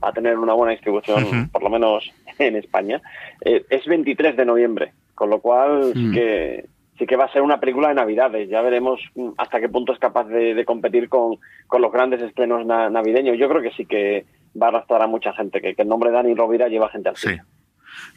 va 0.04 0.10
a 0.10 0.14
tener 0.14 0.36
una 0.40 0.54
buena 0.54 0.72
distribución, 0.72 1.48
por 1.52 1.62
lo 1.62 1.70
menos 1.70 2.12
en 2.40 2.56
España. 2.56 3.04
Eh, 3.46 3.64
es 3.70 3.86
23 3.86 4.36
de 4.36 4.46
noviembre, 4.46 4.94
con 5.14 5.30
lo 5.30 5.40
cual 5.42 5.92
sí 5.94 6.06
Mm. 6.06 6.14
que 6.14 6.66
sí 6.98 7.06
que 7.06 7.16
va 7.16 7.26
a 7.26 7.32
ser 7.32 7.44
una 7.44 7.60
película 7.60 7.90
de 7.90 7.94
Navidades. 7.94 8.50
Ya 8.50 8.64
veremos 8.64 9.00
mm, 9.14 9.30
hasta 9.38 9.60
qué 9.60 9.70
punto 9.70 9.94
es 9.94 10.00
capaz 10.00 10.24
de, 10.24 10.56
de 10.56 10.66
competir 10.66 11.10
con, 11.10 11.38
con 11.68 11.84
los 11.84 11.92
grandes 11.92 12.20
estrenos 12.24 12.66
na- 12.66 12.90
navideños. 12.90 13.38
Yo 13.38 13.48
creo 13.48 13.62
que 13.62 13.70
sí 13.74 13.86
que 13.86 14.26
va 14.60 14.66
a 14.66 14.70
arrastrar 14.70 15.04
a 15.04 15.08
mucha 15.08 15.34
gente, 15.34 15.62
que, 15.62 15.76
que 15.76 15.84
el 15.84 15.88
nombre 15.88 16.10
de 16.10 16.16
Dani 16.16 16.34
Rovira 16.34 16.68
lleva 16.68 16.90
gente 16.90 17.10
al 17.10 17.16
Sí. 17.16 17.30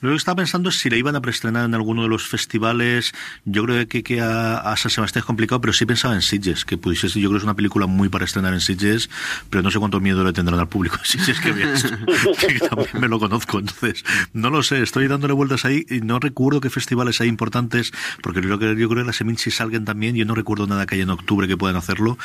Lo 0.00 0.10
que 0.10 0.16
estaba 0.16 0.36
pensando 0.36 0.68
es 0.68 0.78
si 0.78 0.90
la 0.90 0.96
iban 0.96 1.16
a 1.16 1.20
preestrenar 1.20 1.64
en 1.64 1.74
alguno 1.74 2.02
de 2.02 2.08
los 2.08 2.26
festivales. 2.26 3.12
Yo 3.44 3.64
creo 3.64 3.86
que, 3.86 4.02
que 4.02 4.20
a, 4.20 4.58
a 4.58 4.76
San 4.76 4.90
Sebastián 4.90 5.20
es 5.20 5.26
complicado, 5.26 5.60
pero 5.60 5.72
sí 5.72 5.86
pensaba 5.86 6.14
en 6.14 6.22
Sitges, 6.22 6.64
que 6.64 6.78
pudiese 6.78 7.08
yo 7.08 7.28
creo 7.28 7.32
que 7.32 7.38
es 7.38 7.44
una 7.44 7.54
película 7.54 7.86
muy 7.86 8.08
para 8.08 8.24
estrenar 8.24 8.54
en 8.54 8.60
Sitges, 8.60 9.10
pero 9.48 9.62
no 9.62 9.70
sé 9.70 9.78
cuánto 9.78 10.00
miedo 10.00 10.24
le 10.24 10.32
tendrán 10.32 10.60
al 10.60 10.68
público 10.68 10.96
en 10.96 11.04
Sitges 11.04 11.40
que 11.40 11.50
que 12.48 12.68
también 12.68 12.88
me 13.00 13.08
lo 13.08 13.18
conozco. 13.18 13.58
Entonces, 13.58 14.04
no 14.32 14.50
lo 14.50 14.62
sé, 14.62 14.82
estoy 14.82 15.08
dándole 15.08 15.34
vueltas 15.34 15.64
ahí 15.64 15.84
y 15.88 16.00
no 16.00 16.18
recuerdo 16.18 16.60
qué 16.60 16.70
festivales 16.70 17.20
hay 17.20 17.28
importantes, 17.28 17.92
porque 18.22 18.40
yo 18.42 18.58
creo 18.58 18.74
yo 18.74 18.88
creo 18.88 19.02
que 19.02 19.06
las 19.06 19.16
Seminci 19.16 19.50
salgan 19.50 19.84
también, 19.84 20.14
yo 20.14 20.24
no 20.24 20.34
recuerdo 20.34 20.66
nada 20.66 20.86
que 20.86 20.94
haya 20.94 21.04
en 21.04 21.10
octubre 21.10 21.48
que 21.48 21.56
puedan 21.56 21.76
hacerlo. 21.76 22.18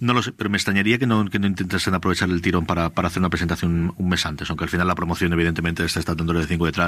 No 0.00 0.14
lo 0.14 0.22
sé, 0.22 0.32
pero 0.32 0.50
me 0.50 0.56
extrañaría 0.56 0.98
que 0.98 1.06
no, 1.06 1.28
que 1.28 1.38
no 1.38 1.46
intentasen 1.46 1.94
aprovechar 1.94 2.30
el 2.30 2.42
tirón 2.42 2.66
para, 2.66 2.90
para 2.90 3.08
hacer 3.08 3.20
una 3.20 3.30
presentación 3.30 3.94
un 3.96 4.08
mes 4.08 4.24
antes, 4.26 4.48
aunque 4.50 4.64
al 4.64 4.70
final 4.70 4.86
la 4.86 4.94
promoción, 4.94 5.32
evidentemente, 5.32 5.84
está 5.84 6.00
estando 6.00 6.22
en 6.24 6.28
Telecinco 6.28 6.66
detrás, 6.66 6.87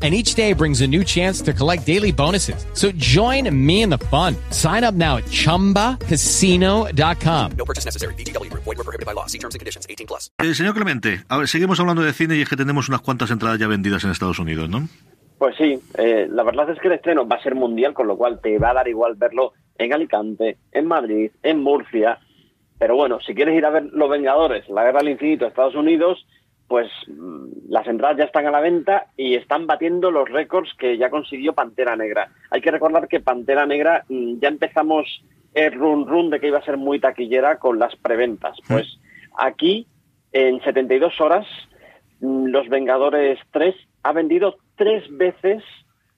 and 0.00 0.14
each 0.14 0.34
day 0.34 0.54
brings 0.54 0.80
a 0.80 0.86
new 0.86 1.04
chance 1.04 1.42
to 1.42 1.52
collect 1.52 1.84
daily 1.84 2.12
bonuses. 2.12 2.64
So 2.72 2.90
join 2.96 3.54
me 3.54 3.82
in 3.82 3.90
the 3.90 3.98
fun. 3.98 4.34
Sign 4.50 4.82
up 4.82 4.94
now 4.94 5.18
at 5.18 5.26
ChumbaCasino.com. 5.26 7.52
No 7.58 7.64
purchase 7.66 7.84
necessary. 7.84 8.14
BGW. 8.14 8.48
Void 8.54 8.64
were 8.64 8.76
prohibited 8.76 9.04
by 9.04 9.12
law. 9.12 9.26
See 9.26 9.38
terms 9.38 9.54
and 9.54 9.60
conditions. 9.60 9.86
18 9.86 10.06
plus. 10.06 10.30
Eh, 10.38 10.54
señor 10.54 10.72
Clemente, 10.72 11.20
a 11.28 11.36
ver, 11.36 11.46
seguimos 11.46 11.78
hablando 11.80 12.02
de 12.02 12.14
cine 12.14 12.36
y 12.36 12.40
es 12.40 12.48
que 12.48 12.56
tenemos 12.56 12.88
unas 12.88 13.02
cuantas 13.02 13.30
entradas 13.30 13.58
ya 13.58 13.68
vendidas 13.68 14.02
en 14.04 14.10
Estados 14.10 14.38
Unidos, 14.38 14.70
¿no? 14.70 14.88
Pues 15.40 15.56
sí, 15.56 15.80
eh, 15.96 16.28
la 16.30 16.42
verdad 16.42 16.68
es 16.70 16.78
que 16.80 16.88
el 16.88 16.94
estreno 16.94 17.26
va 17.26 17.36
a 17.36 17.42
ser 17.42 17.54
mundial, 17.54 17.94
con 17.94 18.06
lo 18.06 18.18
cual 18.18 18.40
te 18.42 18.58
va 18.58 18.70
a 18.70 18.74
dar 18.74 18.88
igual 18.88 19.14
verlo 19.14 19.54
en 19.78 19.94
Alicante, 19.94 20.58
en 20.70 20.86
Madrid, 20.86 21.30
en 21.42 21.62
Murcia. 21.62 22.18
Pero 22.78 22.94
bueno, 22.94 23.20
si 23.20 23.34
quieres 23.34 23.56
ir 23.56 23.64
a 23.64 23.70
ver 23.70 23.84
Los 23.84 24.10
Vengadores, 24.10 24.68
la 24.68 24.84
Guerra 24.84 24.98
del 24.98 25.12
Infinito, 25.12 25.46
Estados 25.46 25.74
Unidos, 25.74 26.26
pues 26.70 26.88
las 27.68 27.84
entradas 27.88 28.16
ya 28.16 28.24
están 28.26 28.46
a 28.46 28.52
la 28.52 28.60
venta 28.60 29.06
y 29.16 29.34
están 29.34 29.66
batiendo 29.66 30.12
los 30.12 30.28
récords 30.28 30.72
que 30.78 30.96
ya 30.96 31.10
consiguió 31.10 31.52
Pantera 31.52 31.96
Negra. 31.96 32.30
Hay 32.48 32.60
que 32.60 32.70
recordar 32.70 33.08
que 33.08 33.18
Pantera 33.18 33.66
Negra 33.66 34.04
mm, 34.08 34.38
ya 34.38 34.46
empezamos 34.46 35.04
el 35.52 35.72
run 35.72 36.06
run 36.06 36.30
de 36.30 36.38
que 36.38 36.46
iba 36.46 36.60
a 36.60 36.64
ser 36.64 36.76
muy 36.76 37.00
taquillera 37.00 37.58
con 37.58 37.80
las 37.80 37.96
preventas. 37.96 38.56
Pues 38.68 38.86
aquí, 39.36 39.88
en 40.30 40.62
72 40.62 41.20
horas, 41.20 41.44
mm, 42.20 42.46
Los 42.50 42.68
Vengadores 42.68 43.40
3 43.50 43.74
ha 44.04 44.12
vendido 44.12 44.58
tres 44.76 45.02
veces 45.10 45.64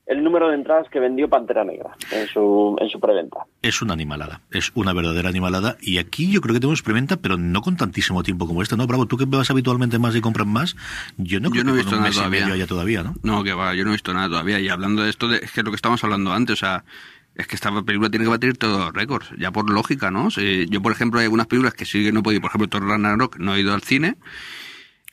el 0.06 0.22
número 0.24 0.48
de 0.48 0.56
entradas 0.56 0.88
que 0.90 0.98
vendió 1.00 1.28
Pantera 1.28 1.64
Negra 1.64 1.90
en 2.10 2.26
su, 2.28 2.76
en 2.80 2.88
su 2.88 2.98
preventa. 3.00 3.38
Es 3.62 3.80
una 3.82 3.92
animalada, 3.94 4.40
es 4.50 4.72
una 4.74 4.92
verdadera 4.92 5.28
animalada. 5.28 5.76
Y 5.80 5.98
aquí 5.98 6.30
yo 6.30 6.40
creo 6.40 6.54
que 6.54 6.60
tenemos 6.60 6.82
preventa, 6.82 7.16
pero 7.16 7.36
no 7.38 7.62
con 7.62 7.76
tantísimo 7.76 8.22
tiempo 8.22 8.46
como 8.46 8.62
esta, 8.62 8.76
¿no? 8.76 8.86
Bravo, 8.86 9.06
tú 9.06 9.16
que 9.16 9.24
vas 9.26 9.50
habitualmente 9.50 9.98
más 9.98 10.14
y 10.16 10.20
compras 10.20 10.46
más, 10.46 10.76
yo 11.16 11.40
no 11.40 11.50
creo 11.50 11.62
Yo 11.62 11.64
no 11.64 11.70
he 11.70 11.74
que 11.78 11.82
visto 11.82 11.96
un 11.96 12.02
nada 12.02 12.10
y 12.12 12.14
todavía. 12.16 12.40
medio 12.40 12.54
haya 12.54 12.66
todavía, 12.66 13.02
¿no? 13.02 13.14
No, 13.22 13.44
que 13.44 13.52
va, 13.54 13.74
yo 13.74 13.84
no 13.84 13.90
he 13.90 13.94
visto 13.94 14.12
nada 14.12 14.28
todavía. 14.28 14.58
Y 14.60 14.68
hablando 14.68 15.02
de 15.02 15.10
esto, 15.10 15.28
de- 15.28 15.38
es 15.38 15.52
que 15.52 15.62
lo 15.62 15.70
que 15.70 15.76
estábamos 15.76 16.02
hablando 16.04 16.32
antes, 16.32 16.54
o 16.54 16.56
sea, 16.56 16.84
es 17.34 17.46
que 17.46 17.54
esta 17.54 17.70
película 17.82 18.10
tiene 18.10 18.24
que 18.26 18.30
batir 18.30 18.58
todos 18.58 18.78
los 18.78 18.92
récords, 18.92 19.28
ya 19.38 19.50
por 19.52 19.70
lógica, 19.70 20.10
¿no? 20.10 20.30
Si- 20.30 20.66
yo, 20.68 20.82
por 20.82 20.92
ejemplo, 20.92 21.20
hay 21.20 21.24
algunas 21.24 21.46
películas 21.46 21.74
que 21.74 21.84
sí 21.86 22.04
que 22.04 22.12
no 22.12 22.20
he 22.20 22.22
podido, 22.22 22.40
por 22.42 22.50
ejemplo, 22.50 22.68
Thor 22.68 22.86
Ragnarok, 22.86 23.38
no 23.38 23.54
he 23.54 23.60
ido 23.60 23.72
al 23.72 23.82
cine. 23.82 24.16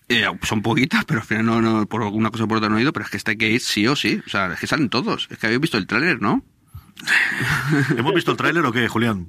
Eh, 0.09 0.25
son 0.43 0.61
poquitas, 0.63 1.05
pero 1.05 1.19
al 1.19 1.25
final 1.25 1.45
no, 1.45 1.61
no, 1.61 1.85
por 1.85 2.01
alguna 2.03 2.31
cosa 2.31 2.45
o 2.45 2.47
por 2.47 2.57
otra 2.57 2.69
no 2.69 2.77
he 2.77 2.81
ido, 2.81 2.91
pero 2.91 3.05
es 3.05 3.11
que 3.11 3.31
hay 3.31 3.37
que 3.37 3.49
ir 3.49 3.59
sí 3.61 3.87
o 3.87 3.95
sí. 3.95 4.19
O 4.25 4.29
sea, 4.29 4.51
es 4.53 4.59
que 4.59 4.67
salen 4.67 4.89
todos. 4.89 5.27
Es 5.29 5.37
que 5.37 5.45
habéis 5.47 5.61
visto 5.61 5.77
el 5.77 5.85
tráiler, 5.87 6.19
¿no? 6.21 6.41
¿Hemos 7.97 8.13
visto 8.13 8.31
el 8.31 8.37
tráiler 8.37 8.65
o 8.65 8.71
qué, 8.71 8.87
Julián? 8.87 9.27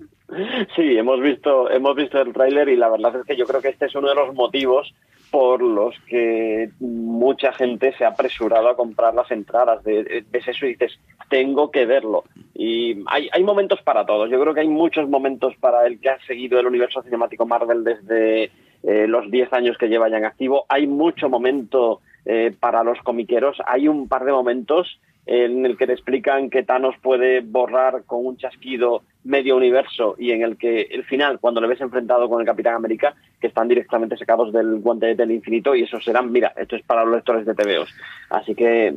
Sí, 0.76 0.96
hemos 0.96 1.20
visto, 1.20 1.70
hemos 1.70 1.94
visto 1.96 2.20
el 2.20 2.32
tráiler 2.32 2.68
y 2.68 2.76
la 2.76 2.88
verdad 2.88 3.16
es 3.20 3.26
que 3.26 3.36
yo 3.36 3.46
creo 3.46 3.60
que 3.60 3.68
este 3.68 3.86
es 3.86 3.94
uno 3.94 4.08
de 4.08 4.14
los 4.14 4.34
motivos 4.34 4.92
por 5.30 5.60
los 5.62 5.94
que 6.08 6.70
mucha 6.80 7.52
gente 7.52 7.94
se 7.96 8.04
ha 8.04 8.08
apresurado 8.08 8.68
a 8.68 8.76
comprar 8.76 9.14
las 9.14 9.30
entradas. 9.30 9.82
De, 9.84 10.02
de- 10.04 10.24
ves 10.30 10.48
eso 10.48 10.66
y 10.66 10.70
dices, 10.70 10.98
tengo 11.28 11.70
que 11.70 11.84
verlo. 11.86 12.24
Y 12.54 13.02
hay, 13.06 13.28
hay 13.32 13.42
momentos 13.44 13.80
para 13.82 14.04
todos. 14.06 14.30
Yo 14.30 14.40
creo 14.40 14.54
que 14.54 14.60
hay 14.60 14.68
muchos 14.68 15.08
momentos 15.08 15.54
para 15.60 15.86
el 15.86 16.00
que 16.00 16.10
ha 16.10 16.18
seguido 16.26 16.58
el 16.58 16.66
universo 16.66 17.02
cinemático 17.02 17.44
Marvel 17.46 17.84
desde 17.84 18.50
eh, 18.82 19.06
los 19.06 19.30
10 19.30 19.52
años 19.52 19.76
que 19.78 19.88
lleva 19.88 20.08
ya 20.08 20.18
en 20.18 20.24
activo. 20.24 20.64
Hay 20.68 20.86
mucho 20.86 21.28
momento 21.28 22.00
eh, 22.24 22.54
para 22.58 22.82
los 22.84 22.98
comiqueros. 23.00 23.58
Hay 23.66 23.88
un 23.88 24.08
par 24.08 24.24
de 24.24 24.32
momentos 24.32 24.98
en 25.26 25.64
el 25.66 25.76
que 25.76 25.86
te 25.86 25.92
explican 25.92 26.50
que 26.50 26.62
Thanos 26.62 26.96
puede 27.02 27.40
borrar 27.40 28.04
con 28.04 28.26
un 28.26 28.36
chasquido 28.36 29.02
medio 29.22 29.56
universo 29.56 30.16
y 30.18 30.32
en 30.32 30.42
el 30.42 30.56
que 30.56 30.82
el 30.90 31.04
final, 31.04 31.38
cuando 31.38 31.60
le 31.60 31.68
ves 31.68 31.80
enfrentado 31.80 32.28
con 32.28 32.40
el 32.40 32.46
Capitán 32.46 32.74
América, 32.74 33.14
que 33.40 33.46
están 33.46 33.68
directamente 33.68 34.16
sacados 34.16 34.52
del 34.52 34.80
guante 34.80 35.14
del 35.14 35.30
infinito 35.30 35.74
y 35.74 35.82
esos 35.82 36.02
serán, 36.02 36.32
mira, 36.32 36.52
esto 36.56 36.74
es 36.74 36.82
para 36.82 37.04
los 37.04 37.14
lectores 37.14 37.44
de 37.46 37.54
TVOs. 37.54 37.94
Así 38.30 38.54
que 38.54 38.88
eh, 38.88 38.94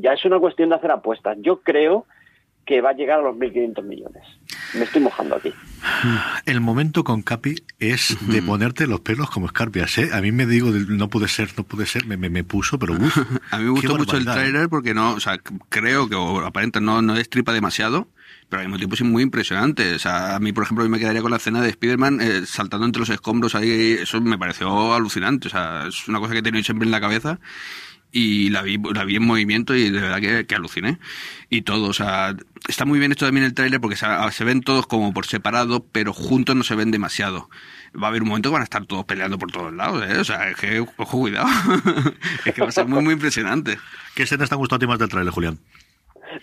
ya 0.00 0.12
es 0.12 0.24
una 0.24 0.40
cuestión 0.40 0.68
de 0.68 0.74
hacer 0.74 0.90
apuestas. 0.90 1.38
Yo 1.40 1.60
creo 1.60 2.06
que 2.66 2.80
va 2.80 2.90
a 2.90 2.92
llegar 2.92 3.18
a 3.20 3.22
los 3.22 3.36
1.500 3.36 3.82
millones. 3.82 4.22
Me 4.74 4.84
estoy 4.84 5.02
mojando 5.02 5.36
aquí. 5.36 5.52
El 6.46 6.60
momento 6.60 7.02
con 7.04 7.22
Capi 7.22 7.56
es 7.78 8.16
de 8.28 8.40
ponerte 8.42 8.86
los 8.86 9.00
pelos 9.00 9.30
como 9.30 9.46
escarpias, 9.46 9.98
¿eh? 9.98 10.10
A 10.12 10.20
mí 10.20 10.30
me 10.30 10.46
digo, 10.46 10.70
no 10.70 11.08
puede 11.08 11.28
ser, 11.28 11.50
no 11.56 11.64
puede 11.64 11.86
ser, 11.86 12.06
me, 12.06 12.16
me, 12.16 12.30
me 12.30 12.44
puso, 12.44 12.78
pero 12.78 12.94
uff. 12.94 13.18
A 13.50 13.58
mí 13.58 13.64
me 13.64 13.70
gustó 13.70 13.96
mucho 13.96 14.16
el 14.16 14.24
tráiler 14.24 14.68
porque 14.68 14.94
no, 14.94 15.12
o 15.12 15.20
sea, 15.20 15.38
creo 15.68 16.08
que 16.08 16.14
o 16.14 16.40
aparenta 16.40 16.80
no, 16.80 17.02
no 17.02 17.14
destripa 17.14 17.52
demasiado, 17.52 18.08
pero 18.48 18.60
al 18.60 18.68
mismo 18.68 18.78
tiempo 18.78 18.94
es 18.94 19.02
muy 19.02 19.22
impresionante. 19.22 19.94
O 19.94 19.98
sea, 19.98 20.36
a 20.36 20.40
mí, 20.40 20.52
por 20.52 20.64
ejemplo, 20.64 20.84
yo 20.84 20.90
me 20.90 20.98
quedaría 20.98 21.22
con 21.22 21.30
la 21.30 21.38
escena 21.38 21.60
de 21.60 21.70
Spider-Man 21.70 22.20
eh, 22.20 22.42
saltando 22.46 22.86
entre 22.86 23.00
los 23.00 23.10
escombros 23.10 23.54
ahí, 23.54 23.96
eso 24.00 24.20
me 24.20 24.38
pareció 24.38 24.94
alucinante. 24.94 25.48
O 25.48 25.50
sea, 25.50 25.86
es 25.88 26.06
una 26.08 26.20
cosa 26.20 26.32
que 26.32 26.38
he 26.38 26.42
tenido 26.42 26.62
siempre 26.62 26.86
en 26.86 26.92
la 26.92 27.00
cabeza 27.00 27.40
y 28.12 28.50
la 28.50 28.62
vi, 28.62 28.78
la 28.94 29.04
vi 29.04 29.16
en 29.16 29.26
movimiento 29.26 29.74
y 29.74 29.90
de 29.90 30.00
verdad 30.00 30.20
que, 30.20 30.46
que 30.46 30.54
aluciné. 30.54 30.98
Y 31.48 31.62
todo, 31.62 31.88
o 31.88 31.92
sea, 31.92 32.36
está 32.68 32.84
muy 32.84 32.98
bien 32.98 33.10
hecho 33.10 33.24
también 33.24 33.44
el 33.44 33.54
tráiler 33.54 33.80
porque 33.80 33.96
se, 33.96 34.06
se 34.30 34.44
ven 34.44 34.60
todos 34.60 34.86
como 34.86 35.12
por 35.12 35.26
separado, 35.26 35.84
pero 35.90 36.12
juntos 36.12 36.54
no 36.54 36.62
se 36.62 36.74
ven 36.74 36.90
demasiado. 36.90 37.48
Va 38.00 38.06
a 38.06 38.10
haber 38.10 38.22
un 38.22 38.28
momento 38.28 38.50
que 38.50 38.54
van 38.54 38.62
a 38.62 38.64
estar 38.64 38.84
todos 38.86 39.04
peleando 39.04 39.38
por 39.38 39.50
todos 39.50 39.72
lados, 39.72 40.04
¿eh? 40.08 40.18
O 40.18 40.24
sea, 40.24 40.50
es 40.50 40.56
que, 40.56 40.80
ojo, 40.80 41.18
cuidado. 41.18 41.48
es 42.46 42.54
que 42.54 42.60
va 42.60 42.68
a 42.68 42.72
ser 42.72 42.86
muy, 42.86 43.02
muy 43.02 43.14
impresionante. 43.14 43.78
¿Qué 44.14 44.24
escenas 44.24 44.48
te 44.48 44.54
han 44.54 44.60
gustado 44.60 44.76
a 44.76 44.80
ti 44.80 44.86
más 44.86 44.98
del 44.98 45.08
tráiler, 45.08 45.32
Julián? 45.32 45.58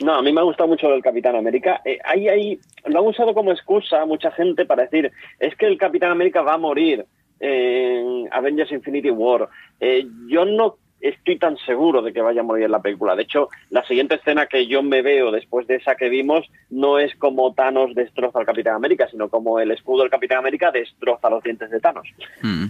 No, 0.04 0.16
a 0.16 0.22
mí 0.22 0.32
me 0.32 0.42
ha 0.42 0.44
gustado 0.44 0.70
mucho 0.70 0.94
el 0.94 1.02
Capitán 1.02 1.36
América. 1.36 1.82
Eh, 1.86 1.98
ahí, 2.04 2.28
ahí 2.28 2.60
lo 2.86 3.00
han 3.00 3.08
usado 3.08 3.34
como 3.34 3.52
excusa 3.52 4.06
mucha 4.06 4.32
gente 4.32 4.66
para 4.66 4.84
decir, 4.84 5.12
es 5.40 5.56
que 5.56 5.66
el 5.66 5.78
Capitán 5.78 6.12
América 6.12 6.42
va 6.42 6.54
a 6.54 6.58
morir 6.58 7.06
en 7.40 8.28
Avengers 8.32 8.72
Infinity 8.72 9.10
War. 9.10 9.50
Eh, 9.80 10.06
yo 10.28 10.46
no 10.46 10.78
estoy 11.02 11.38
tan 11.38 11.58
seguro 11.58 12.02
de 12.02 12.14
que 12.14 12.22
vaya 12.22 12.42
a 12.42 12.44
morir 12.44 12.66
en 12.66 12.72
la 12.72 12.82
película. 12.82 13.16
De 13.16 13.24
hecho, 13.24 13.50
la 13.70 13.86
siguiente 13.86 14.16
escena 14.16 14.46
que 14.48 14.68
yo 14.68 14.84
me 14.84 15.02
veo 15.02 15.32
después 15.32 15.68
de 15.68 15.76
esa 15.76 15.96
que 15.96 16.10
vimos 16.10 16.50
no 16.70 17.00
es 17.00 17.16
como 17.16 17.54
Thanos 17.54 17.96
destroza 17.96 18.40
al 18.40 18.46
Capitán 18.46 18.76
América, 18.76 19.08
sino 19.10 19.30
como 19.30 19.60
el 19.60 19.72
escudo 19.72 20.02
del 20.04 20.12
Capitán 20.12 20.40
América 20.40 20.72
destroza 20.72 21.30
los 21.30 21.44
dientes 21.44 21.70
de 21.70 21.80
Thanos. 21.80 22.08
Mm. 22.42 22.66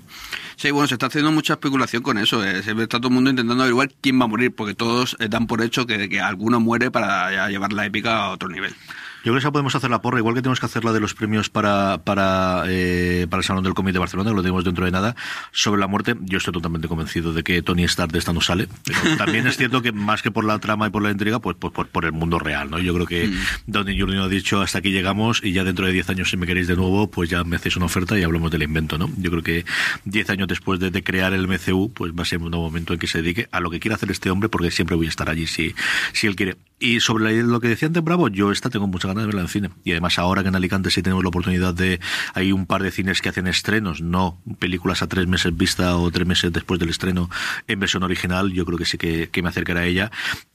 Sí, 0.56 0.72
bueno, 0.72 0.88
se 0.88 0.96
está 0.96 1.08
haciendo 1.08 1.32
mucha 1.32 1.54
especulación 1.54 2.04
con 2.04 2.18
eso. 2.18 2.44
eh. 2.46 2.62
Se 2.64 2.72
Está 2.72 2.98
todo 2.98 3.10
el 3.10 3.14
mundo 3.14 3.30
intentando 3.30 3.64
averiguar 3.64 3.90
quién 4.02 4.20
va 4.20 4.26
a 4.26 4.28
morir, 4.28 4.56
porque 4.56 4.74
todos 4.74 5.16
eh, 5.20 5.28
dan 5.30 5.48
por 5.48 5.62
hecho 5.62 5.86
que, 5.86 6.10
que 6.10 6.20
alguno 6.20 6.60
muere 6.60 6.92
para 6.92 7.48
llevar 7.50 7.74
la 7.74 7.86
épica 7.86 8.24
a 8.24 8.32
otro 8.32 8.50
nivel. 8.50 8.74
Yo 9.20 9.24
creo 9.24 9.34
que 9.34 9.40
esa 9.40 9.52
podemos 9.52 9.76
hacer 9.76 9.90
la 9.90 10.02
porra, 10.02 10.20
igual 10.20 10.36
que 10.36 10.42
tenemos 10.42 10.60
que 10.60 10.66
hacer 10.66 10.86
la 10.86 10.94
de 10.94 11.02
los 11.02 11.14
premios 11.14 11.50
para, 11.50 12.02
para, 12.04 12.64
eh, 12.68 13.28
para 13.30 13.42
el 13.42 13.44
Salón 13.44 13.64
del 13.64 13.74
Cómic 13.74 13.94
de 13.94 14.00
Barcelona, 14.00 14.30
que 14.30 14.36
lo 14.36 14.42
tenemos 14.42 14.64
dentro 14.64 14.86
de 14.86 14.92
nada, 14.92 15.16
sobre 15.52 15.80
la 15.80 15.88
muerte. 15.88 16.16
Yo 16.22 16.38
estoy 16.38 16.54
totalmente 16.54 16.88
convencido 16.88 17.34
de 17.34 17.44
que 17.44 17.62
Tony 17.62 17.84
Stark 17.84 18.12
de 18.12 18.20
esta 18.20 18.32
no 18.32 18.40
sale, 18.40 18.70
pero 18.86 19.00
también 19.18 19.46
es 19.48 19.58
cierto 19.58 19.82
que 19.82 19.92
más 19.92 20.22
que 20.22 20.32
por 20.32 20.46
la 20.46 20.60
trama 20.60 20.88
y 20.88 20.90
por 20.90 21.04
la 21.04 21.12
intriga, 21.12 21.40
pues, 21.40 21.58
pues 21.60 21.74
por, 21.74 21.88
por 21.88 22.06
el 22.06 22.14
mundo 22.14 22.40
real, 22.40 22.70
¿no? 22.72 22.80
Yo 22.80 22.94
creo 22.94 23.06
que 23.06 23.30
Downey 23.68 24.00
Jr. 24.00 24.20
ha 24.20 24.28
dicho 24.30 24.62
hasta 24.62 24.80
aquí 24.80 24.92
llegamos 24.92 25.42
y 25.44 25.52
ya 25.52 25.64
dentro 25.64 25.86
de 25.86 25.92
10 25.92 26.10
años, 26.12 26.30
si 26.30 26.38
me 26.38 26.48
queréis 26.48 26.68
de 26.68 26.76
nuevo, 26.76 27.10
pues 27.10 27.30
ya 27.30 27.44
me 27.44 27.58
hacéis 27.58 27.76
una 27.76 27.88
oferta 27.88 28.18
y 28.18 28.24
hablamos 28.24 28.52
del 28.52 28.64
invento, 28.64 28.98
¿no? 28.98 29.10
Yo 29.18 29.32
creo 29.32 29.44
que 29.44 29.66
10 30.06 30.30
años 30.30 30.48
después 30.48 30.80
de, 30.80 30.92
de 30.92 31.04
crear 31.04 31.34
el 31.34 31.48
MCU, 31.48 31.92
pues 31.94 32.14
va 32.14 32.24
a 32.24 32.26
ser 32.26 32.40
un 32.40 32.52
nuevo 32.52 32.66
momento 32.66 32.94
en 32.94 33.00
que 33.00 33.08
se 33.08 33.22
dedique 33.22 33.50
a 33.52 33.60
lo 33.60 33.70
que 33.70 33.80
quiera 33.80 33.96
hacer 33.96 34.12
este 34.12 34.30
hombre, 34.30 34.50
porque 34.50 34.72
siempre 34.72 34.96
voy 34.96 35.08
a 35.08 35.10
estar 35.10 35.30
allí 35.30 35.46
si, 35.48 35.76
si 36.14 36.28
él 36.28 36.36
quiere. 36.36 36.56
Y 36.80 37.02
sobre 37.02 37.44
lo 37.44 37.60
que 37.60 37.68
decía 37.68 37.88
antes 37.88 38.04
Bravo, 38.04 38.30
yo 38.30 38.52
esta 38.52 38.70
tengo 38.70 38.88
muchas 38.88 39.10
ganas 39.10 39.24
de 39.24 39.28
verla 39.28 39.42
en 39.42 39.48
cine. 39.50 39.70
Y 39.84 39.92
además 39.92 40.18
ahora 40.18 40.44
que 40.44 40.50
en 40.50 40.56
Alicante 40.56 40.92
sí 40.92 41.02
tenemos 41.02 41.24
la 41.24 41.30
oportunidad 41.30 41.74
de... 41.74 42.00
Hay 42.34 42.54
un 42.54 42.66
par 42.66 42.82
de 42.84 42.92
cines 42.92 43.22
que 43.22 43.28
hacen 43.30 43.48
estrenos, 43.48 44.02
no 44.02 44.42
películas 44.60 45.02
a 45.02 45.08
tres 45.08 45.28
meses 45.28 45.56
vista 45.56 45.98
o 45.98 46.10
tres 46.10 46.26
meses 46.26 46.54
después 46.54 46.80
del 46.80 46.90
estreno 46.90 47.30
en 47.68 47.80
versión 47.80 48.04
original, 48.04 48.54
yo 48.54 48.66
creo 48.66 48.78
que 48.78 48.86
sí 48.86 48.98
que, 48.98 49.30
que 49.30 49.42
me 49.42 49.50
acercará 49.50 49.82
a 49.82 49.86
ella. 49.86 50.12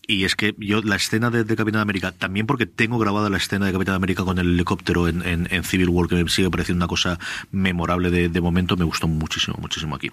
Y 0.06 0.24
es 0.24 0.34
que 0.34 0.54
yo, 0.58 0.82
la 0.82 0.96
escena 0.96 1.30
de, 1.30 1.44
de 1.44 1.56
Capitán 1.56 1.80
América, 1.80 2.12
también 2.12 2.46
porque 2.46 2.66
tengo 2.66 2.98
grabada 2.98 3.30
la 3.30 3.38
escena 3.38 3.66
de 3.66 3.72
Capitán 3.72 3.94
América 3.94 4.24
con 4.24 4.38
el 4.38 4.54
helicóptero 4.54 5.08
en, 5.08 5.26
en, 5.26 5.48
en 5.50 5.64
Civil 5.64 5.88
War, 5.88 6.08
que 6.08 6.22
me 6.22 6.28
sigue 6.28 6.50
pareciendo 6.50 6.84
una 6.84 6.88
cosa 6.88 7.18
memorable 7.52 8.10
de, 8.10 8.28
de 8.28 8.40
momento, 8.40 8.76
me 8.76 8.84
gustó 8.84 9.08
muchísimo, 9.08 9.56
muchísimo 9.60 9.96
aquí. 9.96 10.10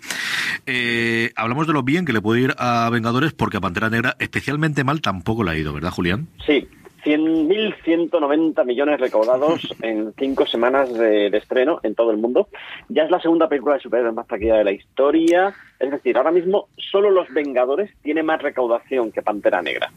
Eh, 0.66 1.32
hablamos 1.36 1.68
de 1.68 1.74
lo 1.74 1.84
bien 1.84 2.06
que 2.06 2.14
le 2.14 2.22
puede 2.22 2.42
ir 2.42 2.56
a 2.58 2.90
Vengadores, 2.90 3.34
porque 3.34 3.58
a 3.58 3.62
Pantera 3.62 3.90
Negra, 3.90 4.16
especialmente 4.20 4.84
mal, 4.84 5.02
tampoco 5.02 5.44
le 5.44 5.52
ha 5.52 5.58
ido, 5.58 5.74
¿verdad, 5.74 5.92
Julián? 5.92 6.28
Sí, 6.46 6.68
100.190 7.04 8.66
millones 8.66 9.00
recaudados 9.00 9.76
en 9.82 10.14
cinco 10.18 10.46
semanas 10.46 10.94
de, 10.94 11.30
de 11.30 11.38
estreno 11.38 11.80
en 11.84 11.96
todo 11.96 12.12
el 12.12 12.18
mundo. 12.18 12.48
Ya 12.90 13.04
es 13.04 13.12
la 13.12 13.22
segunda 13.22 13.50
película 13.50 13.76
de 13.76 13.82
superhéroes 13.82 14.16
más 14.16 14.28
taquillera 14.28 14.60
de 14.60 14.64
la 14.66 14.72
historia. 14.72 15.54
Es 15.80 15.92
decir, 15.92 16.18
ahora 16.18 16.32
mismo 16.32 16.70
solo 16.78 17.12
Los 17.12 17.30
Vengadores 17.34 17.92
tiene 18.02 18.24
más 18.24 18.42
recaudación 18.42 19.12
que 19.12 19.22
Pantera 19.22 19.62
Negra. 19.62 19.92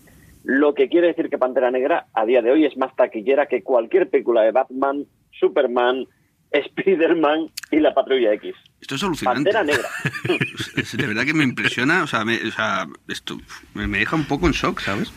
Lo 0.44 0.74
que 0.74 0.88
quiere 0.88 1.08
decir 1.08 1.30
que 1.30 1.38
Pantera 1.38 1.70
Negra 1.70 2.06
a 2.12 2.26
día 2.26 2.42
de 2.42 2.50
hoy 2.50 2.66
es 2.66 2.76
más 2.76 2.94
taquillera 2.94 3.46
que 3.46 3.62
cualquier 3.62 4.10
película 4.10 4.42
de 4.42 4.52
Batman, 4.52 5.06
Superman, 5.32 6.06
Spider-Man 6.50 7.50
y 7.70 7.80
la 7.80 7.94
Patrulla 7.94 8.32
X. 8.34 8.54
Esto 8.84 8.96
es 8.96 9.02
alucinante. 9.02 9.50
Pantera 9.50 9.64
Negra. 9.64 9.88
De 10.92 11.06
verdad 11.06 11.24
que 11.24 11.32
me 11.32 11.42
impresiona, 11.42 12.02
o 12.02 12.06
sea, 12.06 12.22
me, 12.26 12.36
o 12.36 12.52
sea, 12.52 12.86
esto 13.08 13.40
me, 13.72 13.86
me 13.86 14.00
deja 14.00 14.14
un 14.14 14.26
poco 14.26 14.46
en 14.46 14.52
shock, 14.52 14.80
¿sabes? 14.80 15.10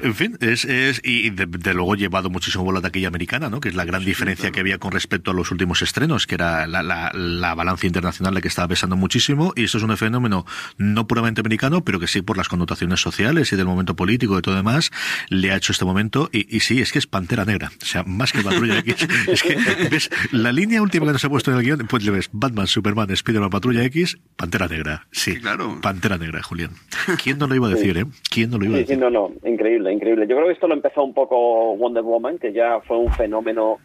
En 0.00 0.14
fin, 0.14 0.36
es, 0.40 0.64
es 0.64 1.00
y 1.02 1.30
de, 1.30 1.46
de 1.46 1.74
luego 1.74 1.96
llevado 1.96 2.30
muchísimo 2.30 2.64
por 2.64 2.72
la 2.72 2.80
taquilla 2.80 3.08
americana, 3.08 3.50
¿no? 3.50 3.58
Que 3.58 3.68
es 3.68 3.74
la 3.74 3.84
gran 3.84 4.04
diferencia 4.04 4.52
que 4.52 4.60
había 4.60 4.78
con 4.78 4.92
respecto 4.92 5.32
a 5.32 5.34
los 5.34 5.50
últimos 5.50 5.82
estrenos, 5.82 6.28
que 6.28 6.36
era 6.36 6.68
la, 6.68 6.84
la, 6.84 7.10
la 7.12 7.54
balanza 7.56 7.88
internacional 7.88 8.32
la 8.32 8.40
que 8.40 8.46
estaba 8.46 8.68
pesando 8.68 8.94
muchísimo, 8.94 9.52
y 9.56 9.64
esto 9.64 9.78
es 9.78 9.84
un 9.84 9.96
fenómeno 9.96 10.46
no 10.76 11.08
puramente 11.08 11.40
americano, 11.40 11.82
pero 11.82 11.98
que 11.98 12.06
sí 12.06 12.22
por 12.22 12.36
las 12.36 12.48
connotaciones 12.48 13.00
sociales 13.00 13.52
y 13.52 13.56
del 13.56 13.66
momento 13.66 13.96
político 13.96 14.38
y 14.38 14.42
todo 14.42 14.54
demás, 14.54 14.92
le 15.30 15.50
ha 15.50 15.56
hecho 15.56 15.72
este 15.72 15.84
momento, 15.84 16.30
y, 16.32 16.56
y 16.56 16.60
sí, 16.60 16.80
es 16.80 16.92
que 16.92 17.00
es 17.00 17.08
Pantera 17.08 17.44
Negra, 17.44 17.72
o 17.82 17.84
sea, 17.84 18.04
más 18.04 18.32
que 18.32 18.42
Patrulla 18.42 18.78
X, 18.78 19.08
es 19.26 19.42
que 19.42 19.56
ves 19.90 20.10
la 20.30 20.52
línea 20.52 20.80
última 20.80 21.06
que 21.06 21.12
nos 21.12 21.24
ha 21.24 21.28
puesto 21.28 21.50
en 21.50 21.56
el 21.56 21.64
guion, 21.64 21.88
pues 21.88 22.04
le 22.04 22.12
ves 22.12 22.30
Batman, 22.30 22.67
Superman, 22.68 23.10
Spider-Man, 23.10 23.50
Patrulla 23.50 23.82
X, 23.84 24.18
Pantera 24.36 24.68
Negra, 24.68 25.06
sí, 25.10 25.32
Sí, 25.32 25.40
claro. 25.40 25.78
Pantera 25.82 26.16
Negra, 26.18 26.42
Julián. 26.42 26.70
¿Quién 27.22 27.38
no 27.38 27.46
lo 27.46 27.54
iba 27.54 27.66
a 27.66 27.70
decir, 27.70 27.96
eh? 27.98 28.04
¿Quién 28.30 28.50
no 28.50 28.58
lo 28.58 28.64
iba 28.66 28.74
a 28.74 28.78
sí, 28.78 28.82
decir? 28.84 28.98
no, 28.98 29.10
no, 29.10 29.32
increíble, 29.44 29.92
increíble. 29.92 30.26
Yo 30.28 30.36
creo 30.36 30.46
que 30.46 30.52
esto 30.54 30.68
lo 30.68 30.74
empezó 30.74 31.02
un 31.02 31.14
poco 31.14 31.76
Wonder 31.76 32.02
Woman, 32.02 32.38
que 32.38 32.52
ya 32.52 32.80
fue 32.86 32.98
un 32.98 33.12
fenómeno 33.12 33.78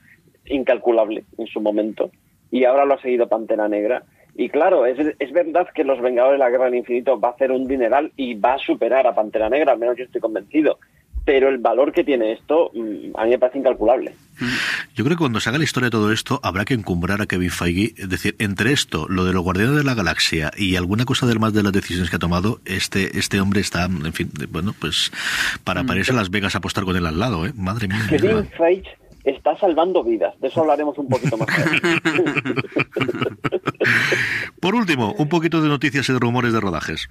incalculable 0.45 1.23
en 1.37 1.47
su 1.47 1.61
momento, 1.61 2.11
y 2.51 2.65
ahora 2.65 2.85
lo 2.85 2.95
ha 2.95 3.01
seguido 3.01 3.27
Pantera 3.27 3.67
Negra. 3.67 4.03
Y 4.35 4.49
claro, 4.49 4.85
es, 4.85 4.97
es 5.19 5.31
verdad 5.31 5.67
que 5.73 5.83
Los 5.83 6.01
Vengadores 6.01 6.39
de 6.39 6.43
la 6.45 6.49
Guerra 6.49 6.65
del 6.65 6.75
Infinito 6.75 7.19
va 7.19 7.29
a 7.29 7.31
hacer 7.33 7.51
un 7.51 7.67
dineral 7.67 8.11
y 8.15 8.33
va 8.33 8.55
a 8.55 8.57
superar 8.59 9.05
a 9.05 9.13
Pantera 9.13 9.49
Negra, 9.49 9.73
al 9.73 9.79
menos 9.79 9.97
yo 9.97 10.03
estoy 10.05 10.21
convencido. 10.21 10.79
Pero 11.25 11.49
el 11.49 11.57
valor 11.57 11.93
que 11.93 12.03
tiene 12.03 12.33
esto 12.33 12.71
mm, 12.73 13.17
a 13.17 13.23
mí 13.23 13.29
me 13.31 13.39
parece 13.39 13.59
incalculable. 13.59 14.13
Yo 14.95 15.05
creo 15.05 15.15
que 15.15 15.21
cuando 15.21 15.39
se 15.39 15.49
haga 15.49 15.57
la 15.57 15.63
historia 15.63 15.87
de 15.87 15.91
todo 15.91 16.11
esto, 16.11 16.39
habrá 16.43 16.65
que 16.65 16.73
encumbrar 16.73 17.21
a 17.21 17.27
Kevin 17.27 17.49
Feige. 17.49 17.93
Es 17.97 18.09
decir, 18.09 18.35
entre 18.39 18.71
esto, 18.71 19.05
lo 19.07 19.23
de 19.25 19.33
los 19.33 19.43
Guardianes 19.43 19.75
de 19.75 19.83
la 19.83 19.93
Galaxia 19.93 20.51
y 20.57 20.75
alguna 20.75 21.05
cosa 21.05 21.25
del 21.27 21.39
más 21.39 21.53
de 21.53 21.63
las 21.63 21.71
decisiones 21.71 22.09
que 22.09 22.15
ha 22.15 22.19
tomado, 22.19 22.59
este, 22.65 23.17
este 23.17 23.39
hombre 23.39 23.61
está, 23.61 23.85
en 23.85 24.13
fin, 24.13 24.31
bueno, 24.49 24.73
pues 24.79 25.11
para 25.63 25.83
para 25.83 25.99
irse 25.99 26.11
a 26.11 26.15
Las 26.15 26.29
Vegas 26.29 26.55
a 26.55 26.57
apostar 26.57 26.83
con 26.83 26.95
él 26.95 27.05
al 27.05 27.19
lado, 27.19 27.45
¿eh? 27.45 27.53
Madre 27.55 27.87
mía. 27.87 28.05
Kevin 28.09 28.49
Feige 28.57 28.89
está 29.23 29.57
salvando 29.57 30.03
vidas. 30.03 30.33
De 30.39 30.47
eso 30.47 30.61
hablaremos 30.61 30.97
un 30.97 31.07
poquito 31.07 31.37
más 31.37 31.47
tarde. 31.47 31.79
Por 34.59 34.75
último, 34.75 35.13
un 35.17 35.29
poquito 35.29 35.61
de 35.61 35.69
noticias 35.69 36.07
y 36.09 36.13
de 36.13 36.19
rumores 36.19 36.53
de 36.53 36.59
rodajes. 36.59 37.07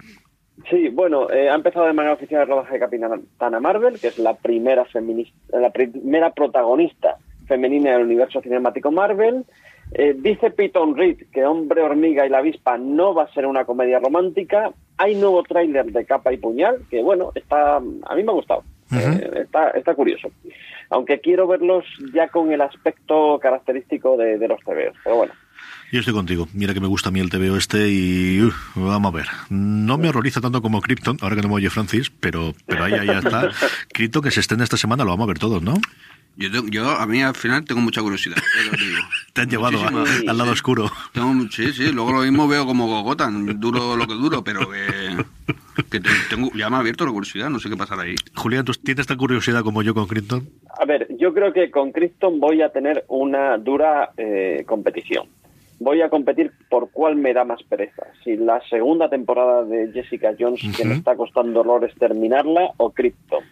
Bueno, 1.03 1.29
eh, 1.29 1.49
ha 1.49 1.55
empezado 1.55 1.85
de 1.85 1.91
manera 1.91 2.13
oficial 2.13 2.43
el 2.43 2.47
rodaje 2.47 2.75
de 2.75 2.79
Capitana 2.79 3.59
Marvel, 3.59 3.99
que 3.99 4.07
es 4.07 4.17
la 4.19 4.35
primera 4.35 4.85
feminista, 4.85 5.59
la 5.59 5.69
primera 5.69 6.31
protagonista 6.31 7.17
femenina 7.45 7.91
del 7.91 8.03
universo 8.03 8.39
cinemático 8.41 8.89
Marvel. 8.89 9.43
Eh, 9.91 10.15
dice 10.17 10.49
Peyton 10.51 10.95
Reed 10.95 11.23
que 11.33 11.43
Hombre 11.43 11.81
Hormiga 11.81 12.25
y 12.25 12.29
la 12.29 12.37
Avispa 12.37 12.77
no 12.77 13.13
va 13.13 13.23
a 13.23 13.33
ser 13.33 13.47
una 13.47 13.65
comedia 13.65 13.99
romántica. 13.99 14.71
Hay 14.95 15.15
nuevo 15.15 15.43
tráiler 15.43 15.87
de 15.87 16.05
Capa 16.05 16.31
y 16.31 16.37
Puñal, 16.37 16.85
que 16.89 17.01
bueno, 17.01 17.33
está, 17.35 17.75
a 17.75 18.15
mí 18.15 18.23
me 18.23 18.31
ha 18.31 18.35
gustado. 18.35 18.63
Eh, 18.93 19.41
está, 19.41 19.71
está 19.71 19.95
curioso. 19.95 20.29
Aunque 20.89 21.19
quiero 21.19 21.47
verlos 21.47 21.83
ya 22.13 22.29
con 22.29 22.53
el 22.53 22.61
aspecto 22.61 23.39
característico 23.39 24.15
de, 24.15 24.37
de 24.37 24.47
los 24.47 24.61
TVOs. 24.61 24.95
Pero 25.03 25.17
bueno, 25.17 25.33
Yo 25.93 25.99
estoy 25.99 26.13
contigo. 26.15 26.47
Mira 26.53 26.73
que 26.73 26.79
me 26.79 26.87
gusta 26.87 27.09
a 27.09 27.11
mí 27.11 27.19
el 27.19 27.29
TVO 27.29 27.55
este 27.55 27.87
y 27.87 28.41
uf, 28.41 28.55
vamos 28.73 29.13
a 29.13 29.15
ver. 29.15 29.27
No 29.51 29.99
me 29.99 30.09
horroriza 30.09 30.41
tanto 30.41 30.59
como 30.63 30.81
Krypton, 30.81 31.17
ahora 31.21 31.35
que 31.35 31.43
no 31.43 31.49
me 31.49 31.53
oye 31.53 31.69
Francis, 31.69 32.09
pero, 32.09 32.55
pero 32.65 32.83
ahí, 32.85 32.93
ahí 32.93 33.05
ya 33.05 33.19
está. 33.19 33.51
Krypton 33.93 34.23
que 34.23 34.31
se 34.31 34.39
estrena 34.39 34.63
esta 34.63 34.75
semana, 34.75 35.03
lo 35.03 35.11
vamos 35.11 35.25
a 35.25 35.27
ver 35.27 35.37
todos, 35.37 35.61
¿no? 35.61 35.75
Yo, 36.35 36.51
tengo- 36.51 36.67
yo 36.69 36.89
a 36.89 37.05
mí 37.05 37.21
al 37.21 37.35
final 37.35 37.63
tengo 37.63 37.79
mucha 37.79 38.01
curiosidad. 38.01 38.37
ya 38.37 38.71
te 38.71 38.77
lo 38.77 38.83
digo. 38.87 38.97
Te 39.33 39.41
han 39.41 39.49
llevado 39.51 39.83
a- 39.83 40.31
al 40.31 40.35
lado 40.37 40.51
oscuro. 40.51 40.91
Tengo 41.11 41.47
sí, 41.51 41.71
sí, 41.73 41.91
luego 41.91 42.11
lo 42.11 42.21
mismo 42.23 42.47
veo 42.47 42.65
como 42.65 42.87
Gogotan, 42.87 43.59
duro 43.59 43.95
lo 43.95 44.07
que 44.07 44.13
duro, 44.15 44.43
pero 44.43 44.67
que, 44.71 45.23
que 45.91 45.99
te- 45.99 46.09
tengo, 46.27 46.49
ya 46.55 46.71
me 46.71 46.77
ha 46.77 46.79
abierto 46.79 47.05
la 47.05 47.11
curiosidad, 47.11 47.51
no 47.51 47.59
sé 47.59 47.69
qué 47.69 47.77
pasará 47.77 48.01
ahí. 48.01 48.15
Julián, 48.33 48.65
¿tú 48.65 48.73
tienes 48.73 49.05
tan 49.05 49.17
curiosidad 49.17 49.61
como 49.61 49.83
yo 49.83 49.93
con 49.93 50.07
Krypton? 50.07 50.49
A 50.81 50.85
ver, 50.85 51.07
yo 51.19 51.35
creo 51.35 51.53
que 51.53 51.69
con 51.69 51.91
Krypton 51.91 52.39
voy 52.39 52.63
a 52.63 52.69
tener 52.69 53.05
una 53.09 53.59
dura 53.59 54.09
eh, 54.17 54.63
competición. 54.67 55.27
Voy 55.83 56.01
a 56.01 56.09
competir 56.09 56.51
por 56.69 56.91
cuál 56.91 57.17
me 57.17 57.33
da 57.33 57.43
más 57.43 57.61
pereza. 57.63 58.03
Si 58.23 58.37
la 58.37 58.61
segunda 58.69 59.09
temporada 59.09 59.65
de 59.65 59.91
Jessica 59.91 60.33
Jones, 60.39 60.61
que 60.77 60.85
me 60.85 60.95
está 60.95 61.17
costando 61.17 61.59
horrores 61.59 61.93
terminarla, 61.95 62.71
o 62.77 62.91
Krypton. 62.91 63.43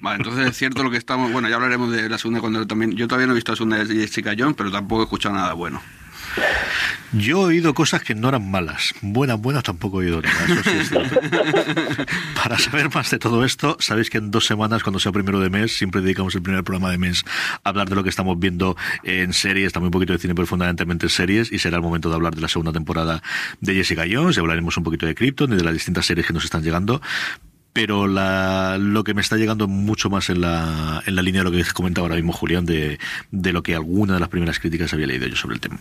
Vale, 0.00 0.18
entonces 0.18 0.48
es 0.48 0.56
cierto 0.56 0.84
lo 0.84 0.90
que 0.92 0.96
estamos. 0.96 1.32
Bueno, 1.32 1.48
ya 1.48 1.56
hablaremos 1.56 1.90
de 1.90 2.08
la 2.08 2.16
segunda 2.16 2.40
cuando 2.40 2.64
también. 2.64 2.92
Yo 2.92 3.08
todavía 3.08 3.26
no 3.26 3.32
he 3.32 3.34
visto 3.34 3.50
la 3.50 3.56
segunda 3.56 3.84
de 3.84 3.92
Jessica 3.92 4.34
Jones, 4.38 4.54
pero 4.56 4.70
tampoco 4.70 5.02
he 5.02 5.04
escuchado 5.04 5.34
nada 5.34 5.52
bueno. 5.54 5.80
Yo 7.12 7.42
he 7.42 7.44
oído 7.46 7.74
cosas 7.74 8.02
que 8.02 8.14
no 8.14 8.28
eran 8.28 8.48
malas. 8.48 8.94
Buenas, 9.02 9.40
buenas 9.40 9.64
tampoco 9.64 10.00
he 10.00 10.06
oído 10.06 10.22
nada. 10.22 10.44
Eso 10.44 10.62
sí 10.62 10.76
es 10.78 10.88
cierto. 10.88 11.20
Para 12.42 12.56
saber 12.58 12.94
más 12.94 13.10
de 13.10 13.18
todo 13.18 13.44
esto, 13.44 13.76
sabéis 13.80 14.10
que 14.10 14.18
en 14.18 14.30
dos 14.30 14.46
semanas, 14.46 14.84
cuando 14.84 15.00
sea 15.00 15.10
primero 15.10 15.40
de 15.40 15.50
mes, 15.50 15.76
siempre 15.76 16.02
dedicamos 16.02 16.34
el 16.36 16.42
primer 16.42 16.62
programa 16.62 16.90
de 16.90 16.98
mes 16.98 17.24
a 17.64 17.68
hablar 17.68 17.88
de 17.88 17.96
lo 17.96 18.04
que 18.04 18.10
estamos 18.10 18.38
viendo 18.38 18.76
en 19.02 19.32
series, 19.32 19.72
también 19.72 19.88
un 19.88 19.92
poquito 19.92 20.12
de 20.12 20.20
cine, 20.20 20.34
pero 20.36 20.46
fundamentalmente 20.46 21.06
en 21.06 21.10
series, 21.10 21.50
y 21.50 21.58
será 21.58 21.78
el 21.78 21.82
momento 21.82 22.08
de 22.10 22.14
hablar 22.14 22.34
de 22.34 22.42
la 22.42 22.48
segunda 22.48 22.72
temporada 22.72 23.22
de 23.60 23.74
Jessica 23.74 24.04
Jones, 24.10 24.36
y 24.36 24.40
hablaremos 24.40 24.76
un 24.76 24.84
poquito 24.84 25.06
de 25.06 25.14
Krypton 25.16 25.52
y 25.52 25.56
de 25.56 25.64
las 25.64 25.74
distintas 25.74 26.06
series 26.06 26.26
que 26.26 26.32
nos 26.32 26.44
están 26.44 26.62
llegando. 26.62 27.02
Pero 27.72 28.06
la, 28.06 28.78
lo 28.78 29.04
que 29.04 29.14
me 29.14 29.20
está 29.20 29.36
llegando 29.36 29.68
mucho 29.68 30.10
más 30.10 30.30
en 30.30 30.40
la, 30.40 31.02
en 31.06 31.14
la 31.14 31.22
línea 31.22 31.42
de 31.42 31.50
lo 31.50 31.56
que 31.56 31.64
comentaba 31.72 32.06
ahora 32.06 32.16
mismo 32.16 32.32
Julián, 32.32 32.66
de, 32.66 32.98
de 33.30 33.52
lo 33.52 33.62
que 33.62 33.74
alguna 33.74 34.14
de 34.14 34.20
las 34.20 34.28
primeras 34.28 34.58
críticas 34.58 34.92
había 34.92 35.06
leído 35.06 35.26
yo 35.26 35.36
sobre 35.36 35.54
el 35.54 35.60
tema. 35.60 35.78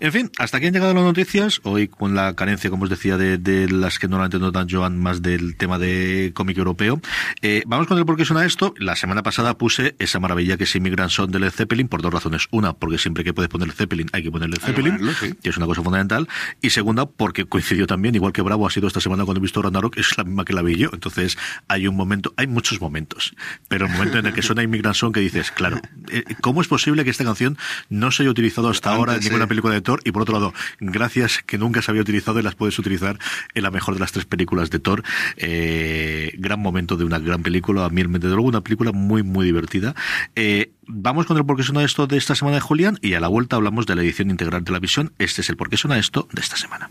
En 0.00 0.12
fin, 0.12 0.30
hasta 0.38 0.58
aquí 0.58 0.66
han 0.66 0.72
llegado 0.72 0.94
las 0.94 1.02
noticias, 1.04 1.60
hoy 1.64 1.88
con 1.88 2.14
la 2.14 2.34
carencia, 2.34 2.70
como 2.70 2.84
os 2.84 2.90
decía, 2.90 3.16
de, 3.16 3.38
de 3.38 3.70
las 3.70 3.98
que 3.98 4.08
normalmente 4.08 4.38
no 4.38 4.50
dan 4.50 4.68
Joan, 4.68 4.98
más 4.98 5.22
del 5.22 5.56
tema 5.56 5.78
de 5.78 6.32
cómic 6.34 6.58
europeo. 6.58 7.00
Eh, 7.42 7.62
vamos 7.66 7.86
con 7.86 7.98
el 7.98 8.06
por 8.06 8.16
qué 8.16 8.24
suena 8.24 8.44
esto. 8.44 8.74
La 8.78 8.96
semana 8.96 9.22
pasada 9.22 9.56
puse 9.56 9.94
esa 9.98 10.20
maravilla 10.20 10.56
que 10.56 10.64
es 10.64 10.74
Immigrant 10.76 11.10
Son 11.10 11.30
de 11.30 11.38
Led 11.40 11.50
Zeppelin 11.50 11.88
por 11.88 12.02
dos 12.02 12.12
razones. 12.12 12.46
Una, 12.50 12.72
porque 12.72 12.98
siempre 12.98 13.24
que 13.24 13.32
puedes 13.32 13.48
poner 13.48 13.72
Zeppelin 13.72 14.08
hay 14.12 14.22
que 14.22 14.30
ponerle 14.30 14.56
Zeppelin, 14.58 14.96
ponerlo, 14.96 15.12
sí. 15.14 15.34
que 15.42 15.50
es 15.50 15.56
una 15.56 15.66
cosa 15.66 15.82
fundamental. 15.82 16.28
Y 16.60 16.70
segunda, 16.70 17.06
porque 17.06 17.44
coincidió 17.46 17.86
también, 17.86 18.14
igual 18.14 18.32
que 18.32 18.42
Bravo 18.42 18.66
ha 18.66 18.70
sido 18.70 18.88
esta 18.88 19.00
semana 19.00 19.24
cuando 19.24 19.40
he 19.40 19.42
visto 19.42 19.62
Ragnarok, 19.62 19.96
es 19.96 20.16
la 20.16 20.24
misma 20.24 20.44
que 20.44 20.52
la 20.52 20.62
vi 20.62 20.76
yo. 20.76 20.90
Entonces, 20.92 21.29
hay 21.68 21.86
un 21.86 21.96
momento, 21.96 22.32
hay 22.36 22.46
muchos 22.46 22.80
momentos, 22.80 23.34
pero 23.68 23.86
el 23.86 23.92
momento 23.92 24.18
en 24.18 24.26
el 24.26 24.32
que 24.32 24.42
suena 24.42 24.62
Immigrant 24.62 24.96
Song 24.96 25.12
que 25.12 25.20
dices, 25.20 25.50
claro, 25.50 25.80
eh, 26.08 26.24
¿cómo 26.40 26.60
es 26.60 26.68
posible 26.68 27.04
que 27.04 27.10
esta 27.10 27.24
canción 27.24 27.58
no 27.88 28.10
se 28.10 28.22
haya 28.22 28.30
utilizado 28.30 28.68
hasta 28.68 28.92
ahora 28.92 29.14
en 29.16 29.20
ninguna 29.20 29.44
sí. 29.44 29.48
película 29.48 29.74
de 29.74 29.80
Thor? 29.80 30.00
Y 30.04 30.12
por 30.12 30.22
otro 30.22 30.34
lado, 30.34 30.54
gracias 30.80 31.42
que 31.46 31.58
nunca 31.58 31.82
se 31.82 31.90
había 31.90 32.02
utilizado 32.02 32.38
y 32.40 32.42
las 32.42 32.54
puedes 32.54 32.78
utilizar 32.78 33.18
en 33.54 33.62
la 33.62 33.70
mejor 33.70 33.94
de 33.94 34.00
las 34.00 34.12
tres 34.12 34.24
películas 34.24 34.70
de 34.70 34.78
Thor. 34.78 35.02
Eh, 35.36 36.32
gran 36.38 36.60
momento 36.60 36.96
de 36.96 37.04
una 37.04 37.18
gran 37.18 37.42
película, 37.42 37.84
a 37.84 37.90
mí 37.90 38.02
desde 38.02 38.34
luego 38.34 38.48
una 38.48 38.62
película 38.62 38.92
muy, 38.92 39.22
muy 39.22 39.44
divertida. 39.44 39.94
Eh, 40.34 40.72
vamos 40.86 41.26
con 41.26 41.36
el 41.36 41.44
por 41.44 41.56
qué 41.56 41.62
suena 41.62 41.84
esto 41.84 42.06
de 42.06 42.16
esta 42.16 42.34
semana 42.34 42.56
de 42.56 42.60
Julián 42.60 42.98
y 43.00 43.14
a 43.14 43.20
la 43.20 43.28
vuelta 43.28 43.56
hablamos 43.56 43.86
de 43.86 43.94
la 43.94 44.02
edición 44.02 44.30
integral 44.30 44.64
de 44.64 44.72
la 44.72 44.78
visión. 44.78 45.12
Este 45.18 45.42
es 45.42 45.50
el 45.50 45.56
por 45.56 45.70
qué 45.70 45.76
suena 45.76 45.98
esto 45.98 46.28
de 46.32 46.40
esta 46.40 46.56
semana. 46.56 46.90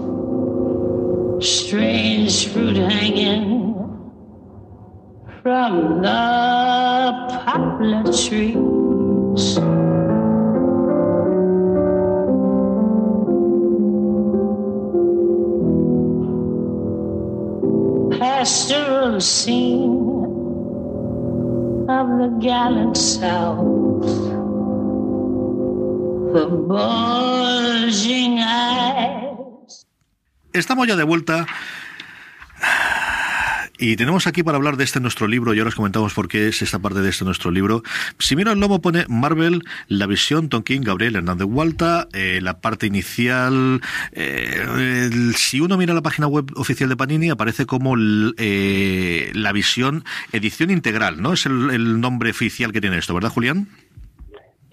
strange 1.41 2.49
fruit 2.49 2.77
hanging 2.77 3.67
from 5.41 6.01
the 6.03 7.39
poplar 7.45 8.03
trees. 8.13 9.57
Pastoral 18.19 19.19
scene 19.19 19.97
of 21.89 22.07
the 22.19 22.37
gallant 22.39 22.97
South. 22.97 24.05
The 26.33 26.47
bulging 26.67 28.39
eyes. 28.39 28.60
Estamos 30.53 30.87
ya 30.87 30.95
de 30.95 31.03
vuelta. 31.03 31.45
Y 33.77 33.95
tenemos 33.95 34.27
aquí 34.27 34.43
para 34.43 34.57
hablar 34.57 34.77
de 34.77 34.83
este 34.83 34.99
nuestro 34.99 35.27
libro, 35.27 35.55
y 35.55 35.57
ahora 35.57 35.69
os 35.69 35.75
comentamos 35.75 36.13
por 36.13 36.27
qué 36.27 36.49
es 36.49 36.61
esta 36.61 36.77
parte 36.77 36.99
de 37.01 37.09
este 37.09 37.25
nuestro 37.25 37.49
libro. 37.49 37.81
Si 38.19 38.35
mira 38.35 38.51
el 38.51 38.59
lomo 38.59 38.79
pone 38.79 39.05
Marvel, 39.07 39.63
La 39.87 40.05
Visión, 40.05 40.49
Tom 40.49 40.61
King, 40.61 40.81
Gabriel 40.83 41.15
Hernández 41.15 41.47
Hualta, 41.49 42.07
eh, 42.13 42.41
la 42.43 42.59
parte 42.59 42.85
inicial. 42.85 43.81
eh, 44.11 45.31
si 45.35 45.61
uno 45.61 45.77
mira 45.77 45.95
la 45.95 46.03
página 46.03 46.27
web 46.27 46.51
oficial 46.57 46.89
de 46.89 46.95
Panini, 46.95 47.29
aparece 47.31 47.65
como 47.65 47.95
eh, 48.37 49.31
La 49.33 49.51
Visión, 49.51 50.03
edición 50.31 50.69
integral, 50.69 51.19
¿no? 51.19 51.33
Es 51.33 51.47
el, 51.47 51.71
el 51.71 51.99
nombre 51.99 52.29
oficial 52.29 52.71
que 52.71 52.81
tiene 52.81 52.99
esto, 52.99 53.15
¿verdad, 53.15 53.29
Julián? 53.29 53.67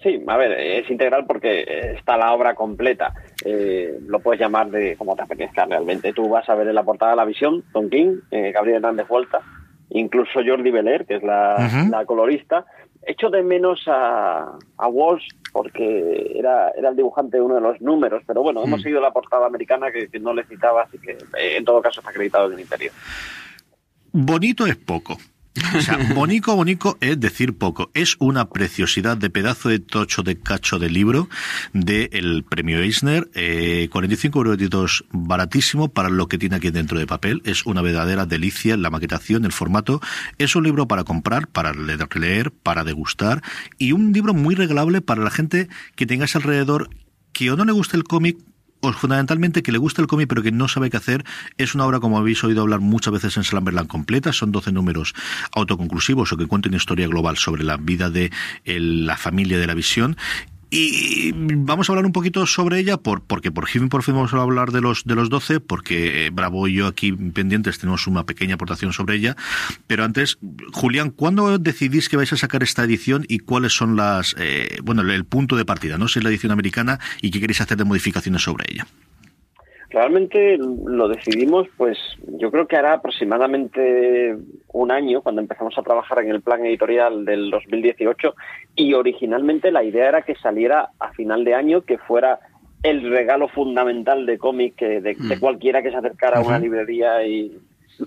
Sí, 0.01 0.23
a 0.27 0.37
ver, 0.37 0.53
es 0.53 0.89
integral 0.89 1.25
porque 1.27 1.93
está 1.97 2.15
la 2.15 2.31
obra 2.33 2.55
completa. 2.55 3.13
Eh, 3.43 3.99
lo 4.07 4.19
puedes 4.19 4.39
llamar 4.39 4.69
de 4.71 4.95
como 4.95 5.15
te 5.15 5.23
apetezca 5.23 5.65
realmente. 5.65 6.13
Tú 6.13 6.29
vas 6.29 6.47
a 6.47 6.55
ver 6.55 6.69
en 6.69 6.75
la 6.75 6.83
portada 6.83 7.15
La 7.17 7.25
Visión, 7.25 7.63
Tom 7.73 7.89
King, 7.89 8.19
eh, 8.31 8.51
Gabriel 8.53 8.77
Hernández 8.77 9.07
Vuelta, 9.09 9.41
incluso 9.89 10.39
Jordi 10.45 10.71
Beler, 10.71 11.05
que 11.05 11.15
es 11.15 11.23
la, 11.23 11.55
Ujú. 11.59 11.89
la 11.91 12.05
colorista. 12.05 12.65
Echo 13.01 13.29
de 13.29 13.43
menos 13.43 13.83
a, 13.87 14.57
a 14.77 14.87
Walsh 14.87 15.27
porque 15.51 16.33
era, 16.35 16.69
era 16.77 16.89
el 16.89 16.95
dibujante 16.95 17.37
de 17.37 17.43
uno 17.43 17.55
de 17.55 17.61
los 17.61 17.81
números, 17.81 18.23
pero 18.25 18.41
bueno, 18.41 18.63
hemos 18.63 18.81
seguido 18.81 19.01
la 19.01 19.11
portada 19.11 19.47
americana 19.47 19.91
que, 19.91 20.07
que 20.09 20.19
no 20.19 20.33
le 20.33 20.43
citaba, 20.45 20.83
así 20.83 20.97
que 20.99 21.11
eh, 21.11 21.57
en 21.57 21.65
todo 21.65 21.81
caso 21.81 21.99
está 22.01 22.11
acreditado 22.11 22.47
en 22.47 22.53
el 22.53 22.59
interior. 22.61 22.93
Bonito 24.11 24.65
es 24.65 24.75
poco. 24.75 25.17
O 25.75 25.81
sea, 25.81 25.97
bonico, 26.13 26.55
bonico 26.55 26.97
es 27.01 27.19
decir 27.19 27.57
poco. 27.57 27.91
Es 27.93 28.15
una 28.19 28.49
preciosidad 28.49 29.17
de 29.17 29.29
pedazo 29.29 29.69
de 29.69 29.79
tocho 29.79 30.23
de 30.23 30.39
cacho 30.39 30.79
de 30.79 30.89
libro 30.89 31.29
del 31.73 32.43
premio 32.43 32.79
Eisner. 32.79 33.29
Eh, 33.33 33.87
45 33.91 34.39
euros 34.39 35.05
baratísimo 35.11 35.89
para 35.89 36.09
lo 36.09 36.27
que 36.27 36.37
tiene 36.37 36.55
aquí 36.55 36.71
dentro 36.71 36.99
de 36.99 37.07
papel. 37.07 37.41
Es 37.45 37.65
una 37.65 37.81
verdadera 37.81 38.25
delicia 38.25 38.77
la 38.77 38.89
maquetación, 38.89 39.45
el 39.45 39.51
formato. 39.51 40.01
Es 40.37 40.55
un 40.55 40.63
libro 40.63 40.87
para 40.87 41.03
comprar, 41.03 41.47
para 41.47 41.73
leer, 41.73 42.51
para 42.51 42.83
degustar 42.83 43.41
y 43.77 43.91
un 43.91 44.11
libro 44.11 44.33
muy 44.33 44.55
regalable 44.55 45.01
para 45.01 45.23
la 45.23 45.31
gente 45.31 45.69
que 45.95 46.05
tengáis 46.05 46.35
alrededor 46.35 46.89
que 47.33 47.51
o 47.51 47.55
no 47.55 47.65
le 47.65 47.71
guste 47.71 47.95
el 47.95 48.03
cómic 48.03 48.37
o 48.81 48.93
fundamentalmente 48.93 49.63
que 49.63 49.71
le 49.71 49.77
gusta 49.77 50.01
el 50.01 50.07
cómic 50.07 50.27
pero 50.29 50.41
que 50.41 50.51
no 50.51 50.67
sabe 50.67 50.89
qué 50.89 50.97
hacer, 50.97 51.25
es 51.57 51.75
una 51.75 51.85
obra 51.85 51.99
como 51.99 52.17
habéis 52.17 52.43
oído 52.43 52.61
hablar 52.61 52.79
muchas 52.79 53.13
veces 53.13 53.37
en 53.37 53.43
Slamberland 53.43 53.87
completa, 53.87 54.33
son 54.33 54.51
12 54.51 54.71
números 54.71 55.13
autoconclusivos 55.53 56.31
o 56.31 56.37
que 56.37 56.47
cuentan 56.47 56.71
una 56.71 56.77
historia 56.77 57.07
global 57.07 57.37
sobre 57.37 57.63
la 57.63 57.77
vida 57.77 58.09
de 58.09 58.31
la 58.65 59.17
familia 59.17 59.57
de 59.57 59.67
la 59.67 59.73
visión. 59.73 60.17
Y 60.71 61.31
vamos 61.33 61.89
a 61.89 61.93
hablar 61.93 62.05
un 62.05 62.11
poquito 62.11 62.45
sobre 62.45 62.79
ella, 62.79 62.97
por, 62.97 63.21
porque 63.21 63.51
por 63.51 63.67
fin, 63.67 63.89
por 63.89 64.03
fin 64.03 64.13
vamos 64.13 64.33
a 64.33 64.41
hablar 64.41 64.71
de 64.71 64.81
los, 64.81 65.03
de 65.03 65.15
los 65.15 65.29
12, 65.29 65.59
porque 65.59 66.27
eh, 66.27 66.29
Bravo 66.29 66.67
y 66.67 66.73
yo 66.73 66.87
aquí 66.87 67.11
pendientes 67.11 67.79
tenemos 67.79 68.05
una 68.05 68.25
pequeña 68.25 68.55
aportación 68.55 68.93
sobre 68.93 69.15
ella. 69.15 69.35
Pero 69.87 70.03
antes, 70.03 70.37
Julián, 70.71 71.09
¿cuándo 71.09 71.57
decidís 71.57 72.07
que 72.07 72.17
vais 72.17 72.31
a 72.33 72.37
sacar 72.37 72.61
esta 72.61 72.83
edición 72.83 73.25
y 73.27 73.39
cuáles 73.39 73.73
son 73.73 73.95
las, 73.95 74.35
eh, 74.37 74.79
bueno, 74.83 75.01
el 75.01 75.25
punto 75.25 75.55
de 75.55 75.65
partida, 75.65 75.97
¿no? 75.97 76.07
Si 76.07 76.19
es 76.19 76.23
la 76.23 76.29
edición 76.29 76.51
americana 76.51 76.99
y 77.21 77.31
qué 77.31 77.39
queréis 77.39 77.61
hacer 77.61 77.77
de 77.77 77.85
modificaciones 77.85 78.43
sobre 78.43 78.65
ella. 78.69 78.85
Realmente 79.99 80.57
lo 80.57 81.09
decidimos, 81.09 81.67
pues 81.75 81.97
yo 82.25 82.51
creo 82.51 82.67
que 82.67 82.77
hará 82.77 82.93
aproximadamente 82.93 84.33
un 84.71 84.91
año 84.93 85.21
cuando 85.21 85.41
empezamos 85.41 85.77
a 85.77 85.81
trabajar 85.83 86.19
en 86.19 86.29
el 86.29 86.39
plan 86.39 86.65
editorial 86.65 87.25
del 87.25 87.51
2018 87.51 88.33
y 88.77 88.93
originalmente 88.93 89.73
la 89.73 89.83
idea 89.83 90.07
era 90.07 90.21
que 90.21 90.35
saliera 90.35 90.91
a 91.01 91.11
final 91.11 91.43
de 91.43 91.53
año, 91.53 91.81
que 91.81 91.97
fuera 91.97 92.39
el 92.81 93.09
regalo 93.09 93.49
fundamental 93.49 94.25
de 94.25 94.37
cómic 94.37 94.75
que 94.77 95.01
de, 95.01 95.15
de 95.15 95.37
cualquiera 95.37 95.83
que 95.83 95.91
se 95.91 95.97
acercara 95.97 96.37
a 96.37 96.47
una 96.47 96.59
librería 96.59 97.21
y 97.27 97.59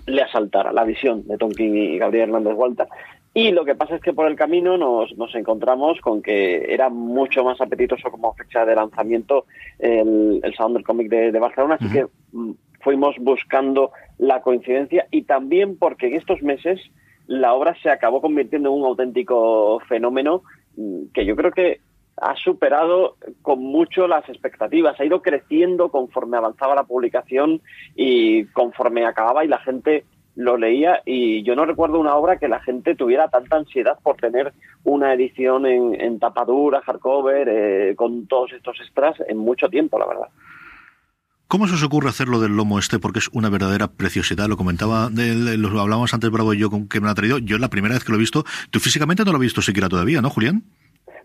le 0.07 0.23
asaltara 0.23 0.73
la 0.73 0.85
visión 0.85 1.27
de 1.27 1.37
Tom 1.37 1.51
King 1.51 1.73
y 1.73 1.99
Gabriel 1.99 2.29
Hernández 2.29 2.55
Hualta. 2.55 2.87
Y 3.35 3.51
lo 3.51 3.65
que 3.65 3.73
pasa 3.73 3.95
es 3.95 4.01
que 4.01 4.13
por 4.13 4.27
el 4.27 4.35
camino 4.35 4.77
nos, 4.77 5.17
nos 5.17 5.33
encontramos 5.33 5.99
con 6.01 6.21
que 6.21 6.71
era 6.71 6.89
mucho 6.89 7.43
más 7.43 7.59
apetitoso 7.59 8.11
como 8.11 8.33
fecha 8.35 8.63
de 8.63 8.75
lanzamiento 8.75 9.45
el, 9.79 10.39
el 10.43 10.55
Salón 10.55 10.75
del 10.75 10.83
Cómic 10.83 11.09
de, 11.09 11.31
de 11.31 11.39
Barcelona, 11.39 11.77
así 11.79 11.91
que 11.91 12.05
mm, 12.31 12.51
fuimos 12.81 13.15
buscando 13.19 13.91
la 14.19 14.41
coincidencia 14.41 15.07
y 15.09 15.23
también 15.23 15.77
porque 15.77 16.07
en 16.07 16.13
estos 16.13 16.43
meses 16.43 16.79
la 17.25 17.53
obra 17.53 17.75
se 17.81 17.89
acabó 17.89 18.21
convirtiendo 18.21 18.69
en 18.69 18.81
un 18.81 18.85
auténtico 18.85 19.79
fenómeno 19.87 20.43
mm, 20.77 21.05
que 21.11 21.25
yo 21.25 21.35
creo 21.35 21.51
que 21.51 21.79
ha 22.17 22.35
superado 22.35 23.17
con 23.41 23.59
mucho 23.59 24.07
las 24.07 24.27
expectativas, 24.29 24.99
ha 24.99 25.05
ido 25.05 25.23
creciendo 25.23 25.89
conforme 25.89 26.37
avanzaba 26.37 26.75
la 26.75 26.83
publicación 26.83 27.61
y 27.95 28.45
conforme 28.45 29.05
acababa 29.05 29.43
y 29.43 29.47
la 29.47 29.57
gente 29.59 30.05
lo 30.35 30.57
leía 30.57 31.01
y 31.05 31.43
yo 31.43 31.55
no 31.55 31.65
recuerdo 31.65 31.99
una 31.99 32.15
obra 32.15 32.37
que 32.37 32.47
la 32.47 32.59
gente 32.59 32.95
tuviera 32.95 33.27
tanta 33.27 33.57
ansiedad 33.57 33.97
por 34.01 34.17
tener 34.17 34.53
una 34.83 35.13
edición 35.13 35.65
en, 35.65 35.99
en 35.99 36.19
tapadura, 36.19 36.81
hardcover, 36.81 37.47
eh, 37.49 37.95
con 37.95 38.27
todos 38.27 38.51
estos 38.53 38.79
extras 38.81 39.15
en 39.27 39.37
mucho 39.37 39.69
tiempo, 39.69 39.99
la 39.99 40.07
verdad. 40.07 40.27
¿Cómo 41.47 41.67
se 41.67 41.75
os 41.75 41.83
ocurre 41.83 42.09
hacerlo 42.09 42.39
del 42.39 42.55
lomo 42.55 42.79
este? 42.79 42.97
Porque 42.97 43.19
es 43.19 43.29
una 43.31 43.49
verdadera 43.49 43.87
preciosidad. 43.87 44.47
Lo 44.47 44.57
comentaba, 44.57 45.11
lo 45.11 45.81
hablábamos 45.81 46.11
antes 46.13 46.31
Bravo 46.31 46.53
y 46.55 46.57
yo 46.57 46.71
con 46.71 46.87
que 46.87 46.99
me 46.99 47.05
lo 47.05 47.11
ha 47.11 47.15
traído. 47.15 47.37
Yo 47.37 47.57
es 47.57 47.61
la 47.61 47.69
primera 47.69 47.93
vez 47.93 48.03
que 48.03 48.11
lo 48.11 48.17
he 48.17 48.19
visto. 48.19 48.43
Tú 48.71 48.79
físicamente 48.79 49.23
no 49.23 49.31
lo 49.31 49.37
has 49.37 49.41
visto 49.41 49.61
siquiera 49.61 49.87
todavía, 49.87 50.19
¿no, 50.19 50.31
Julián? 50.31 50.63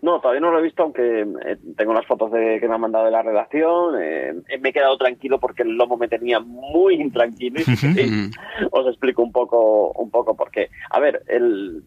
No, 0.01 0.19
todavía 0.21 0.41
no 0.41 0.51
lo 0.51 0.59
he 0.59 0.63
visto, 0.63 0.83
aunque 0.83 1.21
eh, 1.21 1.57
tengo 1.75 1.93
las 1.93 2.05
fotos 2.05 2.31
de, 2.31 2.59
que 2.59 2.67
me 2.67 2.75
han 2.75 2.81
mandado 2.81 3.05
de 3.05 3.11
la 3.11 3.21
redacción. 3.21 4.01
eh, 4.01 4.33
me 4.59 4.69
he 4.69 4.73
quedado 4.73 4.97
tranquilo 4.97 5.39
porque 5.39 5.63
el 5.63 5.75
lomo 5.75 5.97
me 5.97 6.07
tenía 6.07 6.39
muy 6.39 6.95
intranquilo. 6.95 7.59
Y 7.59 7.63
os 8.71 8.87
explico 8.87 9.21
un 9.21 9.31
poco, 9.31 9.91
un 9.91 10.09
poco 10.09 10.35
por 10.35 10.51
qué. 10.51 10.69
A 10.89 10.99
ver, 10.99 11.23
el, 11.27 11.83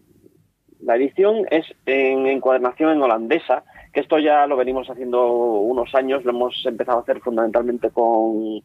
la 0.81 0.95
edición 0.95 1.45
es 1.49 1.65
en 1.85 2.27
encuadernación 2.27 2.91
en 2.91 3.01
holandesa, 3.01 3.63
que 3.93 4.01
esto 4.01 4.19
ya 4.19 4.45
lo 4.47 4.57
venimos 4.57 4.89
haciendo 4.89 5.31
unos 5.31 5.93
años, 5.95 6.25
lo 6.25 6.31
hemos 6.31 6.65
empezado 6.65 6.99
a 6.99 7.01
hacer 7.01 7.19
fundamentalmente 7.21 7.89
con, 7.91 8.61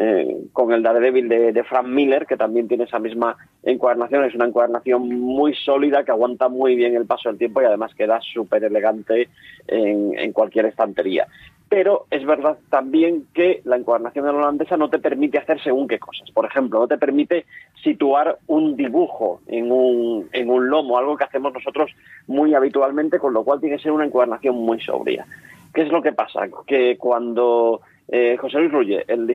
eh, 0.00 0.46
con 0.52 0.72
el 0.72 0.80
Daredevil 0.80 1.28
de, 1.28 1.52
de 1.52 1.64
Frank 1.64 1.88
Miller, 1.88 2.24
que 2.24 2.36
también 2.36 2.68
tiene 2.68 2.84
esa 2.84 3.00
misma 3.00 3.36
encuadernación. 3.64 4.24
Es 4.24 4.34
una 4.36 4.46
encuadernación 4.46 5.08
muy 5.08 5.54
sólida 5.54 6.04
que 6.04 6.12
aguanta 6.12 6.48
muy 6.48 6.76
bien 6.76 6.94
el 6.94 7.04
paso 7.04 7.28
del 7.28 7.38
tiempo 7.38 7.60
y 7.60 7.64
además 7.64 7.96
queda 7.96 8.20
súper 8.20 8.62
elegante 8.62 9.28
en, 9.66 10.32
cualquier 10.32 10.66
estantería. 10.66 11.26
Pero 11.68 12.06
es 12.12 12.24
verdad 12.24 12.58
también 12.70 13.26
que 13.34 13.60
la 13.64 13.76
encuadernación 13.76 14.28
en 14.28 14.36
holandesa 14.36 14.76
no 14.76 14.88
te 14.88 15.00
permite 15.00 15.38
hacer 15.38 15.60
según 15.64 15.88
qué 15.88 15.98
cosas. 15.98 16.30
Por 16.30 16.46
ejemplo, 16.46 16.78
no 16.78 16.86
te 16.86 16.96
permite 16.96 17.44
situar 17.82 18.38
un 18.46 18.76
dibujo 18.76 19.40
en 19.48 19.72
un, 19.72 20.28
en 20.32 20.48
un 20.48 20.70
lomo, 20.70 20.96
algo 20.96 21.16
que 21.16 21.24
hacemos 21.24 21.52
nosotros 21.52 21.90
muy 22.28 22.54
habitualmente, 22.54 23.18
con 23.18 23.34
lo 23.34 23.42
cual 23.42 23.58
tiene 23.58 23.76
que 23.76 23.82
ser 23.82 23.90
una 23.90 24.06
encuadernación 24.06 24.54
muy 24.54 24.80
sobria. 24.80 25.26
¿Qué 25.74 25.82
es 25.82 25.88
lo 25.88 26.00
que 26.00 26.12
pasa? 26.12 26.48
Que 26.68 26.96
cuando 26.96 27.80
eh, 28.06 28.36
José 28.38 28.60
Luis 28.60 29.02
el 29.08 29.34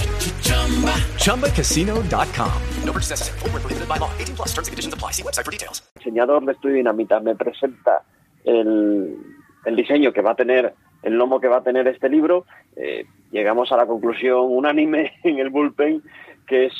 ChumbaCasino.com. 1.17 2.51
No 2.85 2.91
purchase 2.93 3.09
necessary. 3.11 3.39
Void 3.39 3.53
where 3.53 3.61
prohibited 3.61 3.87
by 3.87 3.97
law. 3.97 4.11
18 4.19 4.35
plus 4.35 4.49
terms 4.49 4.67
and 4.67 4.73
conditions 4.73 4.93
apply. 4.93 5.11
See 5.11 5.23
website 5.23 5.45
for 5.45 5.51
details. 5.51 5.81
El 5.95 6.03
diseñador 6.03 6.45
de 6.45 6.51
Estudio 6.51 6.75
Dinamita 6.75 7.19
me 7.19 7.35
presenta 7.35 8.03
el, 8.43 9.17
el 9.65 9.75
diseño 9.75 10.11
que 10.11 10.21
va 10.21 10.31
a 10.31 10.35
tener, 10.35 10.73
el 11.03 11.13
lomo 11.13 11.39
que 11.39 11.47
va 11.47 11.57
a 11.57 11.63
tener 11.63 11.87
este 11.87 12.09
libro, 12.09 12.45
eh, 12.75 13.05
llegamos 13.31 13.71
a 13.71 13.77
la 13.77 13.85
conclusión 13.85 14.45
unánime 14.49 15.13
en 15.23 15.39
el 15.39 15.49
bullpen 15.49 16.03
que 16.47 16.65
es 16.65 16.73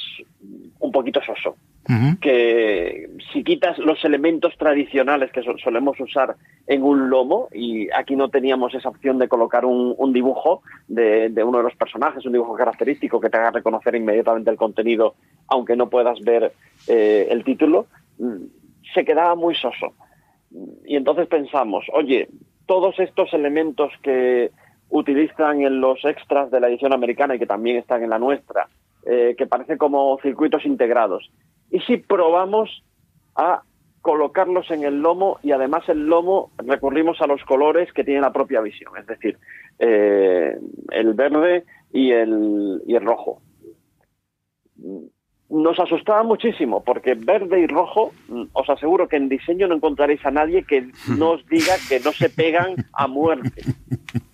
un 0.80 0.92
poquito 0.92 1.22
soso. 1.24 1.56
Que 2.22 3.10
si 3.34 3.44
quitas 3.44 3.78
los 3.80 4.04
elementos 4.06 4.56
tradicionales 4.58 5.32
que 5.32 5.42
so- 5.42 5.58
solemos 5.58 6.00
usar 6.00 6.36
en 6.68 6.84
un 6.84 7.10
lomo, 7.10 7.50
y 7.52 7.90
aquí 7.92 8.16
no 8.16 8.30
teníamos 8.30 8.74
esa 8.76 8.90
opción 8.90 9.18
de 9.18 9.28
colocar 9.28 9.66
un, 9.66 10.14
dibujo 10.14 10.62
de, 10.88 11.32
uno 11.44 11.58
de 11.58 11.64
los 11.64 11.76
personajes, 11.76 12.26
un 12.26 12.34
dibujo 12.34 12.56
característico 12.56 13.20
que 13.20 13.30
te 13.30 13.38
haga 13.38 13.52
reconocer 13.52 13.96
inmediatamente 13.96 14.52
el 14.52 14.58
contenido, 14.58 15.16
aunque 15.48 15.76
no 15.76 15.90
puedas 15.90 16.20
ver 16.22 16.54
eh, 16.88 17.28
el 17.30 17.44
título, 17.44 17.88
mm, 18.20 18.36
se 18.94 19.04
quedaba 19.04 19.36
muy 19.36 19.56
soso. 19.56 19.94
Y 20.86 20.96
entonces 20.96 21.28
pensamos, 21.28 21.86
oye, 21.94 22.28
todos 22.68 23.00
estos 23.00 23.34
elementos 23.34 23.92
que 24.04 24.52
utilizan 24.90 25.62
en 25.62 25.82
los 25.82 26.04
extras 26.06 26.52
de 26.52 26.60
la 26.60 26.68
edición 26.68 26.94
americana 26.94 27.36
y 27.36 27.40
que 27.40 27.46
también 27.46 27.78
están 27.78 28.04
en 28.04 28.10
la 28.10 28.20
nuestra, 28.20 28.68
eh, 29.06 29.34
que 29.38 29.48
parecen 29.48 29.78
como 29.78 30.20
circuitos 30.22 30.66
integrados, 30.66 31.32
¿y 31.72 31.80
si 31.82 31.98
probamos 31.98 32.84
a 33.36 33.64
colocarlos 34.02 34.70
en 34.72 34.84
el 34.84 35.02
lomo 35.02 35.40
y 35.44 35.52
además 35.52 35.88
el 35.88 36.08
lomo 36.08 36.52
recurrimos 36.58 37.22
a 37.22 37.28
los 37.28 37.44
colores 37.44 37.92
que 37.94 38.04
tiene 38.04 38.22
la 38.22 38.34
propia 38.34 38.62
visión, 38.62 38.94
es 38.98 39.08
decir, 39.08 39.38
eh, 39.80 40.58
el 40.92 41.14
verde 41.14 41.66
y 41.92 42.12
el, 42.12 42.82
y 42.86 42.96
el 42.96 43.06
rojo? 43.06 43.42
nos 45.52 45.78
asustaba 45.80 46.24
muchísimo 46.24 46.82
porque 46.84 47.14
verde 47.14 47.60
y 47.60 47.68
rojo, 47.68 48.14
mm, 48.30 48.44
os 48.54 48.70
aseguro 48.70 49.08
que 49.08 49.18
en 49.18 49.30
diseño 49.30 49.68
no 49.68 49.76
encontraréis 49.76 50.26
a 50.26 50.32
nadie 50.32 50.64
que 50.64 50.90
no 51.18 51.32
os 51.32 51.46
diga 51.48 51.74
que 51.90 52.00
no 52.00 52.12
se 52.14 52.30
pegan 52.30 52.76
a 52.94 53.08
muerte. 53.08 53.62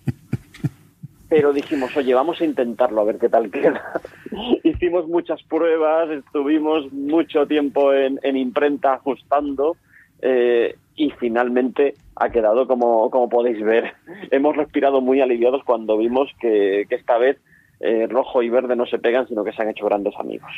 Pero 1.28 1.52
dijimos, 1.52 1.94
oye, 1.96 2.14
vamos 2.14 2.40
a 2.40 2.44
intentarlo 2.44 3.00
a 3.00 3.04
ver 3.04 3.18
qué 3.18 3.28
tal 3.28 3.50
queda. 3.52 4.00
Hicimos 4.64 5.06
muchas 5.08 5.42
pruebas, 5.42 6.10
estuvimos 6.10 6.92
mucho 6.92 7.46
tiempo 7.46 7.92
en, 7.92 8.18
en 8.22 8.36
imprenta 8.36 8.94
ajustando 8.94 9.76
eh, 10.20 10.76
y 10.96 11.10
finalmente 11.12 11.94
ha 12.16 12.30
quedado 12.30 12.66
como, 12.66 13.10
como 13.10 13.28
podéis 13.28 13.62
ver. 13.64 13.94
Hemos 14.30 14.56
respirado 14.56 15.00
muy 15.00 15.20
aliviados 15.20 15.62
cuando 15.64 15.96
vimos 15.96 16.30
que, 16.40 16.86
esta 16.90 17.18
vez 17.18 17.38
eh, 17.80 18.06
rojo 18.08 18.42
y 18.42 18.48
verde 18.48 18.74
no 18.74 18.86
se 18.86 18.98
pegan, 18.98 19.28
sino 19.28 19.44
que 19.44 19.52
se 19.52 19.62
han 19.62 19.68
hecho 19.68 19.86
grandes 19.86 20.14
amigos. 20.18 20.50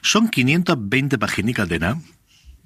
Son 0.00 0.28
520 0.28 1.18
paginicas 1.18 1.68
de 1.68 1.78
nada. 1.78 1.96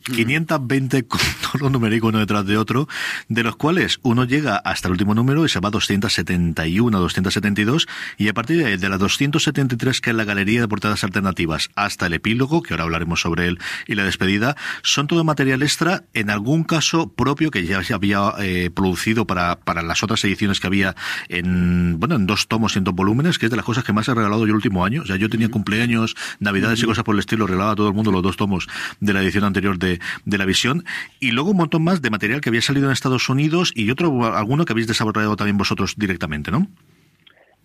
520 0.04 1.06
con 1.06 1.20
todos 1.42 1.61
los 1.61 1.72
numéricos 1.72 2.08
uno 2.08 2.18
detrás 2.18 2.46
de 2.46 2.56
otro, 2.56 2.88
de 3.28 3.42
los 3.42 3.56
cuales 3.56 3.98
uno 4.02 4.24
llega 4.24 4.56
hasta 4.56 4.88
el 4.88 4.92
último 4.92 5.14
número 5.14 5.44
y 5.44 5.48
se 5.48 5.61
va 5.61 5.68
a 5.68 5.72
271, 5.72 6.98
272, 6.98 7.88
y 8.16 8.28
a 8.28 8.34
partir 8.34 8.64
de, 8.64 8.76
de 8.76 8.88
las 8.88 8.98
273 8.98 10.00
que 10.00 10.11
es 10.11 10.16
la 10.16 10.24
galería 10.24 10.61
de 10.61 10.68
portadas 10.68 11.04
alternativas 11.04 11.70
hasta 11.74 12.06
el 12.06 12.14
epílogo, 12.14 12.62
que 12.62 12.74
ahora 12.74 12.84
hablaremos 12.84 13.20
sobre 13.20 13.48
él, 13.48 13.58
y 13.87 13.94
la 13.94 14.04
despedida, 14.04 14.56
son 14.82 15.06
todo 15.06 15.24
material 15.24 15.62
extra, 15.62 16.04
en 16.14 16.30
algún 16.30 16.64
caso 16.64 17.12
propio 17.12 17.50
que 17.50 17.64
ya 17.64 17.82
se 17.82 17.94
había 17.94 18.32
eh, 18.38 18.70
producido 18.74 19.26
para, 19.26 19.56
para 19.61 19.82
las 19.82 20.02
otras 20.02 20.24
ediciones 20.24 20.61
que 20.61 20.66
había 20.66 20.94
en, 21.28 21.98
bueno, 21.98 22.16
en 22.16 22.26
dos 22.26 22.48
tomos 22.48 22.74
y 22.74 22.78
en 22.78 22.84
dos 22.84 22.94
volúmenes, 22.94 23.38
que 23.38 23.46
es 23.46 23.50
de 23.50 23.56
las 23.56 23.64
cosas 23.64 23.84
que 23.84 23.92
más 23.92 24.08
he 24.08 24.14
regalado 24.14 24.46
yo 24.46 24.50
el 24.50 24.56
último 24.56 24.84
año. 24.84 25.02
O 25.02 25.06
sea, 25.06 25.16
yo 25.16 25.28
tenía 25.28 25.48
cumpleaños, 25.48 26.16
navidades 26.40 26.82
y 26.82 26.87
cosas 26.87 27.04
por 27.04 27.14
el 27.14 27.20
estilo, 27.20 27.46
regalaba 27.46 27.72
a 27.72 27.76
todo 27.76 27.88
el 27.88 27.94
mundo 27.94 28.12
los 28.12 28.22
dos 28.22 28.37
tomos 28.37 28.68
de 29.00 29.12
la 29.12 29.22
edición 29.22 29.44
anterior 29.44 29.78
de, 29.78 29.88
de 30.24 30.38
la 30.38 30.44
visión. 30.44 30.85
Y 31.20 31.31
luego 31.31 31.51
un 31.51 31.57
montón 31.57 31.85
más 31.85 32.03
de 32.03 32.11
material 32.11 32.40
que 32.40 32.51
había 32.51 32.62
salido 32.62 32.87
en 32.87 32.92
Estados 32.92 33.29
Unidos 33.29 33.72
y 33.74 33.90
otro, 33.90 34.24
alguno 34.24 34.64
que 34.64 34.72
habéis 34.72 34.87
desarrollado 34.87 35.37
también 35.37 35.57
vosotros 35.57 35.94
directamente, 35.96 36.51
¿no? 36.51 36.66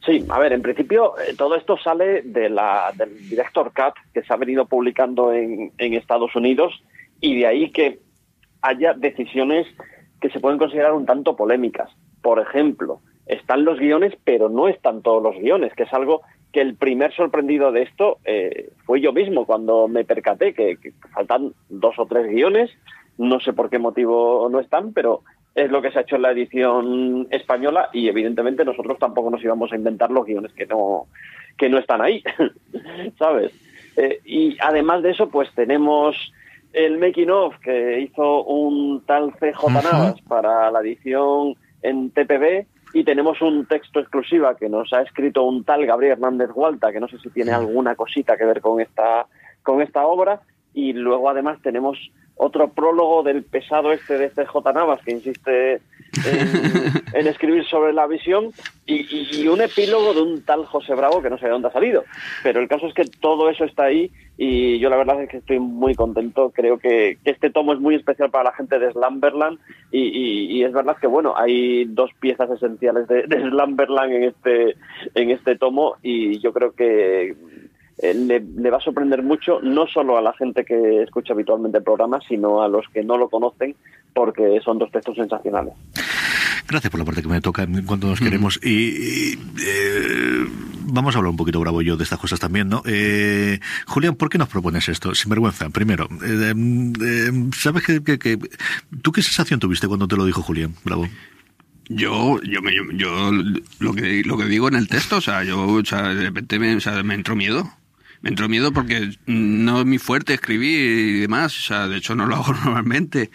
Sí, 0.06 0.26
a 0.30 0.40
ver, 0.40 0.52
en 0.52 0.62
principio 0.62 1.14
eh, 1.20 1.34
todo 1.38 1.56
esto 1.56 1.78
sale 1.78 2.24
del 2.24 2.60
Director 3.30 3.72
Cut 3.74 3.96
que 4.14 4.22
se 4.22 4.34
ha 4.34 4.38
venido 4.38 4.66
publicando 4.66 5.32
en 5.32 5.72
Estados 5.78 6.36
Unidos 6.36 6.84
y 7.22 7.40
de 7.40 7.48
ahí 7.48 7.72
que 7.72 8.00
haya 8.62 8.94
decisiones 8.94 9.66
que 10.20 10.30
se 10.30 10.40
pueden 10.40 10.58
considerar 10.60 10.94
un 10.94 11.06
tanto 11.06 11.36
polémicas. 11.36 11.90
Por 12.22 12.40
ejemplo, 12.40 13.02
están 13.26 13.66
los 13.66 13.80
guiones, 13.80 14.14
pero 14.24 14.50
no 14.50 14.68
están 14.68 15.02
todos 15.02 15.22
los 15.22 15.36
guiones, 15.38 15.74
que 15.74 15.84
es 15.84 15.94
algo 15.94 16.22
que 16.54 16.62
el 16.62 16.76
primer 16.76 17.14
sorprendido 17.14 17.72
de 17.72 17.82
esto 17.82 18.20
eh, 18.24 18.70
fue 18.86 19.02
yo 19.02 19.12
mismo 19.12 19.46
cuando 19.46 19.88
me 19.88 20.06
percaté 20.06 20.54
que, 20.54 20.78
que 20.78 20.94
faltan 21.14 21.54
dos 21.68 21.98
o 21.98 22.06
tres 22.06 22.28
guiones, 22.28 22.70
no 23.18 23.40
sé 23.40 23.54
por 23.54 23.70
qué 23.70 23.80
motivo 23.80 24.48
no 24.50 24.60
están, 24.60 24.94
pero 24.94 25.24
es 25.56 25.70
lo 25.70 25.82
que 25.82 25.92
se 25.92 26.00
ha 26.00 26.02
hecho 26.04 26.16
en 26.16 26.22
la 26.22 26.32
edición 26.32 27.28
española 27.32 27.90
y 27.92 28.08
evidentemente 28.08 28.64
nosotros 28.64 28.98
tampoco 29.00 29.32
nos 29.32 29.44
íbamos 29.44 29.72
a 29.72 29.76
inventar 29.76 30.12
los 30.12 30.26
guiones 30.26 30.54
que 30.54 30.66
no 30.66 31.08
que 31.58 31.70
no 31.70 31.78
están 31.78 32.02
ahí, 32.02 32.24
¿sabes? 33.20 33.52
Eh, 33.96 34.20
y 34.26 34.58
además 34.60 35.04
de 35.04 35.12
eso, 35.12 35.30
pues 35.30 35.50
tenemos 35.54 36.16
el 36.72 36.98
making 36.98 37.30
of 37.30 37.58
que 37.60 38.02
hizo 38.02 38.44
un 38.44 39.04
tal 39.06 39.34
CJ 39.34 39.72
Navas 39.72 40.22
para 40.22 40.72
la 40.72 40.82
edición 40.82 41.56
en 41.84 42.10
TPB 42.10 42.66
y 42.94 43.04
tenemos 43.04 43.42
un 43.42 43.66
texto 43.66 44.00
exclusiva 44.00 44.56
que 44.56 44.70
nos 44.70 44.94
ha 44.94 45.02
escrito 45.02 45.44
un 45.44 45.64
tal 45.64 45.86
Gabriel 45.86 46.14
Hernández 46.14 46.52
Hualta, 46.54 46.92
que 46.92 47.00
no 47.00 47.08
sé 47.08 47.18
si 47.18 47.32
tiene 47.32 47.52
alguna 47.52 47.96
cosita 47.96 48.38
que 48.38 48.46
ver 48.46 48.62
con 48.62 48.80
esta 48.80 49.26
con 49.64 49.82
esta 49.82 50.06
obra. 50.06 50.42
Y 50.76 50.94
luego 50.94 51.30
además 51.30 51.60
tenemos 51.62 51.98
otro 52.36 52.70
prólogo 52.70 53.24
del 53.24 53.44
pesado 53.44 53.92
este 53.92 54.18
de 54.18 54.30
CJ 54.30 54.56
Navas 54.74 55.00
que 55.06 55.12
insiste 55.12 55.76
en, 55.76 57.04
en 57.14 57.28
escribir 57.28 57.64
sobre 57.66 57.94
la 57.94 58.08
visión 58.08 58.50
y, 58.86 59.48
un 59.48 59.62
epílogo 59.62 60.14
de 60.14 60.22
un 60.22 60.42
tal 60.44 60.66
José 60.66 60.94
Bravo 60.96 61.22
que 61.22 61.30
no 61.30 61.38
sé 61.38 61.46
de 61.46 61.52
dónde 61.52 61.68
ha 61.70 61.72
salido. 61.72 62.04
Pero 62.44 62.60
el 62.60 62.68
caso 62.68 62.88
es 62.88 62.94
que 62.94 63.06
todo 63.06 63.50
eso 63.50 63.64
está 63.66 63.84
ahí 63.86 64.12
y 64.38 64.80
yo 64.80 64.90
la 64.90 64.98
verdad 64.98 65.22
es 65.22 65.30
que 65.30 65.38
estoy 65.38 65.60
muy 65.60 65.96
contento. 65.96 66.52
Creo 66.54 66.78
que, 66.80 67.18
que 67.24 67.32
este 67.32 67.50
tomo 67.50 67.74
es 67.74 67.80
muy 67.80 67.96
especial 67.96 68.30
para 68.32 68.46
la 68.46 68.54
gente 68.56 68.80
de 68.80 68.92
Slumberland 68.92 69.60
y, 69.92 70.02
y- 70.02 70.46
y 70.58 70.64
es 70.64 70.74
verdad 70.74 70.98
que 71.00 71.08
bueno, 71.08 71.34
hay 71.38 71.86
dos 71.86 72.10
piezas 72.20 72.50
esenciales 72.50 73.08
de, 73.08 73.24
de 73.28 73.42
Slumberland 73.42 74.12
en 74.12 74.24
este, 74.24 74.76
en 75.16 75.30
este 75.32 75.56
tomo 75.56 75.96
y 76.02 76.40
yo 76.40 76.52
creo 76.52 76.74
que 76.74 77.36
eh, 78.00 78.14
le, 78.14 78.40
le 78.40 78.70
va 78.70 78.78
a 78.78 78.82
sorprender 78.82 79.22
mucho, 79.24 79.60
no 79.62 79.86
solo 79.88 80.18
a 80.18 80.22
la 80.22 80.34
gente 80.34 80.66
que 80.66 81.04
escucha 81.04 81.34
habitualmente 81.34 81.78
el 81.78 81.84
programa, 81.84 82.20
sino 82.28 82.62
a 82.62 82.68
los 82.68 82.86
que 82.94 83.04
no 83.04 83.18
lo 83.18 83.30
conocen, 83.30 83.76
porque 84.14 84.60
son 84.64 84.80
dos 84.80 84.92
textos 84.92 85.16
sensacionales. 85.16 85.74
Gracias 86.68 86.90
por 86.90 87.00
la 87.00 87.06
parte 87.06 87.22
que 87.22 87.28
me 87.28 87.42
toca 87.42 87.64
en 87.64 87.84
cuanto 87.86 88.08
nos 88.08 88.20
queremos. 88.20 88.60
Y, 88.64 88.70
y, 88.70 89.40
eh, 89.68 90.46
vamos 90.86 91.14
a 91.14 91.18
hablar 91.20 91.30
un 91.32 91.38
poquito, 91.38 91.60
Bravo 91.60 91.82
y 91.82 91.86
yo, 91.86 91.98
de 91.98 92.04
estas 92.04 92.20
cosas 92.20 92.40
también, 92.40 92.70
¿no? 92.70 92.82
Eh, 92.86 93.60
Julián, 93.86 94.16
¿por 94.16 94.30
qué 94.30 94.38
nos 94.38 94.48
propones 94.48 94.88
esto? 94.90 95.14
Sin 95.14 95.30
vergüenza, 95.30 95.70
primero. 95.70 96.08
eh, 96.26 96.54
eh, 96.56 97.32
¿Sabes 97.56 97.84
que, 97.84 98.02
que- 98.04 98.18
que- 98.18 98.40
¿Tú 99.02 99.12
qué 99.12 99.22
sensación 99.22 99.60
tuviste 99.60 99.88
cuando 99.88 100.08
te 100.08 100.16
lo 100.16 100.26
dijo 100.26 100.42
Julián, 100.42 100.74
Bravo? 100.86 101.08
Yo, 101.90 102.42
yo, 102.44 102.62
me- 102.62 102.74
yo, 102.74 102.84
yo 102.94 103.32
lo 103.80 103.94
que 103.94 104.24
lo 104.24 104.38
que 104.38 104.46
digo 104.46 104.70
en 104.70 104.76
el 104.76 104.88
texto, 104.88 105.18
o 105.18 105.22
sea, 105.22 105.44
yo, 105.44 105.66
o 105.68 105.84
sea, 105.86 106.14
de 106.14 106.24
repente 106.24 106.58
me, 106.58 106.76
o 106.76 106.80
sea, 106.80 107.04
me 107.04 107.14
entró 107.14 107.36
miedo. 107.36 107.70
Me 108.24 108.30
entró 108.30 108.48
miedo 108.48 108.72
porque 108.72 109.18
no 109.26 109.82
es 109.82 109.86
mi 109.86 109.98
fuerte 109.98 110.34
escribir 110.34 110.80
y 110.80 111.20
demás, 111.20 111.58
o 111.58 111.62
sea, 111.62 111.90
de 111.90 111.98
hecho 111.98 112.16
no 112.16 112.26
lo 112.26 112.38
hago 112.38 112.54
normalmente. 112.66 113.30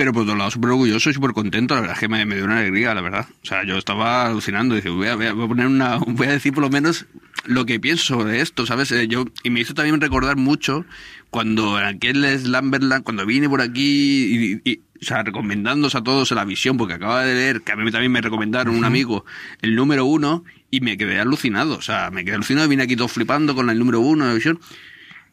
Pero 0.00 0.14
por 0.14 0.22
otro 0.22 0.34
lado, 0.34 0.50
súper 0.50 0.70
orgulloso 0.70 1.10
y 1.10 1.12
súper 1.12 1.32
contento, 1.32 1.74
la 1.74 1.82
verdad 1.82 1.94
es 1.96 2.00
que 2.00 2.08
me, 2.08 2.24
me 2.24 2.34
dio 2.36 2.46
una 2.46 2.60
alegría, 2.60 2.94
la 2.94 3.02
verdad. 3.02 3.26
O 3.42 3.46
sea, 3.46 3.64
yo 3.66 3.76
estaba 3.76 4.24
alucinando, 4.28 4.74
dije, 4.74 4.88
voy 4.88 5.08
a, 5.08 5.14
voy 5.14 5.26
a 5.26 5.34
poner 5.34 5.66
una, 5.66 5.96
voy 6.06 6.26
a 6.26 6.30
decir 6.30 6.54
por 6.54 6.62
lo 6.62 6.70
menos 6.70 7.04
lo 7.44 7.66
que 7.66 7.78
pienso 7.78 8.24
de 8.24 8.40
esto, 8.40 8.64
¿sabes? 8.64 8.90
Eh, 8.92 9.08
Yo, 9.08 9.26
y 9.42 9.50
me 9.50 9.60
hizo 9.60 9.74
también 9.74 10.00
recordar 10.00 10.36
mucho 10.38 10.86
cuando 11.28 11.78
en 11.78 11.84
aquel 11.84 12.24
Slumberland, 12.38 13.04
cuando 13.04 13.26
vine 13.26 13.46
por 13.50 13.60
aquí 13.60 14.60
y, 14.64 14.70
y- 14.70 14.80
o 15.02 15.04
sea, 15.04 15.22
recomendándose 15.22 15.98
a 15.98 16.02
todos 16.02 16.30
la 16.30 16.46
visión, 16.46 16.78
porque 16.78 16.94
acaba 16.94 17.22
de 17.22 17.34
leer, 17.34 17.60
que 17.60 17.72
a 17.72 17.76
mí 17.76 17.90
también 17.90 18.10
me 18.12 18.22
recomendaron 18.22 18.74
un 18.74 18.84
amigo, 18.86 19.26
el 19.60 19.74
número 19.74 20.06
uno, 20.06 20.44
y 20.70 20.80
me 20.80 20.96
quedé 20.96 21.20
alucinado, 21.20 21.76
o 21.76 21.82
sea, 21.82 22.10
me 22.10 22.24
quedé 22.24 22.36
alucinado, 22.36 22.68
vine 22.68 22.84
aquí 22.84 22.96
todo 22.96 23.08
flipando 23.08 23.54
con 23.54 23.68
el 23.68 23.78
número 23.78 24.00
uno 24.00 24.26
de 24.26 24.34
visión. 24.34 24.60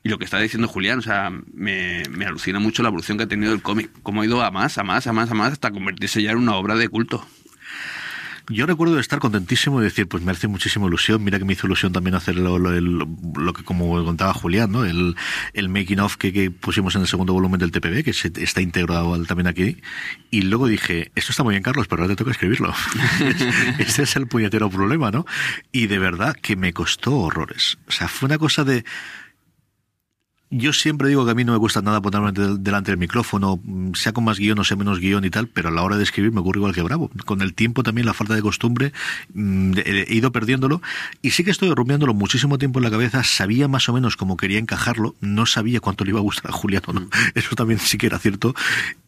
Y 0.08 0.10
lo 0.10 0.18
que 0.18 0.24
está 0.24 0.40
diciendo 0.40 0.70
Julián, 0.70 1.00
o 1.00 1.02
sea, 1.02 1.30
me, 1.54 2.04
me 2.12 2.26
alucina 2.26 2.60
mucho 2.60 2.82
la 2.82 2.88
evolución 2.88 3.18
que 3.18 3.26
ha 3.26 3.28
tenido 3.28 3.52
el 3.52 3.62
cómic, 3.62 3.90
cómo 4.04 4.22
ha 4.22 4.26
ido 4.26 4.42
a 4.42 4.52
más, 4.52 4.78
a 4.78 4.84
más, 4.84 5.06
a 5.06 5.12
más, 5.12 5.30
a 5.30 5.34
más, 5.34 5.52
hasta 5.52 5.70
convertirse 5.72 6.24
ya 6.24 6.32
en 6.32 6.38
una 6.38 6.56
obra 6.56 6.76
de 6.76 6.88
culto. 6.88 7.28
Yo 8.50 8.66
recuerdo 8.66 8.98
estar 8.98 9.20
contentísimo 9.20 9.82
y 9.82 9.84
decir, 9.84 10.08
pues 10.08 10.24
me 10.24 10.32
hace 10.32 10.48
muchísima 10.48 10.88
ilusión. 10.88 11.22
Mira 11.22 11.38
que 11.38 11.44
me 11.44 11.52
hizo 11.52 11.68
ilusión 11.68 11.92
también 11.92 12.16
hacer 12.16 12.38
lo, 12.38 12.58
lo- 12.58 12.72
el- 12.74 13.00
lo 13.36 13.52
que, 13.52 13.66
como 13.66 14.02
contaba 14.06 14.34
Julián, 14.34 14.72
¿no? 14.72 14.86
El, 14.86 15.18
el 15.52 15.68
making 15.68 16.00
of 16.00 16.16
que, 16.16 16.32
que 16.32 16.50
pusimos 16.50 16.96
en 16.96 17.02
el 17.02 17.10
segundo 17.10 17.34
volumen 17.34 17.60
del 17.60 17.72
TPB, 17.74 18.06
que 18.06 18.14
se- 18.14 18.32
está 18.38 18.62
integrado 18.62 19.14
al- 19.14 19.28
también 19.28 19.48
aquí. 19.48 19.82
Y 20.32 20.44
luego 20.44 20.68
dije, 20.68 21.12
esto 21.16 21.34
está 21.34 21.44
muy 21.44 21.52
bien, 21.56 21.64
Carlos, 21.64 21.88
pero 21.90 22.04
ahora 22.04 22.14
te 22.16 22.20
toca 22.20 22.32
escribirlo. 22.32 22.74
Ese 23.80 24.04
es 24.04 24.16
el 24.16 24.28
puñetero 24.28 24.70
problema, 24.70 25.12
¿no? 25.12 25.26
Y 25.74 25.88
de 25.88 26.00
verdad 26.00 26.34
que 26.42 26.56
me 26.56 26.72
costó 26.72 27.18
horrores. 27.18 27.78
O 27.90 27.92
sea, 27.92 28.08
fue 28.08 28.28
una 28.28 28.38
cosa 28.38 28.64
de. 28.64 28.86
Yo 30.50 30.72
siempre 30.72 31.10
digo 31.10 31.26
que 31.26 31.32
a 31.32 31.36
mí 31.36 31.44
no 31.44 31.52
me 31.52 31.60
cuesta 31.60 31.82
nada 31.82 32.02
ponerme 32.02 32.32
del- 32.32 32.64
delante 32.64 32.92
del 32.92 32.98
micrófono, 32.98 33.60
mm, 33.62 33.94
sea 33.96 34.14
con 34.14 34.24
más 34.24 34.40
guion 34.40 34.58
o 34.60 34.64
sea 34.64 34.78
menos 34.78 35.00
guion 35.00 35.26
y 35.26 35.30
tal, 35.30 35.48
pero 35.48 35.68
a 35.68 35.72
la 35.72 35.84
hora 35.84 35.98
de 35.98 36.04
escribir 36.04 36.32
me 36.32 36.40
ocurre 36.40 36.60
igual 36.60 36.74
que 36.74 36.82
Bravo. 36.82 37.12
Con 37.26 37.42
el 37.42 37.54
tiempo 37.54 37.84
también 37.84 38.06
la 38.06 38.14
falta 38.14 38.34
de 38.34 38.42
costumbre 38.42 38.94
mm, 39.34 39.74
he 39.84 40.14
ido 40.16 40.32
perdiéndolo 40.32 40.82
y 41.22 41.32
sí 41.32 41.44
que 41.44 41.52
estoy 41.52 41.70
rumiándolo 41.76 42.14
muchísimo 42.14 42.58
tiempo 42.58 42.80
en 42.80 42.84
la 42.86 42.92
cabeza, 42.92 43.26
sabía 43.26 43.68
más 43.68 43.90
o 43.90 43.94
menos 43.94 44.16
cómo 44.16 44.38
quería 44.38 44.58
encajarlo, 44.60 45.16
no 45.20 45.46
sabía 45.46 45.82
cuánto 45.82 46.06
le 46.06 46.12
iba 46.12 46.20
a 46.20 46.24
gustar 46.24 46.50
a 46.52 46.54
Julián 46.54 46.84
o 46.88 46.94
no, 46.94 47.10
eso 47.36 47.56
también 47.56 47.80
sí 47.80 47.98
que 47.98 48.06
era 48.08 48.18
cierto 48.18 48.54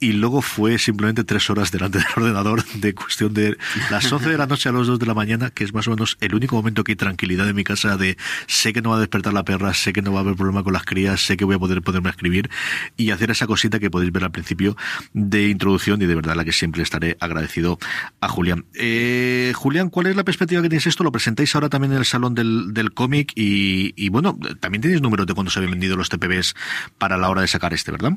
y 0.02 0.12
luego 0.12 0.42
fue 0.42 0.78
simplemente 0.78 1.24
tres 1.24 1.50
horas 1.50 1.72
delante 1.72 2.00
del 2.00 2.08
ordenador 2.18 2.66
de 2.66 2.94
cuestión 2.94 3.34
de 3.34 3.58
las 3.90 4.12
11 4.12 4.28
de 4.30 4.38
la 4.38 4.46
noche 4.46 4.68
a 4.68 4.74
las 4.74 4.88
2 4.88 5.00
de 5.00 5.06
la 5.06 5.14
mañana, 5.14 5.52
que 5.52 5.64
es 5.64 5.74
más 5.74 5.88
o 5.88 5.92
menos 5.92 6.18
el 6.20 6.36
único 6.36 6.58
momento 6.58 6.84
que 6.84 6.92
hay 6.92 6.96
tranquilidad 6.98 7.48
en 7.48 7.56
mi 7.56 7.64
casa 7.64 7.96
de 7.96 8.18
sé 8.48 8.74
que 8.74 8.82
no 8.82 8.90
va 8.90 8.98
a 8.98 9.00
despertar 9.00 9.32
la 9.32 9.46
perra, 9.46 9.74
sé 9.74 9.94
que 9.94 10.02
no 10.02 10.12
va 10.12 10.20
a 10.20 10.22
haber 10.24 10.36
problema 10.36 10.64
con 10.64 10.74
las 10.74 10.84
crías, 10.84 11.29
sé 11.30 11.38
que 11.38 11.46
voy 11.46 11.56
a 11.56 11.60
poder 11.60 11.82
ponerme 11.82 12.10
escribir 12.10 12.50
y 12.98 13.12
hacer 13.12 13.30
esa 13.30 13.46
cosita 13.46 13.80
que 13.80 13.92
podéis 13.92 14.12
ver 14.12 14.24
al 14.24 14.32
principio 14.32 14.76
de 15.14 15.50
introducción 15.50 16.02
y 16.02 16.08
de 16.08 16.16
verdad 16.16 16.36
la 16.36 16.44
que 16.44 16.52
siempre 16.52 16.82
estaré 16.82 17.18
agradecido 17.20 17.78
a 18.20 18.28
Julián. 18.28 18.66
Eh, 18.74 19.54
Julián, 19.56 19.90
¿cuál 19.90 20.08
es 20.08 20.16
la 20.16 20.24
perspectiva 20.24 20.62
que 20.62 20.70
tenéis 20.70 20.88
esto? 20.88 21.04
Lo 21.04 21.12
presentáis 21.12 21.54
ahora 21.54 21.70
también 21.70 21.94
en 21.94 22.00
el 22.00 22.06
salón 22.06 22.34
del, 22.34 22.74
del 22.74 22.94
cómic 22.94 23.32
y, 23.36 23.94
y 23.96 24.10
bueno, 24.10 24.38
también 24.60 24.82
tenéis 24.82 25.02
números 25.02 25.28
de 25.28 25.34
cuándo 25.36 25.52
se 25.52 25.60
habían 25.60 25.72
vendido 25.72 25.96
los 25.96 26.10
TPBs 26.10 26.56
para 26.98 27.18
la 27.18 27.30
hora 27.30 27.42
de 27.42 27.48
sacar 27.48 27.74
este, 27.74 27.92
¿verdad? 27.92 28.14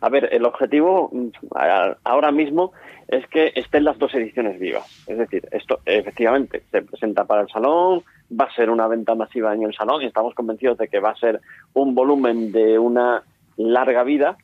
A 0.00 0.08
ver, 0.08 0.28
el 0.32 0.44
objetivo 0.44 1.10
ahora 2.04 2.30
mismo 2.30 2.72
es 3.08 3.26
que 3.26 3.52
estén 3.56 3.82
las 3.82 3.98
dos 3.98 4.14
ediciones 4.14 4.60
vivas. 4.60 4.86
Es 5.08 5.18
decir, 5.18 5.48
esto 5.50 5.80
efectivamente 5.84 6.62
se 6.70 6.82
presenta 6.82 7.24
para 7.24 7.42
el 7.42 7.48
salón, 7.48 8.04
va 8.30 8.46
a 8.46 8.54
ser 8.54 8.70
una 8.70 8.86
venta 8.88 9.14
masiva 9.14 9.54
en 9.54 9.62
el 9.62 9.74
salón 9.74 10.02
y 10.02 10.06
estamos 10.06 10.34
convencidos 10.34 10.78
de 10.78 10.88
que 10.88 11.00
va 11.00 11.10
a 11.10 11.16
ser 11.16 11.40
un 11.74 11.94
volumen 11.94 12.52
de 12.52 12.78
una 12.78 13.22
larga 13.56 14.04
vida, 14.04 14.36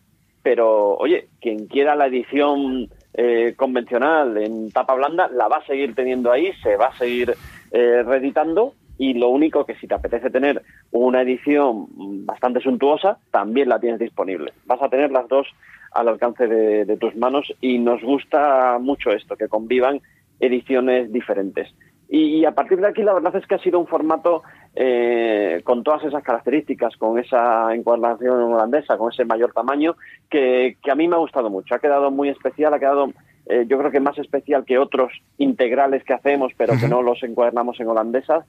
pero 0.42 0.96
oye, 0.96 1.28
quien 1.40 1.66
quiera 1.66 1.94
la 1.94 2.06
edición 2.06 2.88
eh, 3.14 3.54
convencional 3.56 4.36
en 4.38 4.70
tapa 4.70 4.94
blanda 4.94 5.28
la 5.28 5.48
va 5.48 5.58
a 5.58 5.66
seguir 5.66 5.94
teniendo 5.94 6.32
ahí, 6.32 6.52
se 6.62 6.76
va 6.76 6.86
a 6.86 6.98
seguir 6.98 7.34
eh, 7.70 8.02
reeditando 8.02 8.74
y 8.98 9.14
lo 9.14 9.28
único 9.28 9.64
que 9.64 9.74
si 9.76 9.86
te 9.86 9.94
apetece 9.94 10.30
tener 10.30 10.62
una 10.92 11.22
edición 11.22 11.86
bastante 12.26 12.60
suntuosa, 12.60 13.18
también 13.30 13.68
la 13.68 13.80
tienes 13.80 13.98
disponible. 13.98 14.52
Vas 14.66 14.80
a 14.82 14.88
tener 14.88 15.10
las 15.10 15.28
dos 15.28 15.48
al 15.92 16.08
alcance 16.08 16.46
de, 16.46 16.84
de 16.84 16.96
tus 16.96 17.14
manos 17.16 17.52
y 17.60 17.78
nos 17.78 18.02
gusta 18.02 18.78
mucho 18.80 19.10
esto, 19.10 19.36
que 19.36 19.48
convivan 19.48 20.00
ediciones 20.40 21.12
diferentes. 21.12 21.72
Y, 22.08 22.38
y 22.38 22.44
a 22.44 22.52
partir 22.52 22.80
de 22.80 22.88
aquí 22.88 23.02
la 23.02 23.14
verdad 23.14 23.34
es 23.36 23.46
que 23.46 23.54
ha 23.54 23.58
sido 23.58 23.78
un 23.78 23.86
formato 23.86 24.42
eh, 24.74 25.60
con 25.64 25.82
todas 25.82 26.04
esas 26.04 26.22
características, 26.22 26.96
con 26.96 27.18
esa 27.18 27.74
encuadernación 27.74 28.52
holandesa, 28.52 28.98
con 28.98 29.12
ese 29.12 29.24
mayor 29.24 29.52
tamaño, 29.52 29.96
que, 30.30 30.76
que 30.82 30.90
a 30.90 30.94
mí 30.94 31.08
me 31.08 31.16
ha 31.16 31.20
gustado 31.20 31.50
mucho. 31.50 31.74
Ha 31.74 31.78
quedado 31.78 32.10
muy 32.10 32.28
especial, 32.28 32.74
ha 32.74 32.78
quedado 32.78 33.12
eh, 33.46 33.66
yo 33.68 33.78
creo 33.78 33.90
que 33.90 34.00
más 34.00 34.16
especial 34.18 34.64
que 34.64 34.78
otros 34.78 35.12
integrales 35.36 36.02
que 36.04 36.14
hacemos, 36.14 36.52
pero 36.56 36.74
que 36.80 36.88
no 36.88 37.02
los 37.02 37.22
encuadernamos 37.22 37.78
en 37.78 37.88
holandesas. 37.88 38.44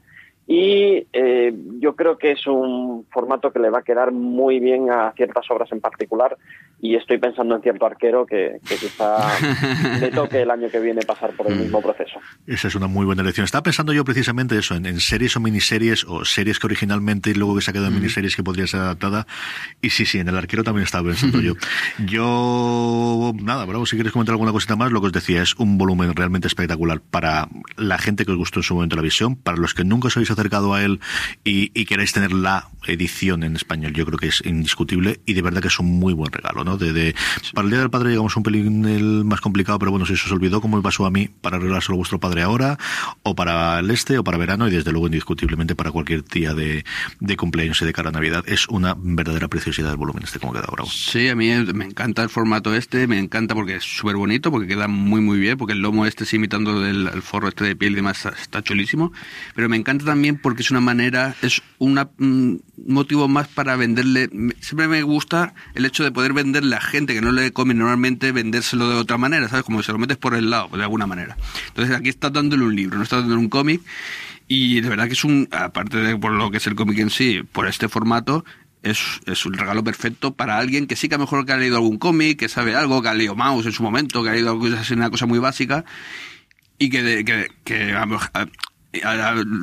Y 0.48 1.08
eh, 1.12 1.54
yo 1.80 1.96
creo 1.96 2.18
que 2.18 2.32
es 2.32 2.46
un 2.46 3.06
formato 3.12 3.52
que 3.52 3.60
le 3.60 3.70
va 3.70 3.80
a 3.80 3.84
quedar 3.84 4.12
muy 4.12 4.60
bien 4.60 4.92
a 4.92 5.12
ciertas 5.14 5.50
obras 5.50 5.72
en 5.72 5.82
particular. 5.82 6.38
Y 6.80 6.96
estoy 6.96 7.18
pensando 7.18 7.56
en 7.56 7.62
cierto 7.62 7.86
arquero 7.86 8.26
que, 8.26 8.60
que 8.68 8.76
quizá 8.76 9.18
le 10.00 10.12
toque 10.12 10.42
el 10.42 10.52
año 10.52 10.70
que 10.70 10.80
viene 10.80 11.02
pasar 11.02 11.32
por 11.32 11.48
el 11.48 11.58
mismo 11.58 11.82
proceso. 11.82 12.20
Esa 12.46 12.68
es 12.68 12.76
una 12.76 12.88
muy 12.88 13.06
buena 13.06 13.24
elección. 13.24 13.46
Estaba 13.46 13.64
pensando 13.64 13.92
yo 13.92 14.04
precisamente 14.04 14.58
eso, 14.58 14.76
en, 14.76 14.86
en 14.86 15.00
series 15.00 15.36
o 15.36 15.40
miniseries, 15.40 16.04
o 16.04 16.26
series 16.26 16.60
que 16.60 16.68
originalmente 16.68 17.32
y 17.32 17.34
luego 17.34 17.56
que 17.56 17.62
se 17.62 17.72
ha 17.72 17.74
quedado 17.74 17.90
en 17.90 17.96
miniseries 17.96 18.36
que 18.36 18.44
podría 18.44 18.68
ser 18.68 18.82
adaptada. 18.82 19.26
Y 19.82 19.90
sí, 19.90 20.06
sí, 20.06 20.20
en 20.20 20.28
el 20.28 20.38
arquero 20.38 20.64
también 20.64 20.84
estaba 20.84 21.08
pensando 21.08 21.42
yo. 21.42 21.54
Yo, 22.06 23.34
nada, 23.42 23.66
bravo, 23.66 23.86
si 23.86 23.96
quieres 23.96 24.12
comentar 24.12 24.34
alguna 24.34 24.52
cosita 24.52 24.76
más, 24.76 24.92
lo 24.92 25.02
que 25.02 25.08
os 25.08 25.14
decía, 25.14 25.42
es 25.42 25.56
un 25.56 25.78
volumen 25.78 26.16
realmente 26.16 26.48
espectacular 26.48 27.02
para 27.02 27.48
la 27.78 27.98
gente 27.98 28.26
que 28.26 28.32
os 28.32 28.38
gustó 28.38 28.60
en 28.60 28.64
su 28.64 28.76
momento 28.76 28.96
la 28.96 29.02
visión, 29.02 29.36
para 29.36 29.58
los 29.58 29.74
que 29.74 29.84
nunca 29.84 30.08
os 30.08 30.18
habéis 30.18 30.32
acercado 30.36 30.74
a 30.74 30.84
él 30.84 31.00
y, 31.44 31.72
y 31.80 31.86
queráis 31.86 32.14
tener 32.14 32.32
la 32.32 32.70
edición 32.88 33.44
en 33.44 33.56
español, 33.56 33.94
yo 33.94 34.06
creo 34.06 34.20
que 34.20 34.28
es 34.28 34.44
indiscutible 34.46 35.20
y 35.26 35.34
de 35.34 35.42
verdad 35.42 35.62
que 35.62 35.70
es 35.70 35.80
un 35.80 35.88
muy 36.00 36.14
buen 36.14 36.32
regalo, 36.32 36.64
¿no? 36.64 36.78
De, 36.78 36.94
de- 36.94 37.16
para 37.54 37.66
el 37.66 37.72
Día 37.72 37.80
del 37.80 37.90
Padre 37.90 38.10
llegamos 38.12 38.36
un 38.38 38.44
pelín 38.44 38.86
el 38.86 39.26
más 39.26 39.42
complicado, 39.42 39.80
pero 39.80 39.92
bueno, 39.92 40.06
si 40.06 40.14
eso 40.14 40.26
os 40.28 40.32
olvidó, 40.32 40.62
como 40.62 40.78
me 40.78 40.84
pasó 40.84 41.06
a 41.06 41.12
mí, 41.12 41.28
para 41.42 41.58
arreglárselo 41.58 41.96
a 41.96 41.98
vuestro 41.98 42.20
padre 42.20 42.44
ahora, 42.44 42.78
o 43.24 43.36
para 43.36 43.80
el 43.80 43.90
este, 43.92 44.18
o 44.18 44.24
para 44.24 44.38
verano, 44.38 44.68
y 44.68 44.72
desde 44.72 44.92
luego 44.92 45.08
indiscutiblemente 45.08 45.76
para 45.76 45.92
cualquier 45.92 46.24
día 46.26 46.54
de, 46.54 46.86
de 47.20 47.38
cumpleaños 47.38 47.82
y 47.82 47.86
de 47.86 47.94
cara 47.94 48.10
a 48.10 48.12
Navidad. 48.12 48.44
Es 48.48 48.68
una 48.68 48.96
verdadera 48.98 49.48
preciosidad 49.48 49.92
el 49.92 49.98
volumen 49.98 50.24
este 50.24 50.40
como 50.40 50.54
queda 50.54 50.66
ahora. 50.68 50.84
Sí, 50.88 51.28
a 51.30 51.36
mí 51.36 51.50
me 51.74 51.86
encanta 51.86 52.24
el 52.24 52.30
formato 52.30 52.74
este, 52.76 53.08
me 53.08 53.20
encanta 53.20 53.56
porque 53.56 53.76
es 53.78 53.84
súper 53.84 54.16
bonito, 54.16 54.52
porque 54.52 54.68
queda 54.68 54.88
muy 54.88 55.22
muy 55.22 55.40
bien, 55.40 55.58
porque 55.58 55.74
el 55.74 55.80
lomo 55.80 56.06
este, 56.06 56.26
sí, 56.26 56.36
imitando 56.38 56.86
el, 56.86 57.08
el 57.08 57.22
forro 57.22 57.48
este 57.48 57.64
de 57.66 57.76
piel 57.76 57.94
y 57.94 57.96
demás, 57.98 58.26
está 58.42 58.62
chulísimo, 58.64 59.12
pero 59.56 59.70
me 59.70 59.78
encanta 59.78 60.06
también 60.06 60.25
porque 60.34 60.62
es 60.62 60.72
una 60.72 60.82
manera, 60.82 61.36
es 61.42 61.62
una, 61.78 62.10
un 62.20 62.62
motivo 62.88 63.28
más 63.28 63.48
para 63.48 63.76
venderle, 63.76 64.30
siempre 64.60 64.88
me 64.88 65.02
gusta 65.04 65.54
el 65.74 65.86
hecho 65.86 66.04
de 66.04 66.12
poder 66.12 66.34
venderle 66.34 66.76
a 66.76 66.82
gente 66.82 67.14
que 67.14 67.22
no 67.22 67.32
le 67.32 67.52
come 67.52 67.74
normalmente, 67.74 68.32
vendérselo 68.32 68.90
de 68.90 68.96
otra 68.96 69.18
manera, 69.18 69.48
¿sabes? 69.50 69.64
Como 69.66 69.82
si 69.82 69.88
se 69.88 69.92
lo 69.92 69.98
metes 70.00 70.18
por 70.18 70.34
el 70.36 70.50
lado, 70.50 70.70
de 70.76 70.84
alguna 70.84 71.08
manera. 71.08 71.38
Entonces 71.68 71.96
aquí 71.96 72.10
estás 72.10 72.34
dándole 72.34 72.64
un 72.64 72.76
libro, 72.76 72.98
no 72.98 73.04
estás 73.04 73.20
dándole 73.22 73.40
un 73.42 73.50
cómic, 73.50 73.82
y 74.48 74.82
de 74.82 74.90
verdad 74.90 75.08
que 75.08 75.14
es 75.14 75.24
un, 75.24 75.48
aparte 75.52 75.98
de 75.98 76.18
por 76.18 76.32
lo 76.32 76.52
que 76.52 76.58
es 76.58 76.68
el 76.68 76.76
cómic 76.76 77.00
en 77.00 77.10
sí, 77.10 77.42
por 77.52 77.68
este 77.68 77.88
formato, 77.90 78.44
es, 78.84 79.00
es 79.26 79.46
un 79.48 79.54
regalo 79.54 79.84
perfecto 79.84 80.36
para 80.36 80.60
alguien 80.60 80.86
que 80.86 80.96
sí 80.96 81.10
que 81.10 81.16
a 81.16 81.18
lo 81.18 81.24
mejor 81.24 81.46
que 81.46 81.54
ha 81.54 81.58
leído 81.58 81.78
algún 81.78 81.98
cómic, 81.98 82.38
que 82.38 82.50
sabe 82.50 82.76
algo, 82.76 83.02
que 83.02 83.10
ha 83.10 83.14
leído 83.16 83.36
Mouse 83.36 83.66
en 83.66 83.72
su 83.72 83.82
momento, 83.82 84.24
que 84.24 84.30
ha 84.30 84.34
leído 84.34 84.52
algo 84.52 84.68
una 84.92 85.10
cosa 85.10 85.26
muy 85.26 85.40
básica, 85.40 85.86
y 86.78 86.90
que, 86.90 87.02
de- 87.02 87.26
que, 87.26 87.48
que 87.64 87.94
a 87.94 88.06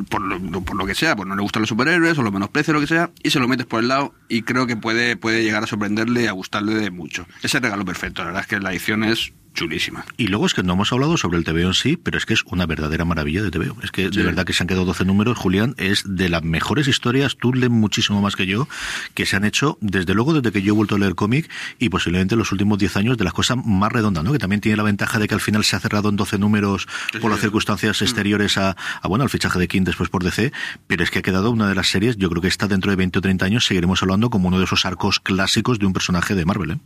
por, 0.09 0.21
lo, 0.23 0.61
por 0.63 0.77
lo 0.77 0.87
que 0.87 0.95
sea, 0.95 1.17
pues 1.17 1.29
no 1.29 1.37
le 1.37 1.43
gustan 1.43 1.63
los 1.63 1.69
superhéroes 1.69 2.19
o 2.19 2.23
lo 2.23 2.33
menosprecia 2.33 2.73
lo 2.75 2.81
que 2.81 2.87
sea, 2.87 3.11
y 3.23 3.31
se 3.31 3.41
lo 3.41 3.49
metes 3.49 3.67
por 3.67 3.81
el 3.81 3.89
lado 3.89 4.15
y 4.29 4.43
creo 4.43 4.67
que 4.67 4.77
puede, 4.77 5.17
puede 5.17 5.43
llegar 5.43 5.63
a 5.63 5.67
sorprenderle 5.67 6.23
y 6.23 6.27
a 6.27 6.33
gustarle 6.33 6.75
de 6.75 6.91
mucho. 6.91 7.27
Ese 7.43 7.61
regalo 7.61 7.85
perfecto, 7.85 8.23
la 8.23 8.27
verdad 8.27 8.43
es 8.43 8.49
que 8.49 8.61
la 8.61 8.71
edición 8.71 9.05
es 9.05 9.33
chulísima. 9.55 10.05
Y 10.17 10.29
luego 10.29 10.47
es 10.47 10.55
que 10.55 10.63
no 10.63 10.73
hemos 10.75 10.93
hablado 10.93 11.17
sobre 11.17 11.39
el 11.39 11.45
TVO 11.45 11.69
en 11.69 11.75
sí, 11.75 11.97
pero 11.97 12.19
es 12.19 12.27
que 12.27 12.35
es 12.35 12.43
una 12.47 12.67
verdadera 12.67 13.05
maravilla 13.05 13.43
de 13.43 13.51
TVO. 13.51 13.77
Es 13.83 13.91
que 13.91 14.05
Sí. 14.05 14.11
de 14.17 14.23
verdad 14.23 14.45
que 14.45 14.53
se 14.53 14.63
han 14.63 14.67
quedado 14.67 14.85
12 14.85 15.05
números, 15.05 15.37
Julián, 15.39 15.75
es 15.79 16.03
de 16.07 16.29
las 16.29 16.43
mejores 16.43 16.89
historias, 16.89 17.37
tú 17.37 17.53
lees 17.55 17.71
muchísimo 17.71 18.21
más 18.21 18.37
que 18.37 18.47
yo, 18.47 18.69
que 19.15 19.27
se 19.27 19.37
han 19.37 19.45
hecho, 19.45 19.79
desde 19.81 20.15
luego 20.15 20.35
desde 20.35 20.53
que 20.53 20.63
yo 20.63 20.73
he 20.73 20.77
vuelto 20.77 20.95
a 20.95 20.99
leer 20.99 21.15
cómic 21.15 21.51
y 21.79 21.89
posiblemente 21.89 22.35
en 22.35 22.39
los 22.39 22.53
últimos 22.53 22.79
10 22.79 22.97
años 22.97 23.17
de 23.19 23.25
las 23.25 23.33
cosas 23.33 23.57
más 23.65 23.93
redondas, 23.93 24.25
¿no? 24.25 24.33
Que 24.33 24.39
también 24.39 24.61
tiene 24.61 24.77
la 24.77 24.83
ventaja 24.83 25.19
de 25.19 25.29
que 25.29 25.35
al 25.35 25.41
final 25.41 25.65
se 25.65 25.77
ha 25.77 25.81
cerrado 25.81 26.09
en 26.09 26.17
12 26.17 26.39
números 26.39 26.87
por 27.21 27.31
las 27.31 27.41
circunstancias 27.41 28.01
exteriores 28.03 28.57
a, 28.59 28.77
a, 29.03 29.09
bueno, 29.09 29.23
al 29.25 29.31
fichaje 29.31 29.59
de 29.59 29.69
King 29.69 29.83
después 29.85 30.09
por 30.09 30.25
DC, 30.25 30.53
pero 30.87 31.05
es 31.05 31.11
que 31.11 31.19
ha 31.21 31.23
quedado 31.23 31.51
una 31.51 31.69
de 31.69 31.75
las 31.75 31.89
series, 31.89 32.17
yo 32.17 32.29
creo 32.31 32.43
que 32.43 32.49
está 32.49 32.69
dentro 32.69 32.91
de 32.91 32.97
20 32.97 33.19
o 33.19 33.23
30 33.23 33.45
años 33.45 33.67
seguiremos 33.67 34.03
hablando 34.03 34.31
como 34.31 34.49
uno 34.49 34.59
de 34.59 34.65
esos 34.65 34.87
arcos 34.87 35.21
clásicos 35.21 35.79
de 35.79 35.87
un 35.87 35.93
personaje 35.93 36.35
de 36.35 36.45
Marvel, 36.45 36.71
¿eh? 36.73 36.79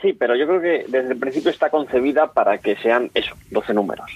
Sí, 0.00 0.12
pero 0.12 0.36
yo 0.36 0.46
creo 0.46 0.60
que 0.60 0.84
desde 0.88 1.12
el 1.12 1.18
principio 1.18 1.50
está 1.50 1.70
concebida 1.70 2.32
para 2.32 2.58
que 2.58 2.76
sean 2.76 3.10
eso, 3.14 3.34
12 3.50 3.74
números. 3.74 4.10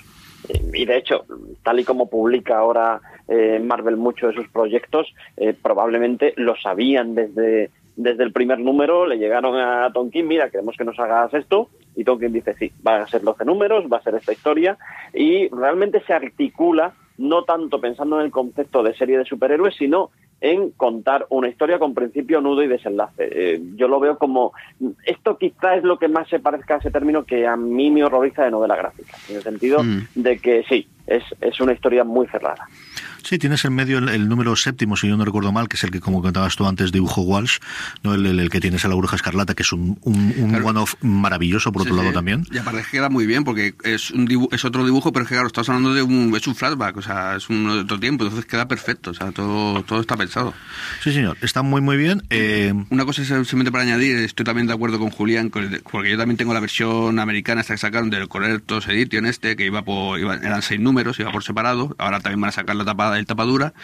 Eh, 0.48 0.62
Y 0.74 0.84
de 0.84 0.96
hecho, 0.96 1.24
tal 1.62 1.80
y 1.80 1.84
como 1.84 2.08
publica 2.08 2.58
ahora 2.58 3.00
eh, 3.28 3.60
Marvel 3.62 3.96
muchos 3.96 4.30
de 4.30 4.42
sus 4.42 4.50
proyectos, 4.50 5.12
eh, 5.36 5.54
probablemente 5.60 6.34
lo 6.36 6.56
sabían 6.56 7.14
desde, 7.14 7.70
desde 7.96 8.22
el 8.22 8.32
primer 8.32 8.60
número, 8.60 9.06
le 9.06 9.18
llegaron 9.18 9.58
a 9.58 9.92
Tonkin, 9.92 10.26
mira, 10.26 10.50
queremos 10.50 10.76
que 10.76 10.84
nos 10.84 10.98
hagas 10.98 11.34
esto, 11.34 11.68
y 11.96 12.04
Tonkin 12.04 12.32
dice, 12.32 12.54
sí, 12.54 12.72
va 12.86 13.02
a 13.02 13.08
ser 13.08 13.22
12 13.22 13.44
números, 13.44 13.84
va 13.92 13.98
a 13.98 14.02
ser 14.02 14.14
esta 14.14 14.32
historia, 14.32 14.78
y 15.12 15.48
realmente 15.48 16.00
se 16.06 16.12
articula 16.12 16.92
no 17.18 17.44
tanto 17.44 17.80
pensando 17.80 18.18
en 18.18 18.26
el 18.26 18.32
concepto 18.32 18.82
de 18.82 18.94
serie 18.94 19.18
de 19.18 19.24
superhéroes, 19.24 19.76
sino 19.76 20.10
en 20.42 20.70
contar 20.72 21.24
una 21.30 21.48
historia 21.48 21.78
con 21.78 21.94
principio, 21.94 22.40
nudo 22.40 22.62
y 22.62 22.66
desenlace. 22.68 23.28
Eh, 23.30 23.60
yo 23.76 23.86
lo 23.86 24.00
veo 24.00 24.18
como, 24.18 24.52
esto 25.06 25.38
quizá 25.38 25.76
es 25.76 25.84
lo 25.84 25.98
que 25.98 26.08
más 26.08 26.28
se 26.28 26.40
parezca 26.40 26.74
a 26.74 26.78
ese 26.78 26.90
término 26.90 27.24
que 27.24 27.46
a 27.46 27.56
mí 27.56 27.90
me 27.90 28.04
horroriza 28.04 28.42
de 28.44 28.50
novela 28.50 28.76
gráfica, 28.76 29.16
en 29.30 29.36
el 29.36 29.42
sentido 29.42 29.82
Mm. 29.82 30.00
de 30.16 30.38
que 30.38 30.64
sí, 30.68 30.86
es, 31.06 31.22
es 31.40 31.60
una 31.60 31.72
historia 31.72 32.04
muy 32.04 32.26
cerrada. 32.28 32.66
Sí, 33.22 33.38
tienes 33.38 33.64
en 33.64 33.72
medio 33.74 33.98
el, 33.98 34.08
el 34.08 34.28
número 34.28 34.56
séptimo, 34.56 34.96
si 34.96 35.06
yo 35.08 35.16
no 35.16 35.24
recuerdo 35.24 35.52
mal, 35.52 35.68
que 35.68 35.76
es 35.76 35.84
el 35.84 35.92
que, 35.92 36.00
como 36.00 36.20
contabas 36.22 36.56
tú 36.56 36.66
antes, 36.66 36.90
dibujo 36.90 37.20
Walsh, 37.22 37.58
¿no? 38.02 38.14
el, 38.14 38.26
el- 38.26 38.40
el 38.40 38.50
que 38.50 38.60
tienes 38.60 38.84
a 38.84 38.88
la 38.88 38.96
bruja 38.96 39.14
escarlata, 39.14 39.54
que 39.54 39.62
es 39.62 39.72
un, 39.72 39.96
un, 40.02 40.34
un 40.38 40.48
Claro. 40.50 40.66
one-off 40.66 40.94
maravilloso, 41.02 41.70
por 41.70 41.82
otro 41.82 41.94
Sí, 41.94 41.98
lado 41.98 42.08
sí. 42.10 42.14
también. 42.14 42.44
Y 42.50 42.58
aparte 42.58 42.82
que 42.82 42.90
queda 42.90 43.08
muy 43.08 43.26
bien 43.26 43.44
porque 43.44 43.74
es 43.84 44.10
un 44.10 44.26
dibu- 44.26 44.48
es 44.52 44.64
otro 44.64 44.84
dibujo, 44.84 45.12
pero 45.12 45.22
es 45.22 45.28
que 45.28 45.34
claro, 45.36 45.46
estás 45.46 45.68
hablando 45.68 45.94
de 45.94 46.02
un, 46.02 46.34
es 46.36 46.46
un 46.48 46.56
flashback, 46.56 46.96
o 46.96 47.02
sea, 47.02 47.36
es 47.36 47.48
un 47.48 47.68
otro 47.70 48.00
tiempo, 48.00 48.24
entonces 48.24 48.44
queda 48.44 48.66
perfecto, 48.66 49.10
o 49.10 49.14
sea, 49.14 49.30
todo, 49.30 49.82
todo 49.84 50.00
está 50.00 50.16
pensado. 50.16 50.52
Sí, 51.04 51.12
señor, 51.12 51.36
está 51.42 51.62
muy, 51.62 51.80
muy 51.80 51.96
bien. 51.96 52.22
Eh, 52.30 52.74
Una 52.90 53.04
cosa 53.04 53.22
es 53.22 53.28
simplemente 53.28 53.70
para 53.70 53.84
añadir, 53.84 54.16
estoy 54.16 54.44
también 54.44 54.66
de 54.66 54.72
acuerdo 54.74 54.98
con 54.98 55.10
Julián, 55.10 55.50
porque 55.50 56.10
yo 56.10 56.18
también 56.18 56.36
tengo 56.36 56.52
la 56.54 56.60
versión 56.60 57.18
americana 57.20 57.60
esta 57.60 57.74
que 57.74 57.78
sacaron 57.78 58.10
del 58.10 58.26
Correctos 58.28 58.88
Edition 58.88 59.26
este, 59.26 59.54
que 59.54 59.64
iba 59.66 59.82
por, 59.82 60.18
iba- 60.18 60.34
eran 60.36 60.60
seis 60.62 60.80
números, 60.80 60.91
iba 61.00 61.32
por 61.32 61.42
separado, 61.42 61.94
ahora 61.98 62.20
también 62.20 62.40
van 62.40 62.48
a 62.48 62.52
sacar 62.52 62.76
la 62.76 62.84
tapada 62.84 63.18
y 63.20 63.24
tapadura. 63.24 63.74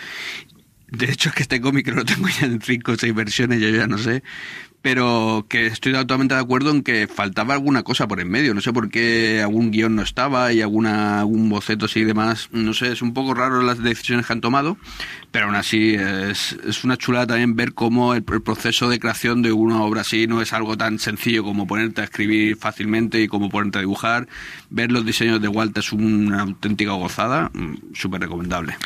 De 0.90 1.10
hecho, 1.10 1.28
es 1.28 1.34
que 1.34 1.42
este 1.42 1.60
cómic 1.60 1.88
lo 1.88 2.04
tengo 2.04 2.28
ya 2.28 2.46
en 2.46 2.60
cinco 2.62 2.92
o 2.92 2.96
seis 2.96 3.14
versiones, 3.14 3.60
yo 3.60 3.68
ya 3.68 3.86
no 3.86 3.98
sé. 3.98 4.22
Pero 4.80 5.44
que 5.48 5.66
estoy 5.66 5.92
totalmente 5.92 6.34
de 6.34 6.40
acuerdo 6.40 6.70
en 6.70 6.82
que 6.82 7.08
faltaba 7.08 7.52
alguna 7.52 7.82
cosa 7.82 8.06
por 8.06 8.20
en 8.20 8.30
medio. 8.30 8.54
No 8.54 8.60
sé 8.60 8.72
por 8.72 8.88
qué 8.90 9.42
algún 9.42 9.70
guion 9.70 9.96
no 9.96 10.02
estaba 10.02 10.52
y 10.52 10.62
alguna, 10.62 11.18
algún 11.18 11.48
boceto 11.50 11.86
así 11.86 12.00
y 12.00 12.04
demás. 12.04 12.48
No 12.52 12.72
sé, 12.72 12.92
es 12.92 13.02
un 13.02 13.12
poco 13.12 13.34
raro 13.34 13.60
las 13.62 13.82
decisiones 13.82 14.26
que 14.26 14.32
han 14.32 14.40
tomado. 14.40 14.78
Pero 15.30 15.46
aún 15.46 15.56
así 15.56 15.94
es, 15.94 16.56
es 16.66 16.84
una 16.84 16.96
chulada 16.96 17.28
también 17.28 17.54
ver 17.54 17.74
cómo 17.74 18.14
el, 18.14 18.24
el 18.32 18.42
proceso 18.42 18.88
de 18.88 18.98
creación 18.98 19.42
de 19.42 19.52
una 19.52 19.82
obra 19.82 20.00
así 20.00 20.26
no 20.26 20.40
es 20.40 20.52
algo 20.52 20.76
tan 20.76 20.98
sencillo 20.98 21.44
como 21.44 21.66
ponerte 21.66 22.00
a 22.00 22.04
escribir 22.04 22.56
fácilmente 22.56 23.20
y 23.20 23.28
como 23.28 23.50
ponerte 23.50 23.78
a 23.78 23.80
dibujar. 23.82 24.26
Ver 24.70 24.90
los 24.90 25.04
diseños 25.04 25.40
de 25.40 25.48
Walt 25.48 25.76
es 25.76 25.92
una 25.92 26.42
auténtica 26.42 26.92
gozada. 26.92 27.50
mm, 27.52 27.94
Súper 27.94 28.20
recomendable. 28.22 28.76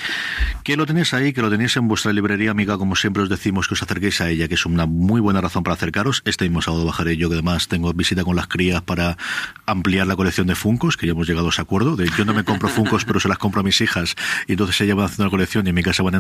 que 0.65 0.77
lo 0.77 0.87
tenéis 0.87 1.13
ahí, 1.15 1.33
que 1.33 1.43
lo 1.43 1.51
tenéis 1.51 1.77
en 1.77 1.89
vuestra 1.89 2.13
librería, 2.13 2.51
amiga, 2.51 2.79
como 2.79 2.97
siempre 2.97 3.23
os 3.23 3.29
decimos 3.29 3.69
que 3.69 3.75
os 3.75 3.83
acerquéis 3.83 4.21
a 4.21 4.29
ella, 4.31 4.49
que 4.49 4.55
es 4.55 4.67
una 4.67 4.87
muy 4.87 5.21
buena 5.21 5.41
razón 5.41 5.63
para 5.63 5.75
acercaros. 5.75 6.23
Este 6.25 6.45
mismo 6.45 6.63
sábado 6.63 6.85
bajaré 6.85 7.17
yo, 7.17 7.29
que 7.29 7.35
además 7.35 7.69
tengo 7.69 7.93
visita 7.93 8.25
con 8.25 8.37
las 8.37 8.47
crías 8.49 8.83
para 8.83 9.17
ampliar 9.67 10.07
la 10.07 10.17
colección 10.17 10.47
de 10.47 10.55
Funcos, 10.55 10.97
que 10.97 11.07
ya 11.07 11.13
hemos 11.13 11.27
llegado 11.29 11.47
a 11.47 11.51
ese 11.51 11.63
acuerdo. 11.63 11.97
De, 11.97 12.09
yo 12.17 12.25
no 12.25 12.35
me 12.35 12.45
compro 12.45 12.69
Funcos, 12.69 13.05
pero 13.07 13.21
se 13.21 13.29
las 13.29 13.39
compro 13.39 13.61
a 13.61 13.65
mis 13.65 13.81
hijas, 13.81 14.15
y 14.47 14.53
entonces 14.53 14.81
ellas 14.81 14.97
van 14.97 15.07
haciendo 15.07 15.25
la 15.25 15.31
colección 15.31 15.67
y 15.67 15.71
en 15.71 15.75
mi 15.75 15.83
casa 15.83 16.03
van 16.03 16.15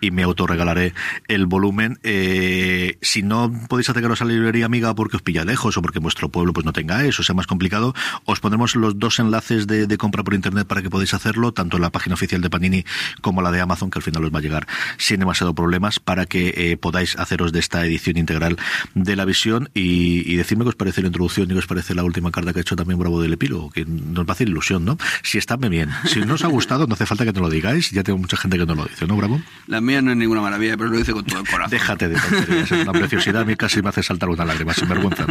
y 0.00 0.10
me 0.10 0.22
autorregalaré 0.22 0.94
el 1.28 1.46
volumen. 1.46 1.98
Eh, 2.02 2.98
si 3.02 3.22
no 3.22 3.52
podéis 3.68 3.90
acercaros 3.90 4.22
a 4.22 4.24
la 4.24 4.32
librería, 4.32 4.66
amiga, 4.66 4.94
porque 4.94 5.16
os 5.16 5.22
pilla 5.22 5.44
lejos, 5.44 5.76
o 5.76 5.82
porque 5.82 5.98
vuestro 5.98 6.28
pueblo 6.28 6.52
pues 6.52 6.64
no 6.64 6.72
tengáis, 6.72 7.18
o 7.18 7.22
sea 7.22 7.34
más 7.34 7.46
complicado, 7.46 7.94
os 8.24 8.40
pondremos 8.40 8.76
los 8.76 8.98
dos 8.98 9.18
enlaces 9.18 9.66
de, 9.66 9.86
de 9.86 9.98
compra 9.98 10.22
por 10.22 10.34
internet 10.34 10.66
para 10.66 10.82
que 10.82 10.90
podáis 10.90 11.14
hacerlo, 11.14 11.52
tanto 11.52 11.76
en 11.76 11.82
la 11.82 11.90
página 11.90 12.14
oficial 12.14 12.40
de 12.40 12.50
Panini 12.50 12.84
como 13.20 13.42
la 13.42 13.50
de 13.50 13.60
Amazon, 13.60 13.90
que 13.90 13.98
al 13.98 14.02
final 14.02 14.24
os 14.24 14.32
va 14.32 14.38
a 14.38 14.42
llegar 14.42 14.66
sin 14.98 15.18
demasiado 15.18 15.54
problemas, 15.54 15.98
para 15.98 16.26
que 16.26 16.54
eh, 16.56 16.76
podáis 16.76 17.16
haceros 17.18 17.52
de 17.52 17.60
esta 17.60 17.84
edición 17.84 18.16
integral 18.16 18.56
de 18.94 19.16
la 19.16 19.24
visión 19.24 19.70
y, 19.74 20.30
y 20.30 20.36
decirme 20.36 20.64
qué 20.64 20.70
os 20.70 20.76
parece 20.76 21.00
la 21.00 21.08
introducción 21.08 21.50
y 21.50 21.54
qué 21.54 21.58
os 21.58 21.66
parece 21.66 21.94
la 21.94 22.04
última 22.04 22.30
carta 22.30 22.52
que 22.52 22.60
ha 22.60 22.62
hecho 22.62 22.76
también 22.76 22.98
Bravo 22.98 23.20
del 23.20 23.32
Epílogo, 23.32 23.70
que 23.70 23.84
nos 23.84 24.24
va 24.24 24.30
a 24.30 24.32
hacer 24.32 24.48
ilusión, 24.48 24.84
¿no? 24.84 24.98
Si 25.22 25.38
está 25.38 25.56
bien. 25.68 25.90
Si 26.06 26.20
no 26.20 26.34
os 26.34 26.44
ha 26.44 26.48
gustado, 26.48 26.86
no 26.86 26.94
hace 26.94 27.06
falta 27.06 27.24
que 27.24 27.32
te 27.32 27.40
lo 27.40 27.48
digáis, 27.48 27.90
ya 27.90 28.02
tengo 28.02 28.18
mucha 28.18 28.36
gente 28.36 28.58
que 28.58 28.66
no 28.66 28.74
lo 28.74 28.84
dice, 28.84 29.06
¿no, 29.06 29.16
Bravo? 29.26 29.40
La 29.66 29.80
mía 29.80 30.02
no 30.02 30.10
es 30.10 30.16
ninguna 30.16 30.40
maravilla, 30.40 30.76
pero 30.76 30.90
lo 30.90 30.96
dice 30.96 31.12
con 31.12 31.24
todo 31.24 31.40
el 31.40 31.48
corazón. 31.48 31.70
Déjate 31.70 32.08
de 32.08 32.16
tonterías, 32.16 32.70
es 32.72 32.82
una 32.82 32.92
preciosidad, 32.92 33.42
a 33.42 33.44
mí 33.44 33.56
casi 33.56 33.80
me 33.80 33.88
hace 33.88 34.02
saltar 34.02 34.28
una 34.28 34.44
lágrima, 34.44 34.74
sin 34.74 34.88
vergüenza. 34.88 35.26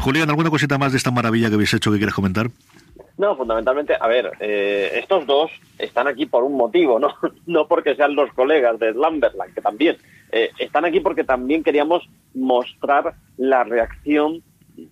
Julián, 0.00 0.28
¿alguna 0.28 0.50
cosita 0.50 0.78
más 0.78 0.92
de 0.92 0.98
esta 0.98 1.10
maravilla 1.10 1.48
que 1.48 1.54
habéis 1.54 1.72
hecho 1.74 1.92
que 1.92 1.98
quieras 1.98 2.14
comentar? 2.14 2.50
No, 3.18 3.34
fundamentalmente, 3.36 3.94
a 3.98 4.06
ver, 4.08 4.32
eh, 4.40 4.98
estos 5.00 5.26
dos 5.26 5.50
están 5.78 6.06
aquí 6.06 6.26
por 6.26 6.44
un 6.44 6.56
motivo, 6.56 6.98
¿no? 6.98 7.14
No 7.46 7.66
porque 7.66 7.94
sean 7.94 8.14
los 8.14 8.32
colegas 8.32 8.78
de 8.78 8.92
Slumberland, 8.92 9.54
que 9.54 9.60
también. 9.60 9.96
Eh, 10.32 10.50
están 10.58 10.84
aquí 10.84 11.00
porque 11.00 11.24
también 11.24 11.62
queríamos 11.62 12.08
mostrar 12.34 13.14
la 13.36 13.64
reacción 13.64 14.42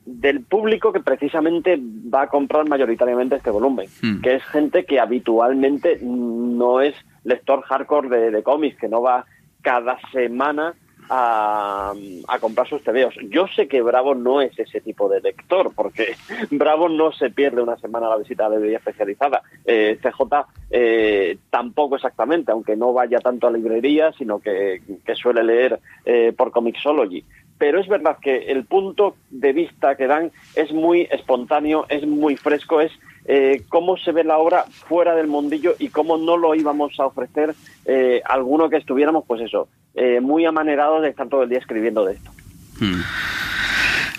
del 0.05 0.43
público 0.43 0.93
que 0.93 1.01
precisamente 1.01 1.78
va 1.80 2.22
a 2.22 2.28
comprar 2.28 2.68
mayoritariamente 2.68 3.37
este 3.37 3.51
volumen, 3.51 3.87
Hmm. 4.03 4.20
que 4.20 4.37
es 4.37 4.45
gente 4.45 4.85
que 4.85 5.01
habitualmente 5.01 5.99
no 6.03 6.80
es 6.80 6.95
lector 7.24 7.62
hardcore 7.62 8.09
de, 8.09 8.30
de 8.30 8.43
cómics, 8.43 8.78
que 8.78 8.89
no 8.89 9.03
va 9.03 9.24
cada 9.62 9.99
semana 10.12 10.74
a, 11.11 11.93
a 12.28 12.39
comprar 12.39 12.66
sus 12.68 12.82
tebeos. 12.82 13.14
Yo 13.28 13.47
sé 13.49 13.68
que 13.68 13.82
Bravo 13.82 14.14
no 14.14 14.41
es 14.41 14.59
ese 14.59 14.80
tipo 14.80 15.09
de 15.09 15.20
lector, 15.20 15.72
porque 15.74 16.14
Bravo 16.51 16.89
no 16.89 17.12
se 17.12 17.30
pierde 17.30 17.62
una 17.62 17.76
semana 17.76 18.09
la 18.09 18.16
visita 18.16 18.47
a 18.47 18.49
la 18.49 18.55
librería 18.57 18.78
especializada. 18.78 19.43
Eh, 19.64 19.99
CJ 20.03 20.47
eh, 20.70 21.39
tampoco 21.51 21.97
exactamente, 21.97 22.53
aunque 22.53 22.76
no 22.76 22.93
vaya 22.93 23.18
tanto 23.18 23.47
a 23.47 23.51
librería, 23.51 24.12
sino 24.12 24.39
que, 24.41 24.82
que 25.05 25.14
suele 25.14 25.43
leer 25.43 25.78
eh, 26.05 26.32
por 26.37 26.51
Comixology. 26.51 27.24
Pero 27.59 27.80
es 27.80 27.88
verdad 27.88 28.18
que 28.20 28.50
el 28.50 28.64
punto 28.64 29.16
de 29.30 29.52
vista 29.52 29.96
que 29.96 30.07
dan 30.07 30.32
es 30.55 30.72
muy 30.72 31.09
espontáneo, 31.11 31.86
es 31.88 32.07
muy 32.07 32.36
fresco, 32.36 32.80
es 32.80 32.92
eh, 33.26 33.62
cómo 33.68 33.96
se 33.96 34.12
ve 34.12 34.24
la 34.24 34.38
obra 34.38 34.64
fuera 34.64 35.14
del 35.14 35.28
mundillo 35.28 35.74
y 35.78 35.88
cómo 35.88 36.18
no 36.18 36.36
lo 36.36 36.55
íbamos 36.55 36.98
a 36.98 37.07
ofrecer 37.07 37.55
eh, 37.86 38.22
alguno 38.24 38.68
que 38.68 38.76
estuviéramos, 38.76 39.24
pues 39.26 39.40
eso, 39.40 39.68
eh, 39.94 40.20
muy 40.20 40.44
amanerados 40.44 41.02
de 41.02 41.09
estar 41.09 41.28
todo 41.28 41.44
el 41.44 41.48
día 41.48 41.59
escribiendo 41.59 42.05
de 42.05 42.14
esto. 42.14 42.30
Hmm. 42.80 43.00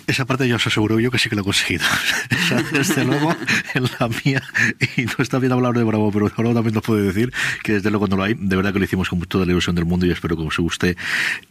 Esa 0.08 0.26
parte 0.26 0.48
ya 0.48 0.56
os 0.56 0.68
aseguro 0.68 1.00
yo 1.00 1.12
que 1.12 1.18
sí 1.18 1.30
que 1.30 1.36
lo 1.36 1.42
he 1.42 1.46
conseguido. 1.46 1.84
Desde 2.72 3.04
luego, 3.04 3.36
en 3.74 3.84
la 4.00 4.10
mía, 4.24 4.44
y 4.98 5.06
no 5.06 5.16
está 5.20 5.40
bien 5.40 5.52
hablar 5.52 5.74
de 5.74 5.84
Bravo, 5.84 6.12
pero 6.12 6.32
ahora 6.36 6.54
también 6.54 6.76
nos 6.76 6.84
puede 6.84 7.04
decir 7.04 7.34
que 7.64 7.74
desde 7.74 7.90
luego 7.90 8.08
no 8.08 8.18
lo 8.18 8.24
hay. 8.24 8.36
De 8.36 8.56
verdad 8.56 8.74
que 8.74 8.80
lo 8.80 8.86
hicimos 8.86 9.10
con 9.10 9.20
toda 9.22 9.46
la 9.46 9.52
ilusión 9.52 9.76
del 9.76 9.86
mundo 9.86 10.06
y 10.06 10.12
espero 10.12 10.38
que 10.38 10.44
os 10.44 10.58
guste 10.58 10.96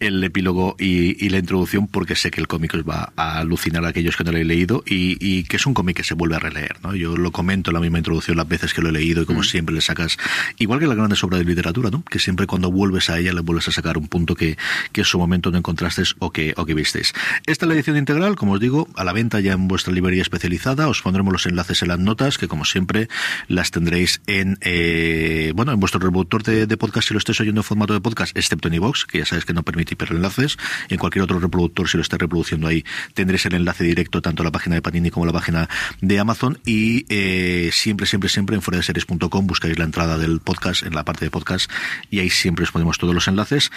el 0.01 0.23
epílogo 0.23 0.77
y, 0.79 1.25
y 1.25 1.29
la 1.31 1.39
introducción, 1.39 1.89
porque 1.89 2.15
sé 2.15 2.31
que 2.31 2.41
el 2.41 2.49
cómic 2.49 2.75
os 2.75 2.83
va 2.83 3.13
a 3.17 3.39
alucinar 3.39 3.85
a 3.85 3.89
aquellos 3.89 4.17
que 4.17 4.25
no 4.25 4.33
lo 4.33 4.39
he 4.39 4.45
leído 4.45 4.85
y, 4.87 5.17
y 5.21 5.45
que 5.45 5.57
es 5.57 5.67
un 5.67 5.75
cómic 5.75 5.97
que 5.97 6.05
se 6.05 6.15
vuelve 6.15 6.37
a 6.37 6.39
releer. 6.39 6.77
¿no? 6.83 6.95
Yo 6.95 7.17
lo 7.17 7.33
comento 7.33 7.71
en 7.71 7.75
la 7.75 7.81
misma 7.81 7.99
introducción 7.99 8.37
las 8.37 8.49
veces 8.49 8.75
que 8.75 8.83
lo 8.83 8.89
he 8.89 8.93
leído 8.93 9.23
y 9.23 9.27
como 9.27 9.43
siempre 9.43 9.75
le 9.75 9.81
sacas, 9.81 10.17
igual 10.59 10.81
que 10.81 10.87
la 10.87 10.95
grandes 10.95 11.23
obra 11.25 11.39
de 11.39 11.45
literatura, 11.45 11.91
¿no? 11.91 12.05
que 12.05 12.19
siempre 12.19 12.47
cuando 12.47 12.71
vuelves 12.71 13.11
a 13.11 13.19
ella 13.19 13.33
le 13.33 13.41
vuelves 13.41 13.69
a 13.69 13.73
sacar 13.73 13.99
un 13.99 14.09
punto 14.09 14.35
que, 14.35 14.57
que 14.93 15.01
en 15.03 15.05
su 15.05 15.19
momento 15.19 15.51
no 15.51 15.59
encontraste 15.59 16.03
o 16.19 16.31
que, 16.31 16.55
o 16.57 16.67
que 16.67 16.75
visteis. 16.75 17.13
Esta 17.47 17.65
es 17.65 17.69
la 17.69 17.75
edición 17.75 17.97
integral, 17.97 18.37
como 18.45 18.57
os 18.57 18.61
digo, 18.61 18.87
a 18.95 19.05
la 19.05 19.15
venta 19.15 19.41
ya 19.41 19.55
en 19.55 19.69
vuestra 19.69 19.91
librería 19.91 20.21
especializada. 20.21 20.87
Os 20.89 21.01
pondremos 21.01 21.33
los 21.33 21.47
enlaces 21.47 21.81
en 21.81 21.89
las 21.89 21.99
notas, 21.99 22.37
que 22.37 22.47
como 22.47 22.67
siempre 22.67 23.09
las 23.49 23.71
tendréis 23.71 24.21
en 24.27 24.59
eh, 24.61 25.53
bueno 25.57 25.73
en 25.73 25.81
vuestro 25.81 25.99
reproductor 25.99 26.43
de, 26.43 26.67
de 26.67 26.77
podcast 26.77 27.09
si 27.09 27.15
lo 27.15 27.19
estéis 27.19 27.41
oyendo 27.41 27.61
en 27.61 27.65
formato 27.65 27.95
de 27.95 28.03
podcast, 28.03 28.37
excepto 28.37 28.69
en 28.69 28.75
iVoox, 28.75 29.07
que 29.07 29.21
ya 29.21 29.25
sabéis 29.25 29.47
que 29.47 29.55
no 29.55 29.63
permite 29.63 29.95
hiperenlaces. 29.95 30.59
En 30.91 30.99
cualquier 30.99 31.23
otro 31.23 31.41
reproductor, 31.41 31.89
si 31.89 31.97
lo 31.97 32.03
estáis 32.03 32.21
reproduciendo 32.21 32.67
ahí, 32.67 32.85
tendréis 33.15 33.47
el 33.47 33.55
enlace 33.55 33.83
directo 33.83 34.21
tanto 34.21 34.43
a 34.43 34.45
la 34.45 34.53
página 34.53 34.75
de 34.75 34.83
Panini 34.83 35.09
como 35.09 35.25
a 35.25 35.29
la 35.29 35.33
página 35.33 35.71
de 36.03 36.19
Amazon. 36.19 36.59
Y 36.67 37.07
eh, 37.09 37.71
siempre, 37.73 38.05
siempre, 38.05 38.29
siempre 38.29 38.57
en 38.57 38.61
fueradeseries.com 38.61 39.47
buscáis 39.47 39.79
la 39.79 39.87
entrada 39.87 40.19
del 40.19 40.41
podcast 40.41 40.83
en 40.83 40.95
la 40.95 41.07
parte 41.07 41.25
de 41.25 41.31
podcast 41.31 41.71
y 42.11 42.19
ahí 42.19 42.29
siempre 42.29 42.65
os 42.65 42.73
ponemos 42.73 42.99
todos 42.99 43.15
los 43.15 43.27
enlaces. 43.27 43.71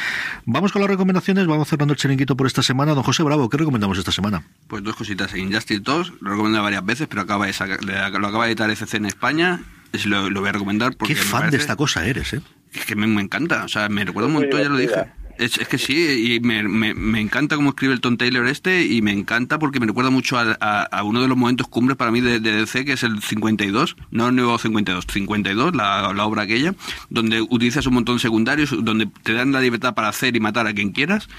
Vamos 0.44 0.74
con 0.74 0.82
las 0.82 0.92
recomendaciones, 0.92 1.48
vamos 1.48 1.70
cerrando 1.70 1.94
el 1.94 1.98
chiringuito 1.98 2.36
por 2.36 2.48
esta 2.48 2.62
semana. 2.64 2.94
Don 2.96 3.04
José 3.04 3.24
Bravo, 3.24 3.48
¿qué 3.48 3.56
recomendamos 3.56 3.98
esta 3.98 4.12
semana? 4.12 4.44
Pues 4.68 4.84
dos 4.84 4.96
cositas. 4.96 5.34
Injustice 5.36 5.80
2, 5.82 6.14
lo 6.22 6.32
recomiendo 6.32 6.62
varias 6.62 6.86
veces, 6.86 7.08
pero 7.08 7.22
acaba 7.22 7.46
de 7.46 7.54
sacar- 7.54 7.80
lo 7.84 8.28
acaba 8.28 8.46
de 8.46 8.52
editar 8.52 8.70
FC 8.70 8.98
en 8.98 9.06
España. 9.06 9.62
Es 9.94 10.06
lo, 10.06 10.30
lo 10.30 10.42
voy 10.42 10.50
a 10.50 10.54
recomendar 10.54 10.96
porque 10.98 11.14
Qué 11.16 11.22
fan 11.22 11.50
de 11.52 11.58
esta 11.58 11.76
cosa 11.78 12.06
eres, 12.06 12.34
¿eh? 12.34 12.42
Es 12.74 12.86
que 12.86 12.96
me, 12.96 13.08
me 13.08 13.22
encanta, 13.22 13.64
o 13.64 13.68
sea, 13.70 13.88
me 13.88 14.04
recuerda 14.04 14.28
un 14.28 14.34
montón, 14.34 14.62
ya 14.62 14.70
lo 14.70 14.78
dije. 14.78 14.94
Es, 15.40 15.60
es 15.60 15.68
que 15.68 15.78
sí, 15.78 16.34
y 16.36 16.40
me, 16.40 16.64
me, 16.64 16.96
me 16.96 17.22
encanta 17.22 17.56
cómo 17.56 17.70
escribe 17.70 17.94
el 17.94 18.02
Tom 18.02 18.18
Taylor 18.18 18.48
este, 18.48 18.84
y 18.86 19.04
me 19.04 19.12
encanta 19.12 19.60
porque 19.60 19.80
me 19.80 19.86
recuerda 19.86 20.10
mucho 20.10 20.38
a, 20.38 20.58
a- 20.60 20.82
a 20.84 21.04
uno 21.04 21.22
de 21.22 21.28
los 21.28 21.38
momentos 21.38 21.68
cumbres 21.68 21.96
para 21.96 22.10
mí 22.12 22.22
de, 22.22 22.40
de 22.40 22.52
DC, 22.54 22.86
que 22.86 22.94
es 22.94 23.04
el 23.04 23.22
52, 23.22 23.96
no 24.10 24.28
el 24.30 24.36
nuevo 24.36 24.58
52, 24.58 25.06
52, 25.08 25.76
la, 25.76 26.12
la 26.12 26.26
obra 26.26 26.42
aquella, 26.42 26.74
donde 27.12 27.40
utilizas 27.42 27.86
un 27.86 27.94
montón 27.94 28.16
de 28.16 28.22
secundarios, 28.24 28.74
donde 28.84 29.08
te 29.24 29.34
dan 29.34 29.52
la 29.52 29.62
libertad 29.62 29.94
para 29.94 30.08
hacer 30.10 30.36
y 30.36 30.40
matar 30.40 30.66
a 30.66 30.74
quien 30.74 30.92
quieras, 30.92 31.30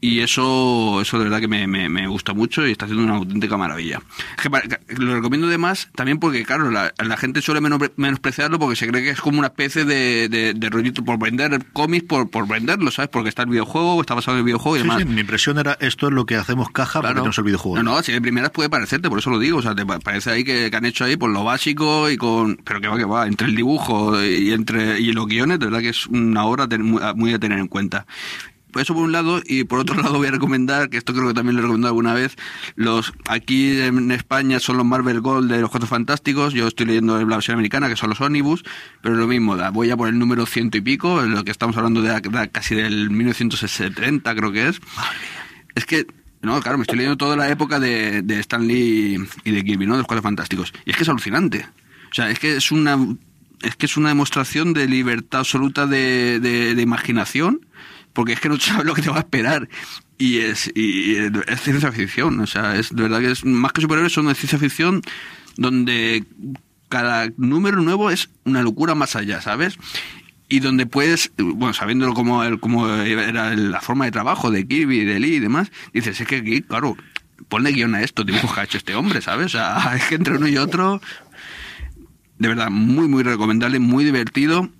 y 0.00 0.20
eso, 0.20 1.00
eso 1.00 1.18
de 1.18 1.24
verdad 1.24 1.40
que 1.40 1.48
me, 1.48 1.66
me, 1.66 1.88
me 1.88 2.06
gusta 2.06 2.32
mucho 2.32 2.64
y 2.66 2.70
está 2.70 2.84
haciendo 2.84 3.04
una 3.04 3.16
auténtica 3.16 3.56
maravilla. 3.56 4.00
Es 4.36 4.44
que 4.44 4.94
lo 5.02 5.14
recomiendo 5.16 5.48
además 5.48 5.88
también 5.96 6.18
porque, 6.20 6.44
claro, 6.44 6.70
la, 6.70 6.92
la 7.04 7.16
gente 7.16 7.42
suele 7.42 7.60
menos- 7.60 7.80
menospreciarlo 7.96 8.58
porque 8.60 8.76
se 8.76 8.86
cree 8.86 9.02
que 9.02 9.10
es 9.10 9.20
como 9.20 9.38
una 9.40 9.48
especie 9.48 9.84
de, 9.84 10.28
de, 10.28 10.54
de 10.54 10.70
rollito 10.70 11.04
por 11.04 11.18
vender 11.18 11.64
cómics, 11.72 12.04
por, 12.06 12.30
por 12.30 12.46
venderlo, 12.46 12.90
¿sabes? 12.92 13.10
Porque 13.10 13.28
está 13.28 13.42
el 13.42 13.48
videojuego, 13.50 14.00
está 14.00 14.14
basado 14.14 14.36
en 14.36 14.40
el 14.40 14.44
videojuego 14.44 14.76
y 14.76 14.80
Sí, 14.80 14.84
demás. 14.84 14.98
sí, 15.02 15.04
mi 15.08 15.20
impresión 15.20 15.58
era 15.58 15.76
esto 15.80 16.06
es 16.06 16.12
lo 16.12 16.26
que 16.26 16.36
hacemos 16.36 16.70
caja 16.70 17.00
porque 17.00 17.06
Claro. 17.08 17.16
tenemos 17.22 17.38
el 17.38 17.44
videojuego. 17.44 17.82
No, 17.82 17.82
no, 17.96 18.02
si 18.02 18.12
de 18.12 18.20
primeras 18.20 18.50
puede 18.50 18.70
parecerte, 18.70 19.08
por 19.08 19.18
eso 19.18 19.30
lo 19.30 19.38
digo. 19.40 19.58
O 19.58 19.62
sea, 19.62 19.74
te 19.74 19.84
pa- 19.84 19.98
parece 19.98 20.30
ahí 20.30 20.44
que, 20.44 20.70
que 20.70 20.76
han 20.76 20.84
hecho 20.84 21.04
ahí 21.04 21.16
por 21.16 21.30
lo 21.30 21.42
básico 21.42 22.08
y 22.08 22.16
con. 22.16 22.56
Pero 22.64 22.80
que 22.80 22.86
va, 22.88 22.96
que 22.96 23.04
va. 23.04 23.26
Entre 23.26 23.48
el 23.48 23.56
dibujo 23.56 24.22
y 24.24 24.52
entre 24.52 25.00
y 25.00 25.12
los 25.12 25.26
guiones, 25.26 25.58
de 25.58 25.66
verdad 25.66 25.80
que 25.80 25.88
es 25.88 26.06
una 26.06 26.44
obra 26.44 26.68
muy 27.16 27.32
a 27.34 27.38
tener 27.40 27.58
en 27.58 27.66
cuenta. 27.66 28.06
Eso 28.76 28.94
por 28.94 29.04
un 29.04 29.12
lado, 29.12 29.40
y 29.44 29.64
por 29.64 29.78
otro 29.78 29.94
lado 30.02 30.16
voy 30.18 30.28
a 30.28 30.30
recomendar, 30.30 30.90
que 30.90 30.96
esto 30.96 31.12
creo 31.12 31.28
que 31.28 31.34
también 31.34 31.56
lo 31.56 31.60
he 31.60 31.62
recomendado 31.62 31.90
alguna 31.90 32.14
vez, 32.14 32.36
los 32.76 33.12
aquí 33.28 33.80
en 33.80 34.10
España 34.10 34.60
son 34.60 34.76
los 34.76 34.86
Marvel 34.86 35.20
Gold 35.20 35.50
de 35.50 35.60
los 35.60 35.70
Cuatro 35.70 35.88
Fantásticos, 35.88 36.54
yo 36.54 36.68
estoy 36.68 36.86
leyendo 36.86 37.18
la 37.18 37.36
versión 37.36 37.54
americana, 37.54 37.88
que 37.88 37.96
son 37.96 38.10
los 38.10 38.20
Omnibus, 38.20 38.64
pero 39.02 39.14
lo 39.14 39.26
mismo, 39.26 39.56
voy 39.72 39.90
a 39.90 39.96
por 39.96 40.08
el 40.08 40.18
número 40.18 40.46
ciento 40.46 40.78
y 40.78 40.80
pico, 40.80 41.22
lo 41.22 41.44
que 41.44 41.50
estamos 41.50 41.76
hablando 41.76 42.02
de, 42.02 42.48
casi 42.50 42.74
del 42.74 43.10
1970 43.10 44.34
creo 44.34 44.52
que 44.52 44.68
es. 44.68 44.80
Es 45.74 45.86
que 45.86 46.06
no, 46.40 46.60
claro, 46.60 46.78
me 46.78 46.82
estoy 46.82 46.98
leyendo 46.98 47.16
toda 47.16 47.36
la 47.36 47.48
época 47.48 47.80
de, 47.80 48.22
de 48.22 48.38
Stan 48.40 48.66
Lee 48.66 49.18
y 49.44 49.50
de 49.50 49.64
Kirby, 49.64 49.86
¿no? 49.86 49.94
De 49.94 49.98
los 49.98 50.06
Cuatro 50.06 50.22
Fantásticos. 50.22 50.72
Y 50.84 50.90
es 50.90 50.96
que 50.96 51.02
es 51.02 51.08
alucinante. 51.08 51.66
O 52.10 52.14
sea, 52.14 52.30
es 52.30 52.38
que 52.38 52.56
es 52.56 52.70
una 52.70 52.98
es 53.62 53.74
que 53.74 53.86
es 53.86 53.96
una 53.96 54.10
demostración 54.10 54.72
de 54.72 54.86
libertad 54.86 55.40
absoluta 55.40 55.86
de, 55.86 56.38
de 56.38 56.80
imaginación, 56.80 57.66
porque 58.18 58.32
es 58.32 58.40
que 58.40 58.48
no 58.48 58.58
sabes 58.58 58.84
lo 58.84 58.94
que 58.94 59.02
te 59.02 59.10
va 59.10 59.18
a 59.18 59.20
esperar. 59.20 59.68
Y 60.18 60.38
es, 60.38 60.72
y 60.74 61.14
es 61.14 61.60
ciencia 61.62 61.92
ficción, 61.92 62.40
o 62.40 62.48
sea, 62.48 62.74
es 62.74 62.92
de 62.92 63.04
verdad 63.04 63.20
que 63.20 63.30
es 63.30 63.44
más 63.44 63.72
que 63.72 63.80
superhéroes, 63.80 64.12
son 64.12 64.26
de 64.26 64.34
ciencia 64.34 64.58
ficción 64.58 65.02
donde 65.56 66.24
cada 66.88 67.28
número 67.36 67.80
nuevo 67.80 68.10
es 68.10 68.28
una 68.44 68.62
locura 68.62 68.96
más 68.96 69.14
allá, 69.14 69.40
¿sabes? 69.40 69.78
y 70.48 70.58
donde 70.58 70.86
puedes, 70.86 71.30
bueno, 71.36 71.74
sabiendo 71.74 72.12
cómo, 72.12 72.42
cómo 72.58 72.88
era 72.88 73.54
la 73.54 73.80
forma 73.80 74.06
de 74.06 74.10
trabajo 74.10 74.50
de 74.50 74.66
Kirby, 74.66 75.04
de 75.04 75.20
Lee 75.20 75.36
y 75.36 75.38
demás, 75.38 75.70
dices, 75.92 76.20
es 76.20 76.26
que 76.26 76.36
aquí, 76.36 76.62
claro, 76.62 76.96
ponle 77.48 77.70
guion 77.70 77.94
a 77.94 78.02
esto, 78.02 78.24
dibujos 78.24 78.52
que 78.52 78.60
ha 78.60 78.64
hecho 78.64 78.78
este 78.78 78.96
hombre, 78.96 79.20
¿sabes? 79.20 79.46
O 79.46 79.50
sea, 79.50 79.92
es 79.94 80.06
que 80.06 80.16
entre 80.16 80.38
uno 80.38 80.48
y 80.48 80.56
otro, 80.56 81.00
de 82.38 82.48
verdad, 82.48 82.70
muy, 82.70 83.06
muy 83.06 83.22
recomendable, 83.22 83.78
muy 83.78 84.04
divertido. 84.04 84.70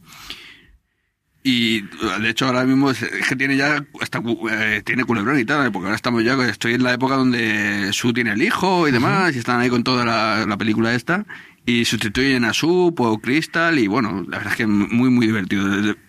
Y 1.44 1.82
de 1.82 2.28
hecho 2.28 2.46
ahora 2.46 2.64
mismo 2.64 2.90
es, 2.90 3.02
es 3.02 3.26
que 3.28 3.36
tiene 3.36 3.56
ya 3.56 3.82
hasta 4.00 4.20
eh, 4.50 4.82
tiene 4.84 5.04
culebrón 5.04 5.38
y 5.38 5.44
tal, 5.44 5.70
porque 5.72 5.86
ahora 5.86 5.96
estamos 5.96 6.22
ya, 6.24 6.34
estoy 6.48 6.74
en 6.74 6.82
la 6.82 6.92
época 6.94 7.14
donde 7.16 7.90
Sue 7.92 8.12
tiene 8.12 8.32
el 8.32 8.42
hijo 8.42 8.86
y 8.88 8.90
demás, 8.92 9.34
y 9.34 9.38
están 9.38 9.60
ahí 9.60 9.70
con 9.70 9.84
toda 9.84 10.04
la, 10.04 10.44
la 10.46 10.56
película 10.58 10.92
esta, 10.94 11.24
y 11.64 11.84
sustituyen 11.84 12.44
a 12.44 12.52
Sue 12.52 12.92
por 12.92 13.20
Crystal, 13.20 13.78
y 13.78 13.86
bueno, 13.86 14.24
la 14.28 14.38
verdad 14.38 14.52
es 14.52 14.56
que 14.58 14.66
muy, 14.66 15.10
muy 15.10 15.26
divertido. 15.26 15.64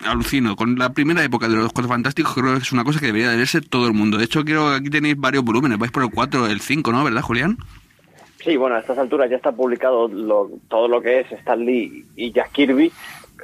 Alucino, 0.05 0.55
con 0.55 0.77
la 0.77 0.93
primera 0.93 1.23
época 1.23 1.47
de 1.47 1.55
los 1.57 1.71
Cuatro 1.73 1.89
Fantásticos 1.89 2.33
creo 2.33 2.53
que 2.55 2.63
es 2.63 2.71
una 2.71 2.83
cosa 2.83 2.99
que 2.99 3.05
debería 3.07 3.29
de 3.29 3.37
verse 3.37 3.61
todo 3.61 3.87
el 3.87 3.93
mundo. 3.93 4.17
De 4.17 4.25
hecho, 4.25 4.43
quiero 4.43 4.69
aquí 4.69 4.89
tenéis 4.89 5.15
varios 5.17 5.43
volúmenes, 5.45 5.77
vais 5.77 5.91
por 5.91 6.03
el 6.03 6.09
4, 6.09 6.47
el 6.47 6.59
5, 6.59 6.91
¿no? 6.91 7.03
¿Verdad, 7.03 7.21
Julián? 7.21 7.57
Sí, 8.43 8.55
bueno, 8.57 8.77
a 8.77 8.79
estas 8.79 8.97
alturas 8.97 9.29
ya 9.29 9.35
está 9.35 9.51
publicado 9.51 10.07
lo- 10.07 10.49
todo 10.69 10.87
lo 10.87 11.01
que 11.01 11.19
es 11.19 11.31
Stan 11.33 11.59
Lee 11.59 12.05
y 12.15 12.31
Jack 12.31 12.51
Kirby. 12.53 12.89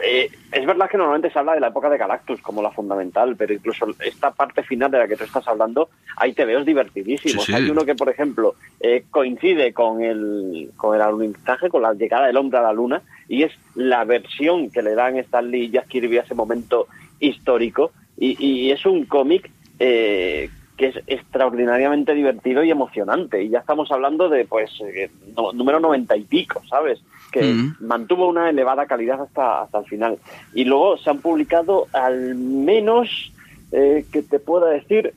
Eh, 0.04 0.30
es 0.52 0.66
verdad 0.66 0.90
que 0.90 0.98
normalmente 0.98 1.32
se 1.32 1.40
habla 1.40 1.54
de 1.54 1.62
la 1.62 1.68
época 1.70 1.90
de 1.90 1.98
Galactus 1.98 2.42
como 2.42 2.62
la 2.62 2.72
fundamental, 2.72 3.36
pero 3.38 3.54
incluso 3.54 3.88
esta 4.04 4.32
parte 4.32 4.62
final 4.64 4.92
de 4.92 4.98
la 5.00 5.08
que 5.08 5.16
tú 5.16 5.24
estás 5.24 5.48
hablando, 5.48 5.90
hay 6.18 6.34
tebeos 6.34 6.66
divertidísimos. 6.66 7.46
Sí, 7.46 7.52
sí. 7.52 7.58
Hay 7.58 7.70
uno 7.70 7.86
que, 7.86 7.96
por 7.96 8.10
ejemplo, 8.10 8.56
eh, 8.82 9.06
coincide 9.10 9.74
con 9.74 10.04
el, 10.04 10.72
con 10.76 10.96
el 10.96 11.02
alunizaje, 11.02 11.70
con 11.70 11.82
la 11.82 11.94
llegada 11.94 12.28
del 12.28 12.38
hombre 12.38 12.60
a 12.60 12.64
la 12.64 12.74
luna, 12.74 13.02
y 13.30 13.44
es 13.44 13.54
la 13.76 14.04
versión 14.04 14.70
que 14.70 14.82
le 14.82 14.96
dan 14.96 15.18
Stan 15.18 15.50
Lee 15.50 15.66
y 15.66 15.70
Jack 15.72 15.88
Kirby 15.88 16.18
a 16.18 16.22
ese 16.24 16.36
momento 16.36 16.88
histórico, 17.20 17.92
y, 18.18 18.36
y 18.46 18.72
es 18.72 18.86
un 18.86 19.06
cómic 19.06 19.50
eh, 19.80 20.50
que 20.78 20.88
es 20.88 20.96
extraordinariamente 21.08 22.14
divertido 22.14 22.64
y 22.64 22.70
emocionante. 22.72 23.42
Y 23.44 23.50
ya 23.50 23.60
estamos 23.60 23.90
hablando 23.92 24.28
de, 24.30 24.46
pues, 24.46 24.72
eh, 24.82 25.10
no- 25.38 25.54
número 25.54 25.80
noventa 25.80 26.18
y 26.18 26.24
pico, 26.24 26.62
¿sabes? 26.70 27.00
Que 27.36 27.54
Mm. 27.54 27.76
mantuvo 27.82 28.28
una 28.30 28.50
elevada 28.50 28.86
calidad 28.86 29.22
hasta, 29.22 29.64
hasta 29.64 29.80
el 29.80 29.86
final. 29.86 30.18
Y 30.54 30.64
luego 30.64 30.98
se 30.98 31.10
han 31.10 31.20
publicado 31.20 31.88
al 31.92 32.36
menos, 32.36 33.10
eh, 33.74 34.06
que 34.12 34.22
te 34.22 34.40
pueda 34.40 34.70
decir, 34.70 35.14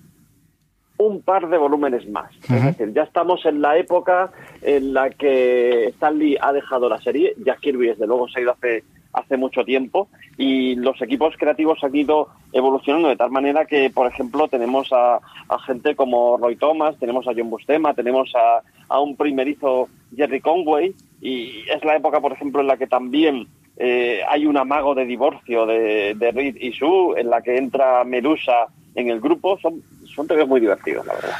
un 0.96 1.22
par 1.22 1.48
de 1.48 1.58
volúmenes 1.58 2.08
más. 2.08 2.34
Es 2.50 2.64
decir, 2.64 2.92
ya 2.92 3.04
estamos 3.04 3.46
en 3.46 3.62
la 3.62 3.78
época 3.78 4.32
en 4.62 4.92
la 4.94 5.10
que 5.10 5.86
Stanley 5.94 6.36
ha 6.40 6.52
dejado 6.52 6.88
la 6.88 7.00
serie, 7.00 7.34
Jack 7.44 7.60
Kirby 7.60 7.86
desde 7.86 8.08
luego 8.08 8.26
se 8.28 8.40
ha 8.40 8.42
ido 8.42 8.50
hace, 8.50 8.82
hace 9.12 9.36
mucho 9.36 9.64
tiempo 9.64 10.08
y 10.36 10.74
los 10.74 11.00
equipos 11.00 11.34
creativos 11.38 11.78
han 11.84 11.94
ido 11.94 12.30
evolucionando 12.52 13.08
de 13.10 13.16
tal 13.16 13.30
manera 13.30 13.64
que, 13.64 13.90
por 13.90 14.08
ejemplo, 14.08 14.48
tenemos 14.48 14.92
a, 14.92 15.20
a 15.48 15.58
gente 15.66 15.94
como 15.94 16.36
Roy 16.36 16.56
Thomas, 16.56 16.96
tenemos 16.98 17.28
a 17.28 17.32
John 17.36 17.48
Bustema, 17.50 17.94
tenemos 17.94 18.32
a, 18.34 18.62
a 18.88 18.98
un 19.00 19.14
primerizo 19.16 19.88
Jerry 20.16 20.40
Conway 20.40 20.94
y 21.20 21.64
es 21.68 21.84
la 21.84 21.96
época, 21.96 22.20
por 22.20 22.32
ejemplo, 22.32 22.60
en 22.60 22.66
la 22.66 22.76
que 22.76 22.86
también 22.86 23.48
eh, 23.76 24.20
hay 24.28 24.46
un 24.46 24.56
amago 24.56 24.94
de 24.94 25.04
divorcio 25.04 25.66
de, 25.66 26.14
de 26.14 26.30
Reed 26.32 26.56
y 26.60 26.72
Sue, 26.72 27.20
en 27.20 27.30
la 27.30 27.42
que 27.42 27.56
entra 27.56 28.04
Medusa 28.04 28.66
en 28.94 29.10
el 29.10 29.20
grupo. 29.20 29.58
Son, 29.58 29.82
son 30.06 30.26
muy 30.48 30.60
divertidos, 30.60 31.06
la 31.06 31.14
verdad. 31.14 31.36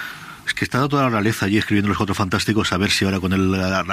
Que 0.59 0.65
está 0.65 0.89
toda 0.89 1.05
la 1.05 1.11
realeza 1.11 1.47
allí 1.47 1.57
escribiendo 1.57 1.89
los 1.89 1.97
cuatro 1.97 2.17
fantásticos, 2.17 2.73
a 2.73 2.79
ver 2.79 2.91
si 2.91 3.05
ahora 3.05 3.21
con 3.21 3.33
el 3.33 3.55
ar- 3.55 3.87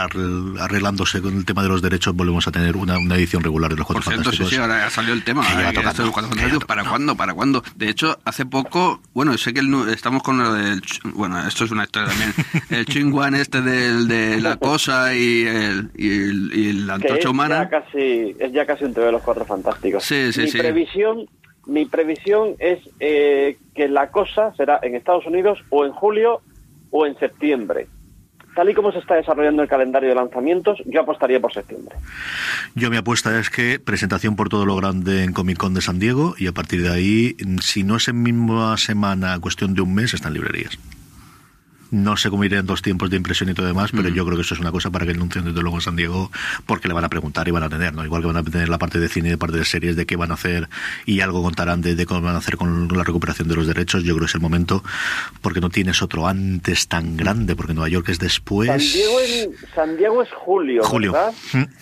arreglándose 0.59 1.22
con 1.22 1.38
el 1.38 1.45
tema 1.45 1.61
de 1.61 1.70
los 1.70 1.82
derechos 1.82 2.16
volvemos 2.16 2.47
a 2.47 2.51
tener 2.51 2.76
una, 2.76 2.97
una 2.97 3.16
edición 3.16 3.43
regular 3.43 3.70
de 3.70 3.78
los 3.78 3.86
Por 3.86 3.97
cuatro 3.97 4.11
cierto, 4.13 4.32
sí, 4.32 4.38
fantásticos. 4.38 4.49
sí, 4.49 4.61
ahora 4.61 4.86
ya 4.86 4.89
salió 4.89 5.13
el 5.13 5.24
tema. 5.24 5.43
Ya. 5.43 5.49
Cuatro 5.74 5.84
ya 5.84 5.91
Fantásticos. 5.93 6.66
¿Para 6.66 6.84
cuándo? 6.84 7.16
¿Para 7.16 7.34
cuándo? 7.36 7.63
De 7.76 7.88
hecho, 7.89 8.18
hace 8.26 8.45
poco, 8.47 8.99
bueno, 9.13 9.38
sé 9.38 9.53
que 9.53 9.59
el 9.59 9.89
estamos 9.89 10.24
con 10.24 10.39
lo 10.39 10.53
del... 10.53 10.82
Bueno, 11.13 11.45
esto 11.47 11.66
es 11.66 11.72
una 11.72 11.84
historia 11.84 12.09
también. 12.09 12.34
El 12.72 12.86
Chingwan 12.88 13.36
este 13.36 13.61
del, 13.61 14.07
de 14.07 14.41
la 14.41 14.57
cosa 14.57 15.13
y, 15.13 15.43
el, 15.45 15.91
y, 15.95 16.07
el- 16.11 16.51
y 16.53 16.74
la 16.74 16.97
que 16.97 17.03
antorcha 17.09 17.16
es 17.18 17.24
ya 17.26 17.30
humana. 17.30 17.70
casi 17.70 18.36
es 18.39 18.51
ya 18.53 18.66
casi 18.66 18.86
un 18.86 18.93
TV 18.95 19.05
de 19.05 19.11
los 19.11 19.22
cuatro 19.22 19.45
fantásticos. 19.45 20.03
Sí, 20.03 20.34
sí, 20.34 20.41
mi 20.41 20.47
sí. 20.49 20.57
previsión 20.57 21.28
mi 21.68 21.86
previsión 21.86 22.55
es 22.59 22.78
eh, 22.99 23.57
que 23.74 23.88
la 23.88 24.11
cosa 24.11 24.53
será 24.55 24.80
en 24.84 24.93
Estados 24.95 25.26
Unidos 25.26 25.59
o 25.72 25.84
en 25.86 25.91
julio 25.93 26.41
o 26.91 27.05
en 27.05 27.17
septiembre. 27.17 27.88
Tal 28.55 28.69
y 28.69 28.73
como 28.73 28.91
se 28.93 28.99
está 28.99 29.15
desarrollando 29.15 29.61
el 29.61 29.67
calendario 29.67 30.09
de 30.09 30.15
lanzamientos, 30.15 30.81
yo 30.86 31.01
apostaría 31.01 31.41
por 31.41 31.53
septiembre. 31.53 31.97
Yo 32.73 32.89
mi 32.89 32.95
apuesta 32.95 33.38
es 33.38 33.49
que 33.49 33.79
presentación 33.79 34.38
por 34.38 34.47
todo 34.47 34.65
lo 34.65 34.77
grande 34.77 35.25
en 35.25 35.33
Comic 35.33 35.57
Con 35.57 35.73
de 35.73 35.81
San 35.81 35.99
Diego 35.99 36.36
y 36.38 36.47
a 36.47 36.53
partir 36.53 36.81
de 36.81 36.89
ahí, 36.89 37.36
si 37.59 37.83
no 37.83 37.97
es 37.97 38.07
en 38.07 38.23
misma 38.23 38.77
semana, 38.77 39.38
cuestión 39.41 39.73
de 39.73 39.81
un 39.81 39.93
mes, 39.93 40.13
están 40.13 40.33
librerías. 40.33 40.79
No 41.95 42.17
sé 42.17 42.29
cómo 42.29 42.43
irían 42.43 42.65
dos 42.65 42.81
tiempos 42.81 43.09
de 43.09 43.17
impresión 43.17 43.49
y 43.49 43.53
todo 43.53 43.65
demás, 43.65 43.91
pero 43.91 44.09
yo 44.09 44.25
creo 44.25 44.35
que 44.37 44.41
eso 44.41 44.53
es 44.53 44.59
una 44.59 44.71
cosa 44.71 44.89
para 44.89 45.05
que 45.05 45.11
anuncien 45.13 45.45
desde 45.45 45.61
luego 45.61 45.77
en 45.77 45.81
San 45.81 45.95
Diego, 45.95 46.31
porque 46.65 46.87
le 46.87 46.93
van 46.93 47.03
a 47.05 47.09
preguntar 47.09 47.47
y 47.47 47.51
van 47.51 47.63
a 47.63 47.69
tener, 47.69 47.93
¿no? 47.93 48.03
Igual 48.03 48.21
que 48.21 48.27
van 48.27 48.37
a 48.37 48.43
tener 48.43 48.67
la 48.69 48.77
parte 48.77 48.99
de 48.99 49.07
cine 49.07 49.29
y 49.29 49.31
la 49.31 49.37
parte 49.37 49.57
de 49.57 49.65
series 49.65 49.95
de 49.95 50.05
qué 50.05 50.15
van 50.15 50.31
a 50.31 50.33
hacer 50.33 50.67
y 51.05 51.21
algo 51.21 51.41
contarán 51.41 51.81
de, 51.81 51.95
de 51.95 52.05
cómo 52.05 52.21
van 52.21 52.35
a 52.35 52.39
hacer 52.39 52.57
con 52.57 52.87
la 52.89 53.03
recuperación 53.03 53.47
de 53.47 53.55
los 53.55 53.67
derechos. 53.67 54.03
Yo 54.03 54.13
creo 54.15 54.25
que 54.25 54.29
es 54.29 54.35
el 54.35 54.41
momento, 54.41 54.83
porque 55.41 55.61
no 55.61 55.69
tienes 55.69 56.01
otro 56.01 56.27
antes 56.27 56.87
tan 56.87 57.15
grande, 57.17 57.55
porque 57.55 57.73
Nueva 57.73 57.89
York 57.89 58.09
es 58.09 58.19
después. 58.19 58.67
San 58.67 58.79
Diego, 58.79 59.19
en, 59.21 59.51
San 59.73 59.97
Diego 59.97 60.21
es 60.21 60.29
julio, 60.33 60.83
Julio. 60.83 61.11
¿verdad? 61.13 61.33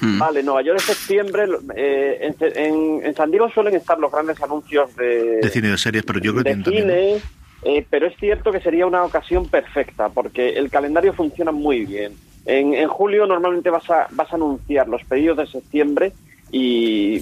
Mm. 0.02 0.20
Vale, 0.20 0.44
Nueva 0.44 0.62
York 0.64 0.78
es 0.80 0.86
septiembre. 0.86 1.44
eh, 1.76 2.20
en, 2.22 2.36
en- 2.56 3.06
en 3.06 3.16
San 3.16 3.32
Diego 3.32 3.50
suelen 3.52 3.76
estar 3.76 3.98
los 4.00 4.12
grandes 4.12 4.42
anuncios 4.42 4.96
de, 4.96 5.40
de 5.42 5.50
cine 5.50 5.70
y 5.70 5.72
de 5.72 5.78
series, 5.78 6.04
pero 6.04 6.20
yo 6.20 6.34
creo 6.34 6.44
que 6.44 6.52
también. 6.52 6.84
cine, 6.84 7.22
eh, 7.66 7.86
pero 7.90 8.08
es 8.08 8.16
cierto 8.18 8.52
que 8.52 8.60
sería 8.60 8.86
una 8.86 9.04
ocasión 9.04 9.48
perfecta 9.48 10.10
porque 10.10 10.50
el 10.50 10.70
calendario 10.70 11.14
funciona 11.14 11.52
muy 11.52 11.86
bien. 11.86 12.14
En, 12.46 12.74
en 12.74 12.88
julio 12.90 13.26
normalmente 13.26 13.70
vas 13.70 13.90
a, 13.90 14.08
vas 14.12 14.32
a 14.32 14.36
anunciar 14.36 14.88
los 14.88 15.04
pedidos 15.06 15.38
de 15.38 15.48
septiembre 15.48 16.12
y, 16.52 17.22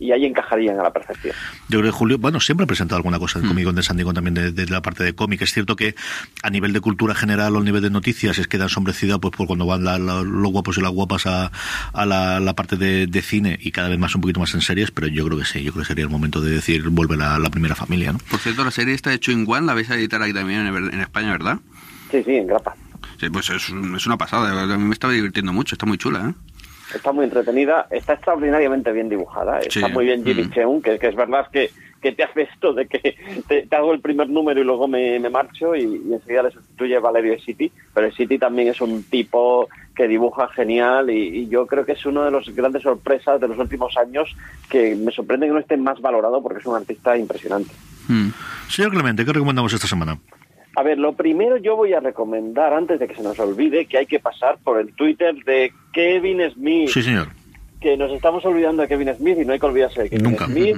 y 0.00 0.12
ahí 0.12 0.24
encajarían 0.24 0.80
a 0.80 0.82
la 0.82 0.92
perfección. 0.92 1.34
Yo 1.68 1.78
creo 1.78 1.92
que 1.92 1.96
Julio, 1.96 2.16
bueno, 2.18 2.40
siempre 2.40 2.64
ha 2.64 2.66
presentado 2.66 2.96
alguna 2.96 3.18
cosa 3.18 3.38
en 3.38 3.46
Comic 3.46 3.66
Con 3.66 3.74
de 3.76 3.82
San 3.82 3.96
Diego 3.98 4.14
también 4.14 4.34
de, 4.34 4.50
de 4.50 4.66
la 4.66 4.80
parte 4.80 5.04
de 5.04 5.12
cómic. 5.14 5.42
Es 5.42 5.52
cierto 5.52 5.76
que 5.76 5.94
a 6.42 6.48
nivel 6.50 6.72
de 6.72 6.80
cultura 6.80 7.14
general 7.14 7.54
o 7.54 7.60
a 7.60 7.62
nivel 7.62 7.82
de 7.82 7.90
noticias 7.90 8.38
es 8.38 8.48
queda 8.48 8.64
ensombrecida 8.64 9.18
pues 9.18 9.36
por 9.36 9.46
cuando 9.46 9.66
van 9.66 9.84
la- 9.84 9.98
la- 9.98 10.22
los 10.22 10.50
guapos 10.50 10.78
y 10.78 10.80
las 10.80 10.90
guapas 10.90 11.26
a, 11.26 11.52
a 11.92 12.06
la, 12.06 12.40
la 12.40 12.54
parte 12.54 12.76
de, 12.76 13.06
de 13.06 13.22
cine 13.22 13.58
y 13.60 13.70
cada 13.72 13.88
vez 13.90 13.98
más 13.98 14.14
un 14.14 14.22
poquito 14.22 14.40
más 14.40 14.54
en 14.54 14.62
series, 14.62 14.90
pero 14.90 15.06
yo 15.06 15.26
creo 15.26 15.38
que 15.38 15.44
sí, 15.44 15.62
yo 15.62 15.72
creo 15.72 15.82
que 15.84 15.88
sería 15.88 16.04
el 16.04 16.10
momento 16.10 16.40
de 16.40 16.50
decir 16.50 16.88
vuelve 16.88 17.16
la, 17.18 17.38
la 17.38 17.50
primera 17.50 17.74
familia, 17.74 18.12
¿no? 18.12 18.18
Por 18.30 18.40
cierto, 18.40 18.64
la 18.64 18.70
serie 18.70 18.94
esta 18.94 19.10
de 19.10 19.20
Chewing 19.20 19.46
la 19.66 19.74
vais 19.74 19.90
a 19.90 19.96
editar 19.96 20.22
aquí 20.22 20.32
también 20.32 20.66
en, 20.66 20.94
en 20.94 21.00
España, 21.00 21.30
¿verdad? 21.32 21.58
Sí, 22.10 22.22
sí, 22.24 22.32
en 22.36 22.46
grapa. 22.46 22.74
Sí, 23.18 23.28
pues 23.28 23.50
es, 23.50 23.68
un- 23.68 23.94
es 23.96 24.06
una 24.06 24.16
pasada, 24.16 24.62
a 24.62 24.78
mí 24.78 24.84
me 24.84 24.94
estaba 24.94 25.12
divirtiendo 25.12 25.52
mucho, 25.52 25.74
está 25.74 25.84
muy 25.84 25.98
chula, 25.98 26.30
¿eh? 26.30 26.34
Está 26.94 27.12
muy 27.12 27.24
entretenida, 27.24 27.86
está 27.90 28.14
extraordinariamente 28.14 28.92
bien 28.92 29.08
dibujada, 29.08 29.58
está 29.60 29.88
muy 29.88 30.06
bien 30.06 30.24
Jimmy 30.24 30.44
Mm. 30.44 30.50
Cheung, 30.50 30.82
que, 30.82 30.98
que 30.98 31.08
es 31.08 31.14
verdad 31.14 31.46
que, 31.52 31.70
que 32.00 32.12
te 32.12 32.22
hace 32.24 32.42
esto 32.42 32.72
de 32.72 32.86
que 32.86 33.16
te, 33.48 33.66
te 33.66 33.76
hago 33.76 33.92
el 33.92 34.00
primer 34.00 34.28
número 34.28 34.60
y 34.60 34.64
luego 34.64 34.88
me, 34.88 35.18
me 35.20 35.30
marcho 35.30 35.74
y, 35.76 35.82
y 35.82 36.12
enseguida 36.14 36.44
le 36.44 36.50
sustituye 36.50 36.98
Valerio 36.98 37.38
City, 37.40 37.70
pero 37.94 38.10
City 38.12 38.38
también 38.38 38.68
es 38.68 38.80
un 38.80 39.02
tipo 39.04 39.68
que 39.94 40.08
dibuja 40.08 40.48
genial 40.48 41.10
y, 41.10 41.40
y 41.40 41.48
yo 41.48 41.66
creo 41.66 41.84
que 41.84 41.92
es 41.92 42.06
una 42.06 42.24
de 42.24 42.30
las 42.30 42.48
grandes 42.54 42.82
sorpresas 42.82 43.40
de 43.40 43.48
los 43.48 43.58
últimos 43.58 43.96
años 43.96 44.34
que 44.68 44.94
me 44.96 45.12
sorprende 45.12 45.46
que 45.46 45.52
no 45.52 45.58
esté 45.58 45.76
más 45.76 46.00
valorado 46.00 46.42
porque 46.42 46.60
es 46.60 46.66
un 46.66 46.76
artista 46.76 47.16
impresionante. 47.16 47.70
Mm. 48.08 48.30
Señor 48.68 48.90
Clemente, 48.92 49.24
¿qué 49.24 49.32
recomendamos 49.32 49.72
esta 49.72 49.86
semana? 49.86 50.18
A 50.76 50.82
ver, 50.82 50.98
lo 50.98 51.14
primero 51.14 51.56
yo 51.56 51.76
voy 51.76 51.92
a 51.94 52.00
recomendar, 52.00 52.72
antes 52.72 53.00
de 53.00 53.08
que 53.08 53.14
se 53.14 53.22
nos 53.22 53.38
olvide, 53.40 53.86
que 53.86 53.98
hay 53.98 54.06
que 54.06 54.20
pasar 54.20 54.58
por 54.62 54.78
el 54.78 54.94
Twitter 54.94 55.34
de 55.44 55.72
Kevin 55.92 56.48
Smith. 56.52 56.88
Sí, 56.90 57.02
señor. 57.02 57.28
que 57.80 57.96
nos 57.96 58.12
estamos 58.12 58.44
olvidando 58.44 58.82
de 58.82 58.88
Kevin 58.88 59.14
Smith 59.16 59.38
y 59.40 59.44
no 59.44 59.52
hay 59.52 59.58
que 59.58 59.66
olvidarse 59.66 60.02
de 60.02 60.10
Kevin 60.10 60.24
Nunca. 60.24 60.46
Smith. 60.46 60.76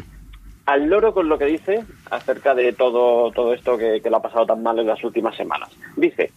al 0.66 0.88
loro 0.88 1.12
con 1.12 1.28
lo 1.28 1.36
que 1.36 1.46
dice 1.46 1.84
acerca 2.10 2.54
de 2.54 2.72
todo, 2.72 3.30
todo 3.32 3.52
esto 3.52 3.76
que, 3.76 4.00
que 4.00 4.08
le 4.08 4.16
ha 4.16 4.20
pasado 4.20 4.46
tan 4.46 4.62
mal 4.62 4.78
en 4.78 4.86
las 4.86 5.02
últimas 5.04 5.36
semanas. 5.36 5.68
Dice, 5.96 6.30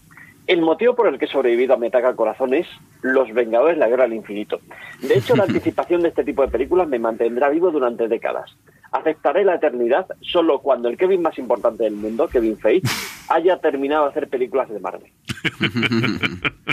el 0.48 0.62
motivo 0.62 0.96
por 0.96 1.08
el 1.08 1.18
que 1.18 1.26
he 1.26 1.28
sobrevivido 1.28 1.74
a 1.74 1.78
Me 1.78 1.88
ataca 1.88 2.10
el 2.10 2.16
corazón 2.16 2.54
es 2.54 2.68
Los 3.02 3.34
Vengadores, 3.34 3.78
la 3.78 3.88
guerra 3.88 4.04
al 4.04 4.14
infinito. 4.14 4.60
De 5.02 5.18
hecho, 5.18 5.36
la 5.36 5.44
anticipación 5.48 6.02
de 6.02 6.10
este 6.10 6.24
tipo 6.24 6.42
de 6.42 6.50
películas 6.50 6.88
me 6.88 7.00
mantendrá 7.00 7.50
vivo 7.50 7.72
durante 7.72 8.08
décadas. 8.08 8.56
Aceptaré 8.92 9.44
la 9.44 9.56
eternidad 9.56 10.06
solo 10.22 10.60
cuando 10.60 10.88
el 10.90 10.98
Kevin 10.98 11.22
más 11.22 11.38
importante 11.38 11.84
del 11.84 11.96
mundo, 11.96 12.28
Kevin 12.28 12.58
Feige, 12.58 12.88
haya 13.30 13.60
terminado 13.60 14.06
de 14.06 14.10
hacer 14.12 14.30
películas 14.30 14.70
de 14.70 14.80
Marvel. 14.80 15.12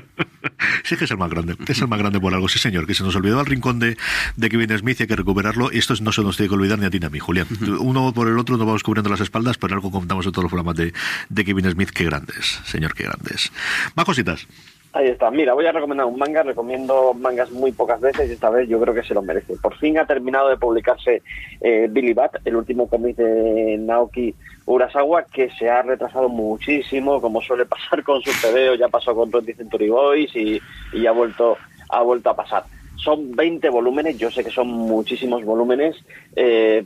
Sí 0.84 0.96
que 0.96 1.05
es 1.05 1.11
el 1.11 1.16
más 1.16 1.30
grande, 1.30 1.57
es 1.68 1.80
el 1.80 1.88
más 1.88 1.98
grande 1.98 2.20
por 2.20 2.34
algo, 2.34 2.48
sí 2.48 2.59
señor, 2.59 2.86
que 2.86 2.94
se 2.94 3.05
nos 3.05 3.14
olvidó 3.14 3.40
el 3.40 3.46
rincón 3.46 3.78
de, 3.78 3.96
de 4.36 4.48
Kevin 4.48 4.76
Smith 4.76 4.98
y 5.00 5.05
hay 5.05 5.07
que 5.07 5.16
recuperarlo. 5.16 5.70
Y 5.72 5.78
esto 5.78 5.94
no 6.03 6.12
se 6.12 6.22
nos 6.22 6.36
tiene 6.36 6.48
que 6.48 6.55
olvidar 6.55 6.78
ni 6.78 6.86
a 6.86 6.90
ti 6.90 6.98
ni 6.98 7.07
a 7.07 7.11
mí, 7.11 7.18
Julián. 7.18 7.46
Uno 7.80 8.12
por 8.12 8.28
el 8.28 8.38
otro 8.38 8.57
nos 8.57 8.66
vamos 8.66 8.82
cubriendo 8.82 9.11
las 9.11 9.20
espaldas, 9.20 9.59
pero 9.59 9.74
algo 9.74 9.90
contamos 9.90 10.26
en 10.26 10.32
todos 10.32 10.44
los 10.44 10.50
programas 10.50 10.76
de, 10.76 10.92
de 11.28 11.44
Kevin 11.44 11.70
Smith, 11.70 11.90
qué 11.90 12.05
grandes, 12.05 12.61
señor, 12.64 12.94
qué 12.94 13.05
grandes. 13.05 13.53
Más 13.94 14.05
cositas. 14.05 14.46
Ahí 14.95 15.09
está. 15.09 15.30
Mira, 15.30 15.55
voy 15.55 15.64
a 15.64 15.72
recomendar 15.72 16.07
un 16.07 16.18
manga. 16.18 16.43
Recomiendo 16.43 17.14
mangas 17.14 17.51
muy 17.51 17.72
pocas 17.72 18.01
veces 18.01 18.28
y 18.28 18.32
esta 18.32 18.51
vez 18.51 18.68
yo 18.68 18.78
creo 18.78 18.93
que 18.93 19.03
se 19.03 19.14
lo 19.14 19.22
merece. 19.22 19.57
Por 19.57 19.76
fin 19.78 19.99
ha 19.99 20.07
terminado 20.07 20.51
de 20.51 20.59
publicarse 20.59 21.22
eh, 21.61 21.88
Billy 21.90 22.12
Bat, 22.12 22.36
el 22.45 22.57
último 22.57 22.86
cómic 22.88 23.16
de 23.16 23.78
Naoki 23.78 24.34
Urasawa, 24.66 25.24
que 25.24 25.49
se 25.51 25.70
ha 25.70 25.80
retrasado 25.80 26.28
muchísimo, 26.28 27.22
como 27.22 27.40
suele 27.40 27.64
pasar 27.66 28.03
con 28.03 28.20
sus 28.20 28.38
TVO. 28.43 28.74
Ya 28.74 28.88
pasó 28.88 29.14
con 29.14 29.30
20 29.30 29.55
Century 29.55 29.88
Boys 29.88 30.36
y, 30.36 30.61
y 30.93 31.07
ha 31.07 31.12
vuelto 31.12 31.57
ha 31.88 32.03
vuelto 32.03 32.30
a 32.30 32.36
pasar. 32.36 32.64
Son 33.03 33.32
20 33.32 33.68
volúmenes, 33.68 34.16
yo 34.16 34.30
sé 34.30 34.44
que 34.44 34.50
son 34.50 34.68
muchísimos 34.68 35.44
volúmenes, 35.44 35.96
eh, 36.36 36.84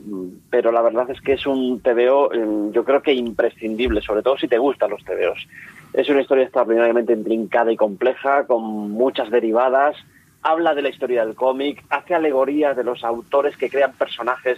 pero 0.49 0.71
la 0.71 0.81
verdad 0.81 1.07
es 1.11 1.21
que 1.21 1.33
es 1.33 1.45
un 1.45 1.79
TVO, 1.79 2.33
eh, 2.33 2.71
yo 2.71 2.83
creo 2.83 3.03
que 3.03 3.13
imprescindible, 3.13 4.01
sobre 4.01 4.23
todo 4.23 4.35
si 4.35 4.47
te 4.47 4.57
gustan 4.57 4.89
los 4.89 5.03
TVOs. 5.03 5.47
Es 5.93 6.09
una 6.09 6.21
historia 6.21 6.45
extraordinariamente 6.45 7.13
intrincada 7.13 7.71
y 7.71 7.75
compleja, 7.75 8.47
con 8.47 8.89
muchas 8.89 9.29
derivadas. 9.29 9.95
Habla 10.41 10.73
de 10.73 10.81
la 10.81 10.89
historia 10.89 11.23
del 11.23 11.35
cómic, 11.35 11.83
hace 11.89 12.15
alegorías 12.15 12.75
de 12.75 12.83
los 12.83 13.03
autores 13.03 13.55
que 13.55 13.69
crean 13.69 13.93
personajes 13.93 14.57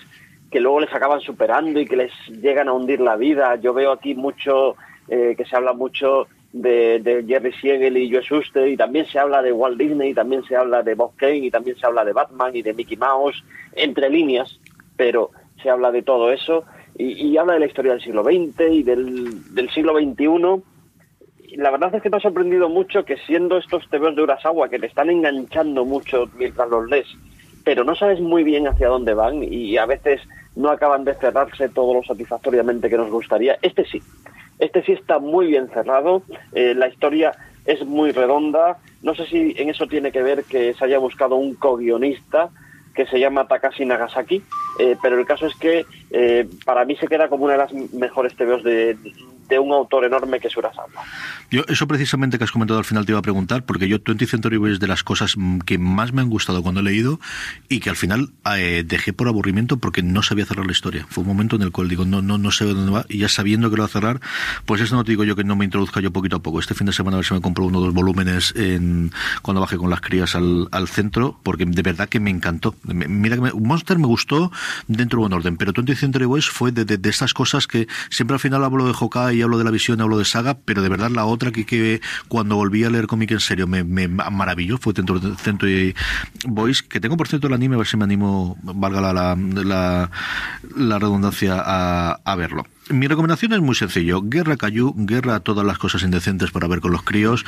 que 0.50 0.62
luego 0.62 0.80
les 0.80 0.94
acaban 0.94 1.20
superando 1.20 1.80
y 1.82 1.86
que 1.86 1.98
les 1.98 2.12
llegan 2.42 2.70
a 2.70 2.74
hundir 2.74 3.02
la 3.02 3.18
vida. 3.18 3.58
Yo 3.58 3.74
veo 3.74 3.92
aquí 3.92 4.16
mucho, 4.16 4.78
eh, 5.10 5.36
que 5.38 5.44
se 5.44 5.58
habla 5.58 5.74
mucho 5.74 6.28
de, 6.54 7.00
de 7.00 7.24
Jerry 7.28 7.54
Siegel 7.54 7.98
y 7.98 8.12
Joe 8.12 8.22
Shuster, 8.22 8.68
y 8.68 8.78
también 8.78 9.06
se 9.06 9.20
habla 9.20 9.42
de 9.42 9.52
Walt 9.52 9.78
Disney, 9.78 10.12
y 10.12 10.14
también 10.14 10.44
se 10.44 10.56
habla 10.56 10.84
de 10.84 10.96
Bob 10.96 11.16
Kane, 11.16 11.38
y 11.38 11.52
también 11.52 11.78
se 11.78 11.86
habla 11.86 12.04
de 12.06 12.14
Batman 12.14 12.56
y 12.56 12.62
de 12.62 12.74
Mickey 12.74 12.98
Mouse, 12.98 13.44
entre 13.74 14.10
líneas, 14.10 14.60
pero 14.98 15.32
se 15.62 15.70
habla 15.70 15.92
de 15.92 16.02
todo 16.02 16.32
eso, 16.32 16.66
y, 16.98 17.38
habla 17.38 17.54
de 17.54 17.60
la 17.60 17.66
historia 17.68 17.94
del 17.94 18.02
siglo 18.02 18.24
XX 18.24 18.72
y 18.72 18.84
del, 18.84 19.56
del 19.56 19.70
siglo 19.70 19.94
XXI 19.98 20.62
la 21.58 21.72
verdad 21.72 21.94
es 21.96 22.02
que 22.02 22.10
me 22.10 22.18
ha 22.18 22.22
sorprendido 22.22 22.70
mucho 22.70 23.06
que 23.06 23.18
siendo 23.18 23.58
estos 23.58 23.88
TVOs 23.90 24.16
de 24.16 24.24
Urasawa 24.24 24.70
que 24.70 24.80
te 24.80 24.88
están 24.88 25.10
enganchando 25.10 25.86
mucho 25.86 26.30
mientras 26.38 26.70
los 26.70 26.88
lees, 26.90 27.08
pero 27.64 27.84
no 27.84 27.96
sabes 27.96 28.20
muy 28.20 28.44
bien 28.44 28.68
hacia 28.68 28.88
dónde 28.88 29.14
van 29.14 29.44
y 29.44 29.78
a 29.78 29.86
veces 29.86 30.22
no 30.56 30.70
acaban 30.70 31.06
de 31.06 31.16
cerrarse 31.16 31.70
todo 31.70 31.94
lo 31.94 32.04
satisfactoriamente 32.04 32.90
que 32.90 32.98
nos 32.98 33.10
gustaría. 33.10 33.58
Este 33.62 33.86
sí, 33.86 34.02
este 34.60 34.84
sí 34.84 34.92
está 34.92 35.20
muy 35.20 35.48
bien 35.48 35.70
cerrado, 35.70 36.22
eh, 36.54 36.74
la 36.76 36.88
historia 36.88 37.32
es 37.66 37.86
muy 37.86 38.12
redonda, 38.12 38.78
no 39.02 39.16
sé 39.16 39.26
si 39.26 39.56
en 39.58 39.70
eso 39.70 39.88
tiene 39.88 40.12
que 40.12 40.22
ver 40.22 40.44
que 40.44 40.74
se 40.74 40.86
haya 40.86 41.00
buscado 41.00 41.36
un 41.36 41.56
co-guionista 41.56 42.50
que 42.94 43.06
se 43.06 43.20
llama 43.20 43.48
Takashi 43.48 43.86
Nagasaki, 43.86 44.44
eh, 44.80 44.98
pero 45.02 45.18
el 45.18 45.26
caso 45.26 45.46
es 45.48 45.56
que 45.56 45.86
eh, 46.12 46.48
para 46.66 46.84
mí 46.86 46.96
se 46.98 47.08
queda 47.08 47.30
como 47.30 47.46
una 47.46 47.54
de 47.54 47.60
las 47.60 47.74
mejores 47.94 48.36
TVOs 48.36 48.64
de, 48.64 48.98
de 49.50 49.60
un 49.60 49.72
autor 49.74 50.06
enorme 50.06 50.40
que 50.40 50.48
es 50.48 50.56
Urasawa. 50.56 50.88
Yo, 51.52 51.64
eso 51.68 51.88
precisamente 51.88 52.38
que 52.38 52.44
has 52.44 52.52
comentado 52.52 52.78
al 52.80 52.86
final 52.86 53.06
te 53.06 53.12
iba 53.12 53.20
a 53.20 53.24
preguntar, 53.24 53.64
porque 53.66 53.88
yo 53.88 53.98
20 54.06 54.26
Century 54.28 54.60
es 54.72 54.80
de 54.80 54.88
las 54.88 55.04
cosas 55.04 55.36
que 55.66 55.78
más 55.78 56.14
me 56.14 56.22
han 56.22 56.30
gustado 56.30 56.62
cuando 56.62 56.82
he 56.82 56.84
leído 56.84 57.20
y 57.68 57.80
que 57.80 57.90
al 57.90 57.96
final 57.96 58.30
eh, 58.56 58.84
dejé 58.86 59.12
por 59.14 59.28
aburrimiento 59.28 59.78
porque 59.78 60.04
no 60.04 60.22
sabía 60.22 60.46
cerrar 60.46 60.66
la 60.66 60.72
historia. 60.72 61.06
Fue 61.10 61.24
un 61.24 61.28
momento 61.28 61.56
en 61.56 61.64
el 61.64 61.72
cual 61.72 61.90
digo, 61.90 62.06
no, 62.06 62.22
no, 62.22 62.38
no 62.38 62.52
sé 62.52 62.66
dónde 62.66 62.92
va, 62.92 63.06
y 63.10 63.18
ya 63.20 63.30
sabiendo 63.30 63.70
que 63.70 63.76
lo 63.78 63.82
va 63.84 63.88
a 63.88 63.90
cerrar, 63.92 64.20
pues 64.66 64.82
eso 64.82 64.96
no 64.96 65.04
te 65.04 65.12
digo 65.12 65.24
yo 65.24 65.36
que 65.36 65.44
no 65.44 65.56
me 65.56 65.66
introduzca 65.66 66.00
yo 66.00 66.12
poquito 66.12 66.36
a 66.38 66.40
poco. 66.44 66.60
Este 66.60 66.76
fin 66.76 66.86
de 66.88 66.94
semana 66.94 67.16
a 67.18 67.20
ver 67.20 67.26
si 67.26 67.34
me 67.34 67.42
compro 67.42 67.66
uno 67.66 67.80
o 67.80 67.82
dos 67.82 67.94
volúmenes 67.94 68.54
en, 68.56 69.12
cuando 69.42 69.62
bajé 69.62 69.78
con 69.78 69.90
las 69.90 70.02
crías 70.02 70.36
al, 70.36 70.68
al 70.72 70.88
centro, 70.88 71.40
porque 71.44 71.66
de 71.66 71.82
verdad 71.82 72.08
que 72.08 72.20
me 72.20 72.30
encantó. 72.30 72.76
Mira 72.84 73.36
que 73.36 73.42
me- 73.42 73.54
Monster 73.54 73.98
me 73.98 74.08
gustó 74.08 74.52
dentro 74.88 75.18
de 75.18 75.22
buen 75.22 75.34
orden, 75.34 75.58
pero 75.58 75.74
20 75.74 75.96
Century 75.96 76.26
Boys 76.26 76.48
fue 76.50 76.72
de, 76.72 76.86
de, 76.86 76.98
de 76.98 77.10
estas 77.10 77.34
cosas 77.34 77.66
que 77.68 77.88
siempre 78.10 78.36
al 78.36 78.40
final 78.40 78.64
hablo 78.64 78.86
de 78.86 78.94
Hawkeye 78.94 79.39
y 79.40 79.42
hablo 79.42 79.58
de 79.58 79.64
la 79.64 79.72
visión, 79.72 80.02
hablo 80.02 80.18
de 80.18 80.26
saga, 80.26 80.58
pero 80.66 80.82
de 80.82 80.90
verdad 80.90 81.10
la 81.10 81.26
otra 81.26 81.52
que, 81.52 81.66
que 81.66 82.02
cuando 82.28 82.56
volví 82.56 82.84
a 82.84 82.90
leer 82.90 83.08
cómic 83.08 83.32
en 83.32 83.40
serio 83.40 83.68
me, 83.68 83.84
me 83.84 84.08
maravilló 84.08 84.78
fue 84.78 84.94
Centro, 84.94 85.20
Century 85.38 85.96
Boys, 86.46 86.84
que 86.84 87.00
tengo 87.00 87.18
por 87.18 87.28
cierto 87.28 87.48
el 87.48 87.54
anime, 87.54 87.76
a 87.76 87.80
ver 87.80 87.88
si 87.88 87.98
me 87.98 88.04
animo, 88.04 88.58
valga 88.62 89.02
la, 89.02 89.14
la, 89.14 89.36
la, 89.36 90.12
la 90.76 91.00
redundancia, 91.00 91.56
a, 91.58 92.20
a 92.24 92.36
verlo. 92.36 92.66
Mi 92.90 93.08
recomendación 93.08 93.54
es 93.54 93.62
muy 93.62 93.76
sencillo. 93.76 94.22
Guerra 94.24 94.58
Cayu, 94.58 94.94
guerra 94.98 95.36
a 95.36 95.40
todas 95.42 95.66
las 95.66 95.78
cosas 95.78 96.02
indecentes 96.02 96.50
para 96.50 96.68
ver 96.68 96.80
con 96.80 96.92
los 96.92 97.04
críos. 97.04 97.46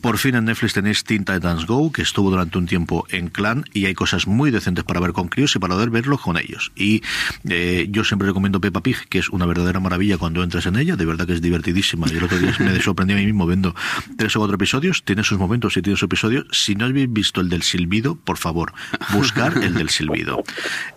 Por 0.00 0.18
fin 0.18 0.36
en 0.36 0.44
Netflix 0.44 0.74
tenéis 0.74 1.02
Teen 1.02 1.24
Titans 1.24 1.66
Go, 1.66 1.90
que 1.90 2.02
estuvo 2.02 2.30
durante 2.30 2.58
un 2.58 2.66
tiempo 2.66 3.04
en 3.10 3.28
Clan, 3.28 3.64
y 3.72 3.86
hay 3.86 3.94
cosas 3.94 4.28
muy 4.28 4.52
decentes 4.52 4.84
para 4.84 5.00
ver 5.00 5.12
con 5.12 5.28
críos 5.28 5.56
y 5.56 5.58
para 5.58 5.74
poder 5.74 5.90
verlos 5.90 6.20
con 6.20 6.38
ellos. 6.38 6.70
Y 6.76 7.02
eh, 7.48 7.88
yo 7.90 8.04
siempre 8.04 8.28
recomiendo 8.28 8.60
Peppa 8.60 8.82
Pig, 8.82 9.08
que 9.08 9.18
es 9.18 9.30
una 9.30 9.46
verdadera 9.46 9.80
maravilla 9.80 10.16
cuando 10.16 10.44
entras 10.44 10.66
en 10.66 10.76
ella, 10.76 10.94
de 10.94 11.04
verdad 11.04 11.26
que 11.26 11.32
es 11.32 11.42
divertidísima. 11.42 12.06
Y 12.12 12.16
el 12.16 12.24
otro 12.24 12.38
día 12.38 12.54
me 12.60 12.80
sorprendí 12.80 13.14
a 13.14 13.16
mí 13.16 13.26
mismo 13.26 13.46
viendo 13.48 13.74
tres 14.16 14.36
o 14.36 14.38
cuatro 14.38 14.54
episodios, 14.54 15.02
tiene 15.02 15.24
sus 15.24 15.38
momentos 15.38 15.76
y 15.76 15.82
tiene 15.82 15.96
sus 15.96 16.04
episodios. 16.04 16.46
Si 16.52 16.76
no 16.76 16.84
habéis 16.84 17.12
visto 17.12 17.40
el 17.40 17.48
del 17.48 17.62
silbido, 17.62 18.14
por 18.14 18.36
favor, 18.36 18.72
buscar 19.12 19.58
el 19.64 19.74
del 19.74 19.90
silbido. 19.90 20.44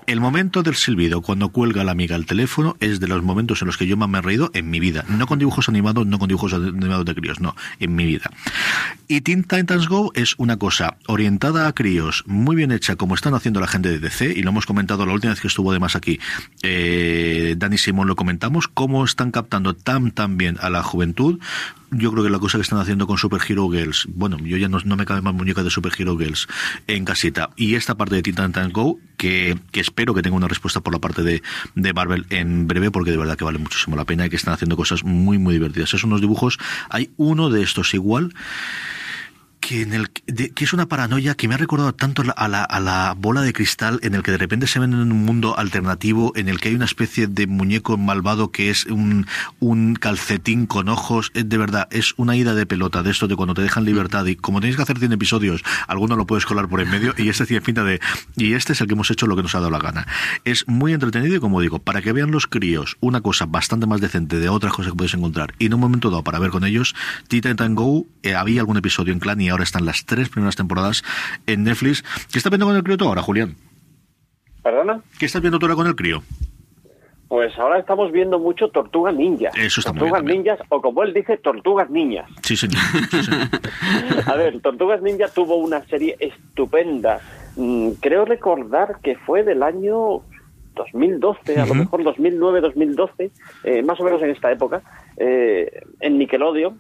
El 0.06 0.22
momento 0.22 0.62
del 0.62 0.76
silbido, 0.76 1.22
cuando 1.22 1.50
cuelga 1.50 1.84
la 1.84 1.94
amiga 1.94 2.16
al 2.16 2.28
teléfono, 2.28 2.78
es 2.80 3.00
de 3.00 3.08
los 3.08 3.24
momentos 3.24 3.62
en 3.62 3.68
los 3.68 3.78
que 3.78 3.87
yo 3.88 3.98
más 3.98 4.10
me 4.10 4.20
he 4.20 4.22
reído 4.22 4.52
en 4.54 4.70
mi 4.70 4.80
vida. 4.80 5.06
No 5.08 5.28
con 5.28 5.40
dibujos 5.40 5.70
animados, 5.70 6.06
no 6.06 6.20
con 6.20 6.28
dibujos 6.28 6.54
animados 6.54 7.06
de 7.06 7.16
críos, 7.16 7.40
no, 7.40 7.56
en 7.80 7.96
mi 7.96 8.06
vida. 8.06 8.30
Y 9.08 9.22
Teen 9.22 9.44
Titans 9.44 9.88
Go 9.88 10.12
es 10.16 10.36
una 10.38 10.58
cosa 10.58 10.98
orientada 11.08 11.68
a 11.68 11.74
críos, 11.74 12.24
muy 12.28 12.56
bien 12.56 12.72
hecha, 12.72 12.96
como 12.96 13.16
están 13.16 13.34
haciendo 13.34 13.60
la 13.60 13.68
gente 13.68 13.90
de 13.90 14.00
DC, 14.00 14.34
y 14.36 14.44
lo 14.44 14.50
hemos 14.50 14.66
comentado 14.66 15.06
la 15.06 15.14
última 15.14 15.34
vez 15.34 15.42
que 15.42 15.48
estuvo 15.48 15.72
además 15.72 15.96
aquí, 15.96 16.20
eh, 16.62 17.56
Dani 17.58 17.78
Simón 17.78 18.08
lo 18.08 18.16
comentamos, 18.16 18.68
cómo 18.68 19.06
están 19.06 19.32
captando 19.32 19.76
tan, 19.76 20.12
tan 20.12 20.38
bien 20.38 20.58
a 20.62 20.70
la 20.70 20.84
juventud. 20.84 21.40
Yo 21.90 22.12
creo 22.12 22.24
que 22.24 22.30
la 22.30 22.40
cosa 22.40 22.58
que 22.58 22.64
están 22.64 22.80
haciendo 22.80 23.08
con 23.08 23.18
Super 23.18 23.40
Hero 23.48 23.70
Girls, 23.70 24.08
bueno, 24.10 24.38
yo 24.40 24.58
ya 24.58 24.68
no, 24.68 24.80
no 24.84 24.98
me 24.98 25.06
cabe 25.06 25.22
más 25.22 25.34
muñecas 25.34 25.64
de 25.64 25.70
Super 25.70 25.94
Hero 25.98 26.18
Girls 26.18 26.48
en 26.86 27.06
casita. 27.06 27.50
Y 27.56 27.76
esta 27.76 27.96
parte 27.96 28.16
de 28.16 28.24
Teen 28.24 28.36
Titans 28.36 28.74
Go, 28.74 29.00
que, 29.16 29.58
que 29.72 29.80
espero 29.80 30.14
que 30.14 30.22
tenga 30.22 30.36
una 30.36 30.50
respuesta 30.50 30.82
por 30.82 30.92
la 30.92 31.00
parte 31.00 31.24
de, 31.24 31.42
de 31.76 31.94
Marvel 31.94 32.26
en 32.30 32.68
breve, 32.68 32.92
porque 32.92 33.12
de 33.12 33.18
verdad 33.18 33.38
que 33.38 33.46
vale 33.46 33.58
muchísimo 33.58 33.96
la 33.96 34.04
pena 34.04 34.26
y 34.26 34.30
que 34.30 34.36
están 34.36 34.54
haciendo 34.54 34.76
cosas 34.76 35.06
muy, 35.06 35.38
muy 35.38 35.54
divertidas. 35.54 35.94
Es 35.94 36.04
unos 36.04 36.20
dibujos, 36.20 36.58
hay 36.90 37.12
uno 37.16 37.50
de 37.50 37.64
estos 37.64 37.94
igual, 37.94 38.34
que 39.68 39.82
en 39.82 39.94
el 39.94 40.08
de- 40.28 40.52
que 40.52 40.64
es 40.64 40.72
una 40.72 40.86
paranoia 40.88 41.36
que 41.36 41.50
me 41.50 41.56
ha 41.56 41.58
recordado 41.58 41.94
tanto 41.94 42.24
a 42.38 42.48
la, 42.48 42.64
a 42.64 42.80
la 42.80 43.14
bola 43.18 43.42
de 43.42 43.52
cristal 43.52 44.00
en 44.02 44.16
el 44.16 44.24
que 44.24 44.32
de 44.32 44.38
repente 44.38 44.66
se 44.66 44.80
ven 44.80 44.94
en 44.94 45.00
un 45.12 45.26
mundo 45.26 45.60
alternativo 45.60 46.32
en 46.38 46.48
el 46.48 46.60
que 46.62 46.70
hay 46.70 46.76
una 46.76 46.86
especie 46.86 47.28
de 47.28 47.48
muñeco 47.48 47.98
malvado 47.98 48.50
que 48.52 48.70
es 48.70 48.86
un, 48.86 49.28
un 49.60 49.96
calcetín 49.96 50.68
con 50.68 50.88
ojos. 50.88 51.32
Es 51.34 51.50
de 51.50 51.58
verdad 51.58 51.90
es 51.92 52.14
una 52.16 52.38
ida 52.38 52.56
de 52.56 52.66
pelota 52.66 53.04
de 53.04 53.12
esto 53.12 53.28
de 53.28 53.36
cuando 53.36 53.56
te 53.56 53.62
dejan 53.62 53.84
libertad 53.84 54.26
y 54.26 54.38
como 54.38 54.62
tenéis 54.62 54.78
que 54.78 54.84
hacer 54.84 55.00
100 55.00 55.12
episodios 55.12 55.64
alguno 55.90 56.16
lo 56.16 56.26
puedes 56.26 56.46
colar 56.46 56.70
por 56.70 56.80
en 56.80 56.90
medio 56.90 57.14
y 57.18 57.28
este 57.28 57.46
tiene 57.46 57.60
pinta 57.62 57.84
de 57.84 58.00
y 58.38 58.54
este 58.54 58.72
es 58.72 58.80
el 58.80 58.88
que 58.88 58.94
hemos 58.94 59.12
hecho 59.12 59.28
lo 59.28 59.36
que 59.36 59.44
nos 59.44 59.54
ha 59.54 59.60
dado 59.60 59.72
la 59.72 59.80
gana. 59.80 60.08
Es 60.46 60.66
muy 60.70 60.94
entretenido 60.94 61.36
y 61.36 61.40
como 61.42 61.60
digo 61.60 61.80
para 61.80 62.02
que 62.02 62.14
vean 62.14 62.32
los 62.32 62.48
críos 62.48 62.96
una 63.02 63.20
cosa 63.20 63.46
bastante 63.46 63.86
más 63.86 64.00
decente 64.00 64.40
de 64.40 64.48
otras 64.48 64.72
cosas 64.72 64.94
que 64.94 64.98
podéis 64.98 65.14
encontrar 65.16 65.54
y 65.60 65.66
en 65.66 65.74
un 65.74 65.82
momento 65.82 66.10
dado 66.10 66.24
para 66.24 66.40
ver 66.40 66.52
con 66.52 66.64
ellos 66.64 66.96
Titan 67.28 67.76
Go 67.76 68.06
eh, 68.24 68.34
había 68.34 68.62
algún 68.62 68.78
episodio 68.78 69.12
en 69.12 69.20
Clan 69.20 69.42
y 69.42 69.50
ahora 69.50 69.57
están 69.64 69.86
las 69.86 70.06
tres 70.06 70.30
primeras 70.30 70.56
temporadas 70.56 71.04
en 71.46 71.64
Netflix 71.64 72.04
¿qué 72.32 72.38
estás 72.38 72.52
viendo 72.52 72.66
con 72.66 72.76
el 72.76 72.84
crío 72.84 72.98
tú 72.98 73.08
ahora 73.08 73.22
Julián? 73.22 73.56
¿Perdona? 74.64 75.02
¿qué 75.20 75.26
estás 75.26 75.42
viendo 75.42 75.60
tú 75.60 75.66
ahora 75.66 75.76
con 75.76 75.88
el 75.88 75.96
crío? 75.96 76.24
Pues 77.28 77.58
ahora 77.60 77.80
estamos 77.80 78.12
viendo 78.14 78.40
mucho 78.40 78.70
Tortugas 78.70 79.14
Ninjas. 79.14 79.54
Eso 79.58 79.82
está 79.82 79.92
muy 79.92 80.00
Tortugas 80.00 80.24
bien 80.24 80.44
Ninjas, 80.44 80.60
o 80.70 80.82
como 80.82 81.04
él 81.04 81.14
dice, 81.14 81.38
Tortugas 81.38 81.90
Niñas. 81.90 82.30
sí 82.42 82.56
señor, 82.56 82.82
sí, 83.12 83.22
señor. 83.24 83.50
A 84.28 84.36
ver, 84.36 84.62
Tortugas 84.62 85.02
Ninja 85.02 85.28
tuvo 85.28 85.58
una 85.58 85.84
serie 85.88 86.16
estupenda. 86.20 87.20
Mm, 87.58 87.92
creo 88.00 88.24
recordar 88.24 89.00
que 89.04 89.18
fue 89.18 89.44
del 89.44 89.62
año 89.62 90.22
2012, 90.76 91.60
a 91.60 91.66
lo 91.66 91.74
mejor 91.74 92.04
2009, 92.04 92.62
2012, 92.62 93.32
eh, 93.64 93.82
más 93.82 94.00
o 94.00 94.04
menos 94.04 94.22
en 94.22 94.30
esta 94.30 94.52
época, 94.52 94.82
eh, 95.18 95.82
en 96.00 96.18
Nickelodeon. 96.18 96.80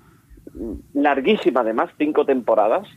Larguísima 0.93 1.61
además, 1.61 1.89
cinco 1.97 2.25
temporadas, 2.25 2.87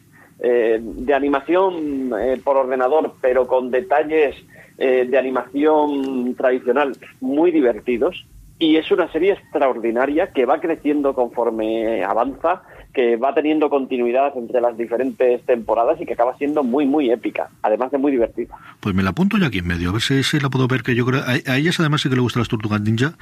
eh, 0.42 0.80
de 0.80 1.12
animación 1.12 2.12
eh, 2.18 2.40
por 2.42 2.56
ordenador, 2.56 3.12
pero 3.20 3.46
con 3.46 3.70
detalles 3.70 4.34
eh, 4.78 5.06
de 5.06 5.18
animación 5.18 6.34
tradicional 6.34 6.96
muy 7.20 7.50
divertidos 7.50 8.24
y 8.58 8.76
es 8.76 8.90
una 8.90 9.12
serie 9.12 9.32
extraordinaria 9.32 10.28
que 10.28 10.46
va 10.46 10.58
creciendo 10.58 11.14
conforme 11.14 12.02
avanza, 12.02 12.62
que 12.92 13.16
va 13.16 13.34
teniendo 13.34 13.70
continuidad 13.70 14.36
entre 14.36 14.60
las 14.60 14.76
diferentes 14.76 15.44
temporadas 15.46 16.00
y 16.00 16.06
que 16.06 16.14
acaba 16.14 16.36
siendo 16.36 16.62
muy, 16.64 16.86
muy 16.86 17.10
épica, 17.10 17.50
además 17.62 17.90
de 17.90 17.98
muy 17.98 18.12
divertida. 18.12 18.56
Pues 18.80 18.94
me 18.94 19.02
la 19.02 19.10
apunto 19.10 19.38
yo 19.38 19.46
aquí 19.46 19.58
en 19.58 19.66
medio, 19.66 19.90
a 19.90 19.92
ver 19.92 20.02
si, 20.02 20.22
si 20.22 20.40
la 20.40 20.50
puedo 20.50 20.66
ver, 20.66 20.82
que 20.82 20.94
yo 20.94 21.06
creo... 21.06 21.22
A, 21.22 21.52
a 21.52 21.56
ellas 21.56 21.78
además 21.80 22.00
sí 22.02 22.08
que 22.08 22.14
le 22.14 22.20
gustan 22.20 22.40
las 22.40 22.48
Tortugas 22.48 22.80
Ninja, 22.80 23.14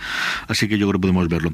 así 0.46 0.68
que 0.68 0.78
yo 0.78 0.88
creo 0.88 1.00
que 1.00 1.02
podemos 1.02 1.28
verlo. 1.28 1.52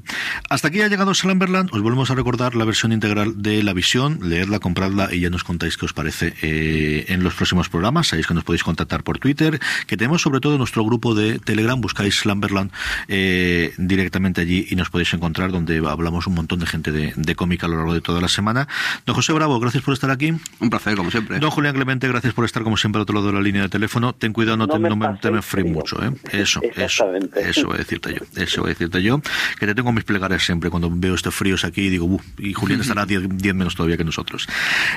Hasta 0.48 0.68
aquí 0.68 0.80
ha 0.80 0.88
llegado 0.88 1.14
Slumberland, 1.14 1.70
os 1.72 1.82
volvemos 1.82 2.10
a 2.10 2.14
recordar 2.14 2.54
la 2.54 2.64
versión 2.64 2.92
integral 2.92 3.42
de 3.42 3.62
La 3.62 3.72
Visión, 3.72 4.18
leedla, 4.22 4.58
compradla 4.60 5.08
y 5.12 5.20
ya 5.20 5.30
nos 5.30 5.44
contáis 5.44 5.76
qué 5.76 5.86
os 5.86 5.92
parece 5.92 6.34
eh, 6.42 7.06
en 7.08 7.24
los 7.24 7.34
próximos 7.34 7.68
programas, 7.68 8.08
sabéis 8.08 8.26
que 8.26 8.34
nos 8.34 8.44
podéis 8.44 8.64
contactar 8.64 9.02
por 9.02 9.18
Twitter, 9.18 9.58
que 9.86 9.96
tenemos 9.96 10.22
sobre 10.22 10.40
todo 10.40 10.58
nuestro 10.58 10.84
grupo 10.84 11.14
de 11.14 11.38
Telegram, 11.38 11.80
buscáis 11.80 12.20
Slumberland 12.20 12.70
eh, 13.08 13.72
directamente 13.78 14.40
allí 14.40 14.66
y 14.70 14.76
nos 14.76 14.90
podéis 14.90 15.12
encontrar 15.14 15.50
donde 15.50 15.78
hablamos 15.78 16.26
un 16.26 16.34
montón 16.34 16.60
de 16.60 16.66
gente 16.66 16.92
de, 16.92 17.12
de 17.16 17.34
cómica 17.34 17.66
a 17.66 17.68
lo 17.68 17.76
largo 17.76 17.94
de 17.94 18.03
toda 18.04 18.20
la 18.20 18.28
semana. 18.28 18.68
Don 19.04 19.16
José 19.16 19.32
Bravo, 19.32 19.58
gracias 19.58 19.82
por 19.82 19.94
estar 19.94 20.10
aquí. 20.12 20.32
Un 20.60 20.70
placer, 20.70 20.94
como 20.96 21.10
siempre. 21.10 21.40
Don 21.40 21.50
Julián 21.50 21.74
Clemente, 21.74 22.06
gracias 22.06 22.32
por 22.34 22.44
estar 22.44 22.62
como 22.62 22.76
siempre 22.76 22.98
al 23.00 23.02
otro 23.02 23.16
lado 23.16 23.26
de 23.26 23.32
la 23.32 23.40
línea 23.40 23.62
de 23.62 23.68
teléfono. 23.68 24.12
Ten 24.14 24.32
cuidado, 24.32 24.56
no, 24.56 24.66
No 24.66 24.74
te, 24.74 24.78
me 24.78 24.88
no 24.88 24.96
me, 24.96 25.06
paséis 25.06 25.20
te 25.20 25.30
me 25.32 25.36
enfríes 25.38 25.64
frío. 25.66 25.74
mucho, 25.74 26.02
¿eh? 26.04 26.12
Eso, 26.30 26.60
eso, 26.76 27.06
eso 27.36 27.66
voy 27.66 27.74
a 27.74 27.78
decirte 27.78 28.14
yo, 28.14 28.20
eso 28.40 28.60
voy 28.60 28.70
a 28.70 28.74
decirte 28.74 29.02
yo, 29.02 29.20
que 29.58 29.66
te 29.66 29.74
tengo 29.74 29.90
mis 29.92 30.04
plegarias 30.04 30.44
siempre 30.44 30.70
cuando 30.70 30.90
veo 30.92 31.14
estos 31.14 31.34
fríos 31.34 31.64
aquí 31.64 31.82
y 31.82 31.90
digo, 31.90 32.20
y 32.38 32.52
Julián 32.52 32.80
estará 32.80 33.06
10 33.06 33.28
10 33.38 33.54
menos 33.54 33.74
todavía 33.74 33.96
que 33.96 34.04
nosotros. 34.04 34.46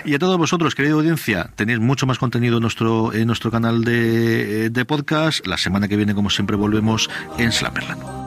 Y 0.05 0.13
a 0.13 0.19
todos 0.19 0.37
vosotros, 0.37 0.75
querida 0.75 0.93
audiencia, 0.93 1.49
tenéis 1.55 1.79
mucho 1.79 2.05
más 2.05 2.17
contenido 2.19 2.57
en 2.57 2.61
nuestro, 2.61 3.13
en 3.13 3.27
nuestro 3.27 3.49
canal 3.51 3.83
de, 3.83 4.69
de 4.69 4.85
podcast. 4.85 5.45
La 5.47 5.57
semana 5.57 5.87
que 5.87 5.95
viene, 5.97 6.13
como 6.13 6.29
siempre, 6.29 6.55
volvemos 6.55 7.09
en 7.37 7.51
Slammerland. 7.51 8.26